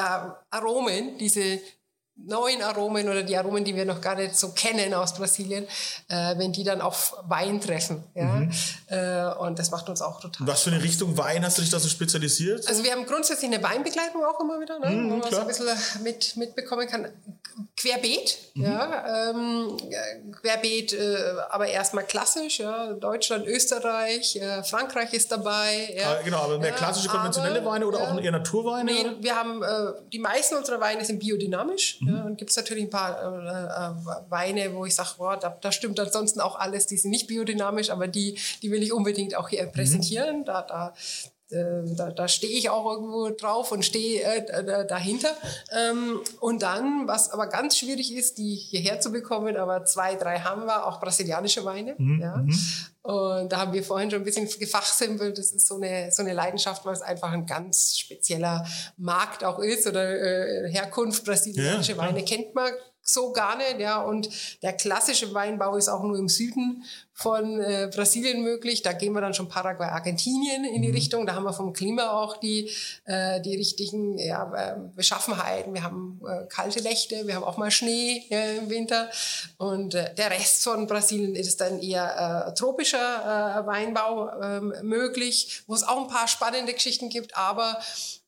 Aromen, 0.50 1.18
diese 1.18 1.60
neuen 2.26 2.62
Aromen 2.62 3.08
oder 3.08 3.24
die 3.24 3.38
Aromen, 3.38 3.64
die 3.64 3.76
wir 3.76 3.86
noch 3.86 4.02
gar 4.02 4.16
nicht 4.16 4.36
so 4.36 4.50
kennen 4.52 4.94
aus 4.94 5.14
Brasilien, 5.14 5.66
äh, 6.10 6.38
wenn 6.38 6.52
die 6.52 6.64
dann 6.64 6.82
auf 6.82 7.16
Wein 7.28 7.62
treffen, 7.62 8.04
ja? 8.16 8.48
Äh, 8.90 9.36
und 9.38 9.60
das 9.60 9.72
macht 9.72 9.88
uns 9.90 10.02
auch 10.02 10.20
total. 10.20 10.44
Mhm. 10.44 10.48
Was 10.48 10.64
für 10.64 10.72
eine 10.72 10.82
Richtung 10.82 11.18
Wein 11.18 11.46
hast 11.46 11.58
du 11.58 11.62
dich 11.62 11.72
da 11.72 11.80
so 11.80 11.88
spezialisiert? 11.88 12.68
Also 12.68 12.84
wir 12.84 12.92
haben 12.92 13.06
grundsätzlich 13.06 13.52
eine 13.54 13.62
Weinbegleitung 13.64 14.24
auch 14.26 14.40
immer 14.40 14.60
wieder, 14.60 14.80
ne? 14.80 15.10
wo 15.10 15.18
man 15.18 15.32
so 15.32 15.38
ein 15.42 15.48
bisschen 15.48 15.68
mit, 16.04 16.36
mitbekommen 16.38 16.88
kann. 16.88 17.08
Querbeet, 17.76 18.38
Mhm. 18.56 18.64
ja, 18.64 19.30
ähm, 19.30 19.78
äh, 19.90 20.32
Querbeet, 20.42 20.94
äh, 20.94 21.16
aber 21.50 21.68
erstmal 21.68 22.04
klassisch, 22.06 22.60
ja, 22.60 22.94
Deutschland, 22.94 23.46
Österreich, 23.48 24.36
äh, 24.36 24.64
Frankreich 24.64 25.14
ist 25.14 25.32
dabei. 25.32 25.94
Ja, 25.96 26.18
Ah, 26.18 26.22
genau, 26.24 26.38
aber 26.40 26.58
mehr 26.60 26.72
klassische 26.72 27.08
konventionelle 27.10 27.60
aber, 27.62 27.72
Weine 27.72 27.86
oder 27.88 28.00
auch 28.00 28.20
eher 28.20 28.32
Naturweine? 28.32 28.92
Nee, 28.92 29.06
wir 29.20 29.36
haben, 29.36 29.62
äh, 29.64 29.94
die 30.12 30.20
meisten 30.20 30.56
unserer 30.56 30.80
Weine 30.80 31.06
sind 31.06 31.20
biodynamisch. 31.20 32.00
Mhm. 32.08 32.16
Ja, 32.16 32.24
und 32.24 32.38
gibt 32.38 32.52
es 32.52 32.58
natürlich 32.58 32.86
ein 32.86 32.90
paar 32.90 33.22
äh, 33.22 33.28
äh, 33.28 34.30
Weine, 34.30 34.74
wo 34.74 34.86
ich 34.86 34.96
sage, 34.96 35.10
boah, 35.18 35.38
da, 35.38 35.50
da 35.50 35.72
stimmt 35.72 36.00
ansonsten 36.00 36.40
auch 36.42 36.58
alles, 36.58 36.88
die 36.88 36.98
sind 36.98 37.12
nicht 37.12 37.28
biodynamisch, 37.28 37.90
aber 37.90 38.08
die, 38.08 38.38
die 38.62 38.72
will 38.72 38.82
ich 38.82 38.94
unbedingt 38.94 39.36
auch 39.36 39.50
hier 39.50 39.66
präsentieren. 39.68 40.46
Da, 40.46 40.62
da, 40.62 40.94
da, 41.50 42.12
da 42.12 42.28
stehe 42.28 42.58
ich 42.58 42.70
auch 42.70 42.92
irgendwo 42.92 43.30
drauf 43.30 43.72
und 43.72 43.86
stehe 43.86 44.22
äh, 44.22 44.64
da- 44.66 44.84
dahinter. 44.84 45.30
Ähm, 45.72 46.20
und 46.42 46.62
dann, 46.62 47.08
was 47.08 47.30
aber 47.32 47.48
ganz 47.48 47.78
schwierig 47.78 48.14
ist, 48.14 48.38
die 48.38 48.56
hierher 48.56 49.00
zu 49.00 49.12
bekommen, 49.12 49.56
aber 49.56 49.86
zwei, 49.86 50.16
drei 50.16 50.40
haben 50.40 50.66
wir, 50.66 50.86
auch 50.86 51.00
brasilianische 51.00 51.64
Weine. 51.64 51.96
Ja. 52.20 52.44
Und 53.04 53.54
da 53.54 53.58
haben 53.62 53.72
wir 53.72 53.84
vorhin 53.84 54.12
schon 54.12 54.20
ein 54.20 54.26
bisschen 54.26 54.50
gefachsimpelt. 54.60 55.38
Das 55.38 55.52
ist 55.52 55.66
so 55.66 55.76
eine, 55.76 56.12
so 56.12 56.22
eine 56.24 56.34
Leidenschaft, 56.34 56.86
weil 56.86 56.94
es 56.94 57.02
einfach 57.02 57.32
ein 57.32 57.46
ganz 57.46 57.98
spezieller 57.98 58.66
Markt 58.98 59.46
auch 59.46 59.60
ist 59.60 59.88
oder 59.88 60.04
äh, 60.20 60.70
Herkunft 60.70 61.24
brasilianische 61.24 61.94
Ja. 61.94 61.98
Weine 62.00 62.26
kennt 62.26 62.54
man 62.54 62.70
so 63.10 63.32
gar 63.32 63.58
nicht. 63.58 63.80
Ja. 63.80 64.02
Und 64.02 64.30
der 64.62 64.74
klassische 64.74 65.34
Weinbau 65.34 65.76
ist 65.76 65.88
auch 65.90 66.04
nur 66.04 66.18
im 66.18 66.30
Süden 66.30 66.84
von 67.14 67.60
äh, 67.60 67.90
Brasilien 67.92 68.44
möglich. 68.44 68.84
Da 68.84 68.94
gehen 68.94 69.14
wir 69.14 69.22
dann 69.22 69.34
schon 69.34 69.50
Paraguay, 69.50 69.88
Argentinien 69.88 70.66
in 70.66 70.82
Mhm. 70.82 70.82
die 70.84 70.92
Richtung. 70.92 71.26
Da 71.26 71.34
haben 71.34 71.46
wir 71.46 71.54
vom 71.54 71.74
Klima 71.74 72.12
auch 72.12 72.38
die, 72.38 72.70
äh, 73.06 73.42
die 73.42 73.56
richtigen 73.56 74.20
ja, 74.20 74.54
äh, 74.54 74.76
Beschaffenheiten. 74.96 75.74
Wir 75.74 75.82
haben 75.82 76.22
äh, 76.28 76.46
kalte 76.48 76.84
Nächte, 76.84 77.26
wir 77.26 77.36
haben 77.36 77.44
auch 77.44 77.58
mal 77.58 77.72
Schnee 77.72 78.24
im 78.30 78.70
Winter. 78.70 79.10
Und 79.58 79.96
äh, 79.96 80.14
der 80.14 80.30
Rest 80.30 80.64
von 80.64 80.86
Brasilien 80.86 81.36
ist 81.36 81.60
dann 81.60 81.80
eher 81.80 82.50
äh, 82.50 82.54
tropischer 82.54 83.64
Weinbau 83.66 84.30
ähm, 84.42 84.74
möglich, 84.84 85.64
wo 85.66 85.74
es 85.74 85.84
auch 85.84 86.02
ein 86.02 86.08
paar 86.08 86.28
spannende 86.28 86.74
Geschichten 86.74 87.10
gibt, 87.10 87.36
aber 87.36 87.80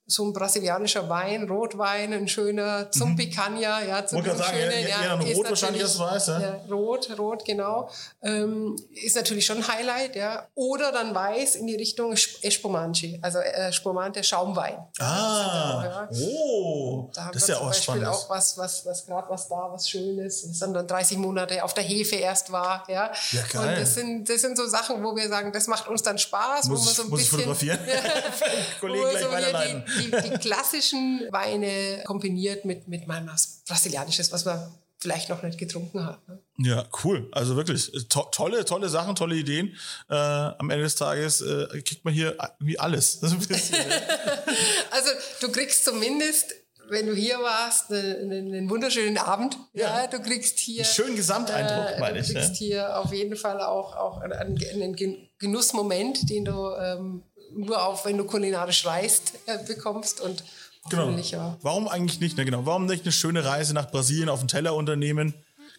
so 0.09 0.25
ein 0.25 0.33
brasilianischer 0.33 1.07
Wein, 1.07 1.47
Rotwein, 1.49 2.13
ein 2.13 2.27
schöner 2.27 2.91
zum 2.91 3.15
Picanha, 3.15 3.81
ja, 3.83 4.01
Mhm. 4.01 4.11
Wollte 4.11 4.15
diesem 4.15 4.23
gerade 4.23 4.37
sagen, 4.37 4.57
eher 4.57 5.11
ein 5.13 5.21
ist 5.21 5.37
Rot 5.37 5.49
wahrscheinlich 5.49 5.81
natürlich- 5.83 5.99
Weiß, 5.99 6.27
ja? 6.27 6.39
ja, 6.41 6.59
Rot, 6.71 7.09
Rot, 7.19 7.45
genau. 7.45 7.89
Ähm, 8.21 8.75
ist 8.93 9.15
natürlich 9.15 9.45
schon 9.45 9.57
ein 9.57 9.67
Highlight, 9.67 10.15
ja. 10.15 10.47
Oder 10.55 10.91
dann 10.91 11.13
Weiß 11.13 11.55
in 11.55 11.67
die 11.67 11.75
Richtung 11.75 12.13
Sp- 12.17 12.41
Espumante, 12.41 13.19
also 13.21 13.39
äh, 13.39 13.71
Spumante 13.71 14.23
Schaumwein. 14.23 14.77
Ah, 14.99 15.83
Ja. 15.83 16.09
oh, 16.27 17.09
Da 17.13 17.25
haben 17.25 17.31
das 17.33 17.43
ist 17.43 17.47
wir 17.49 17.53
ja 17.55 17.59
zum 17.59 17.67
auch 17.67 17.69
Beispiel 17.71 17.83
spannend. 17.95 18.07
auch 18.07 18.29
was, 18.29 18.57
was, 18.57 18.85
was 18.85 19.05
gerade 19.05 19.29
was 19.29 19.47
da, 19.47 19.69
was 19.71 19.89
Schönes, 19.89 20.45
was 20.49 20.59
dann, 20.59 20.73
dann 20.73 20.87
30 20.87 21.17
Monate 21.17 21.63
auf 21.63 21.73
der 21.73 21.83
Hefe 21.83 22.15
erst 22.15 22.51
war, 22.51 22.83
ja. 22.87 23.11
Ja, 23.31 23.41
geil. 23.51 23.69
Und 23.69 23.77
das 23.81 23.93
sind, 23.95 24.29
das 24.29 24.41
sind 24.41 24.57
so 24.57 24.65
Sachen, 24.67 25.03
wo 25.03 25.15
wir 25.15 25.27
sagen, 25.29 25.51
das 25.51 25.67
macht 25.67 25.87
uns 25.87 26.01
dann 26.03 26.17
Spaß, 26.17 26.65
Muss 26.65 26.81
wo 26.81 26.85
wir 26.85 26.91
ich- 26.91 26.95
so 26.97 27.03
ein 27.03 27.09
muss 27.09 27.19
ich 27.21 27.25
bisschen, 27.25 27.39
fotografieren? 27.39 27.79
Kollegen 28.79 29.09
gleich 29.09 29.23
so 29.23 29.31
weiterleiten. 29.31 29.83
die, 29.97 29.98
die, 29.99 30.11
die 30.11 30.37
klassischen 30.37 31.27
Weine 31.31 32.03
kombiniert 32.05 32.65
mit, 32.65 32.87
mit 32.87 33.07
was 33.07 33.63
Brasilianisches, 33.67 34.31
was 34.31 34.45
wir 34.45 34.71
vielleicht 34.99 35.29
noch 35.29 35.41
nicht 35.43 35.57
getrunken 35.57 36.05
hat. 36.05 36.27
Ne? 36.27 36.39
Ja, 36.57 36.85
cool. 37.03 37.29
Also 37.31 37.55
wirklich 37.55 37.89
to 38.09 38.27
tolle, 38.31 38.65
tolle 38.65 38.89
Sachen, 38.89 39.15
tolle 39.15 39.35
Ideen. 39.35 39.75
Äh, 40.09 40.15
am 40.15 40.69
Ende 40.69 40.83
des 40.83 40.95
Tages 40.95 41.41
äh, 41.41 41.81
kriegt 41.81 42.03
man 42.03 42.13
hier 42.13 42.35
wie 42.59 42.77
alles. 42.77 43.21
also 44.91 45.09
du 45.41 45.51
kriegst 45.51 45.85
zumindest 45.85 46.53
wenn 46.89 47.05
du 47.05 47.13
hier 47.13 47.39
warst, 47.39 47.91
einen, 47.91 48.31
einen 48.31 48.69
wunderschönen 48.69 49.17
Abend. 49.17 49.57
Ja. 49.73 50.01
ja. 50.01 50.07
du 50.07 50.19
kriegst 50.21 50.59
hier. 50.59 50.83
Einen 50.83 50.93
schönen 50.93 51.15
Gesamteindruck, 51.15 51.97
äh, 51.97 51.99
meine 51.99 52.19
ich. 52.19 52.27
Du 52.27 52.33
kriegst 52.33 52.59
ja. 52.59 52.67
hier 52.67 52.99
auf 52.99 53.13
jeden 53.13 53.35
Fall 53.35 53.61
auch, 53.61 53.95
auch 53.95 54.21
einen, 54.21 54.33
einen 54.33 55.27
Genussmoment, 55.37 56.29
den 56.29 56.45
du 56.45 56.71
ähm, 56.75 57.23
nur 57.53 57.83
auch, 57.83 58.05
wenn 58.05 58.17
du 58.17 58.25
kulinarisch 58.25 58.85
reist, 58.85 59.33
äh, 59.45 59.57
bekommst. 59.65 60.21
Und 60.21 60.43
Genau. 60.89 61.09
Ja. 61.09 61.57
Warum 61.61 61.87
eigentlich 61.87 62.19
nicht? 62.19 62.37
Ne? 62.37 62.45
Genau. 62.45 62.65
Warum 62.65 62.85
nicht 62.85 63.03
eine 63.03 63.11
schöne 63.11 63.43
Reise 63.45 63.73
nach 63.73 63.91
Brasilien 63.91 64.29
auf 64.29 64.39
den 64.39 64.47
Teller 64.47 64.73
unternehmen? 64.75 65.33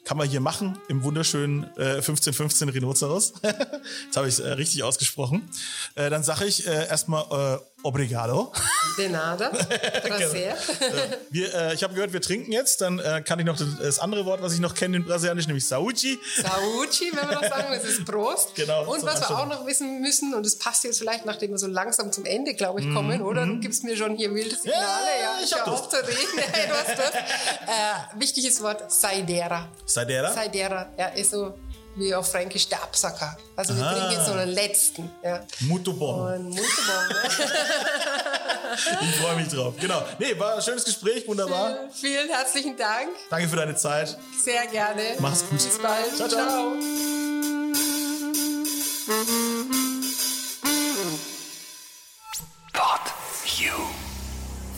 Kann 0.05 0.17
man 0.17 0.29
hier 0.29 0.41
machen 0.41 0.79
im 0.89 1.03
wunderschönen 1.03 1.65
äh, 1.77 1.97
1515 1.97 2.69
Rhinoceros. 2.71 3.35
Jetzt 3.43 4.17
habe 4.17 4.29
ich 4.29 4.35
es 4.35 4.41
äh, 4.41 4.49
richtig 4.53 4.83
ausgesprochen. 4.83 5.51
Äh, 5.95 6.09
dann 6.11 6.23
sage 6.23 6.47
ich 6.47 6.67
äh, 6.67 6.87
erstmal 6.89 7.25
äh, 7.57 7.59
Obrigado. 7.83 8.53
De 8.99 9.09
nada. 9.09 9.49
Prazer. 10.07 10.57
wir, 11.31 11.55
äh, 11.55 11.75
ich 11.75 11.83
habe 11.83 11.95
gehört, 11.95 12.13
wir 12.13 12.21
trinken 12.21 12.53
jetzt. 12.53 12.81
Dann 12.81 12.99
äh, 12.99 13.23
kann 13.25 13.39
ich 13.39 13.47
noch 13.47 13.57
das, 13.57 13.79
das, 13.79 13.99
andere 13.99 14.27
Wort, 14.27 14.43
was 14.43 14.53
ich 14.53 14.61
noch 14.61 14.75
kenne 14.75 14.99
in 14.99 15.05
Brasilianisch, 15.05 15.47
nämlich 15.47 15.67
Sauci. 15.67 16.19
Sauci, 16.37 17.11
wenn 17.13 17.29
wir 17.29 17.35
noch 17.37 17.49
sagen, 17.49 17.69
das 17.71 17.85
ist 17.85 18.05
Prost. 18.05 18.55
Genau. 18.55 18.93
Und 18.93 19.03
was 19.05 19.21
wir 19.21 19.39
auch 19.39 19.47
noch 19.47 19.67
wissen 19.67 20.01
müssen, 20.01 20.35
und 20.35 20.45
das 20.45 20.57
passt 20.57 20.85
jetzt 20.85 20.99
vielleicht, 20.99 21.25
nachdem 21.25 21.53
wir 21.53 21.59
so 21.59 21.67
langsam 21.67 22.13
zum 22.13 22.25
Ende, 22.27 22.55
glaube 22.55 22.81
ich, 22.81 22.87
mhm, 22.87 22.95
kommen, 22.95 23.21
mm, 23.21 23.27
oder? 23.27 23.47
Du 23.47 23.55
mhm. 23.55 23.61
gibst 23.61 23.85
mir 23.85 23.97
schon 23.97 24.17
hier 24.17 24.35
wilde 24.35 24.57
Signale. 24.57 24.77
Ja, 24.77 25.39
ja 25.39 25.45
ich 25.45 25.53
habe 25.53 25.71
auf 25.71 25.89
zu 25.89 25.97
reden. 25.97 26.19
du 26.35 26.75
hast 26.75 26.99
das. 26.99 27.15
Äh, 27.15 28.21
wichtiges 28.21 28.63
Wort, 28.63 28.91
Saidera. 28.93 29.69
Saidera? 29.87 30.33
Saidera, 30.33 30.91
ja, 30.99 31.07
ist 31.09 31.31
so 31.31 31.55
wie 32.01 32.15
auf 32.15 32.31
Fränkisch 32.31 32.69
der 32.69 32.83
Absacker. 32.83 33.37
Also 33.57 33.77
wir 33.77 33.85
Aha. 33.85 33.93
trinken 33.93 34.13
jetzt 34.13 34.27
so 34.27 34.33
einen 34.33 34.51
letzten. 34.51 35.11
Ja. 35.23 35.45
Muito 35.61 35.93
bon. 35.93 36.35
Und 36.35 36.57
bon. 36.57 36.57
ich 39.03 39.17
freue 39.17 39.37
mich 39.37 39.49
drauf. 39.49 39.75
Genau. 39.79 40.03
Nee, 40.19 40.39
war 40.39 40.57
ein 40.57 40.63
schönes 40.63 40.85
Gespräch, 40.85 41.29
wunderbar. 41.29 41.75
Vielen, 41.93 41.93
vielen 41.93 42.29
herzlichen 42.29 42.77
Dank. 42.77 43.11
Danke 43.29 43.49
für 43.49 43.57
deine 43.57 43.77
Zeit. 43.77 44.17
Sehr 44.43 44.67
gerne. 44.67 45.03
Mach's 45.19 45.43
gut. 45.43 45.53
Bis 45.53 45.79
bald. 45.79 46.17
Ciao, 46.17 46.29
ciao. 46.29 46.49
ciao. 46.49 46.73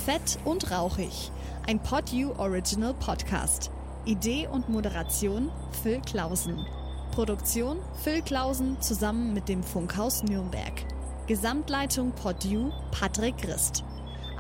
Fett 0.05 0.37
und 0.45 0.73
rauchig. 0.73 1.31
Ein 1.69 1.81
Pod 1.81 2.11
You 2.11 2.33
Original 2.33 2.93
Podcast. 2.93 3.71
Idee 4.05 4.49
und 4.49 4.69
Moderation 4.69 5.49
Phil 5.83 6.01
Klausen. 6.01 6.67
Produktion 7.13 7.79
Phil 8.03 8.23
Klausen 8.23 8.81
zusammen 8.81 9.35
mit 9.35 9.47
dem 9.49 9.63
Funkhaus 9.63 10.23
Nürnberg. 10.23 10.73
Gesamtleitung 11.27 12.13
PodU 12.13 12.73
Patrick 12.91 13.37
Christ. 13.37 13.85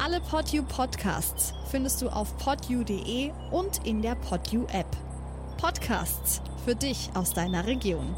Alle 0.03 0.21
PodU 0.23 0.63
Podcasts 0.63 1.53
findest 1.71 2.01
du 2.01 2.09
auf 2.09 2.35
podu.de 2.39 3.31
und 3.51 3.87
in 3.87 4.01
der 4.01 4.15
PodU 4.15 4.65
App. 4.73 4.87
Podcasts 5.59 6.41
für 6.65 6.75
dich 6.75 7.11
aus 7.13 7.35
deiner 7.35 7.67
Region. 7.67 8.17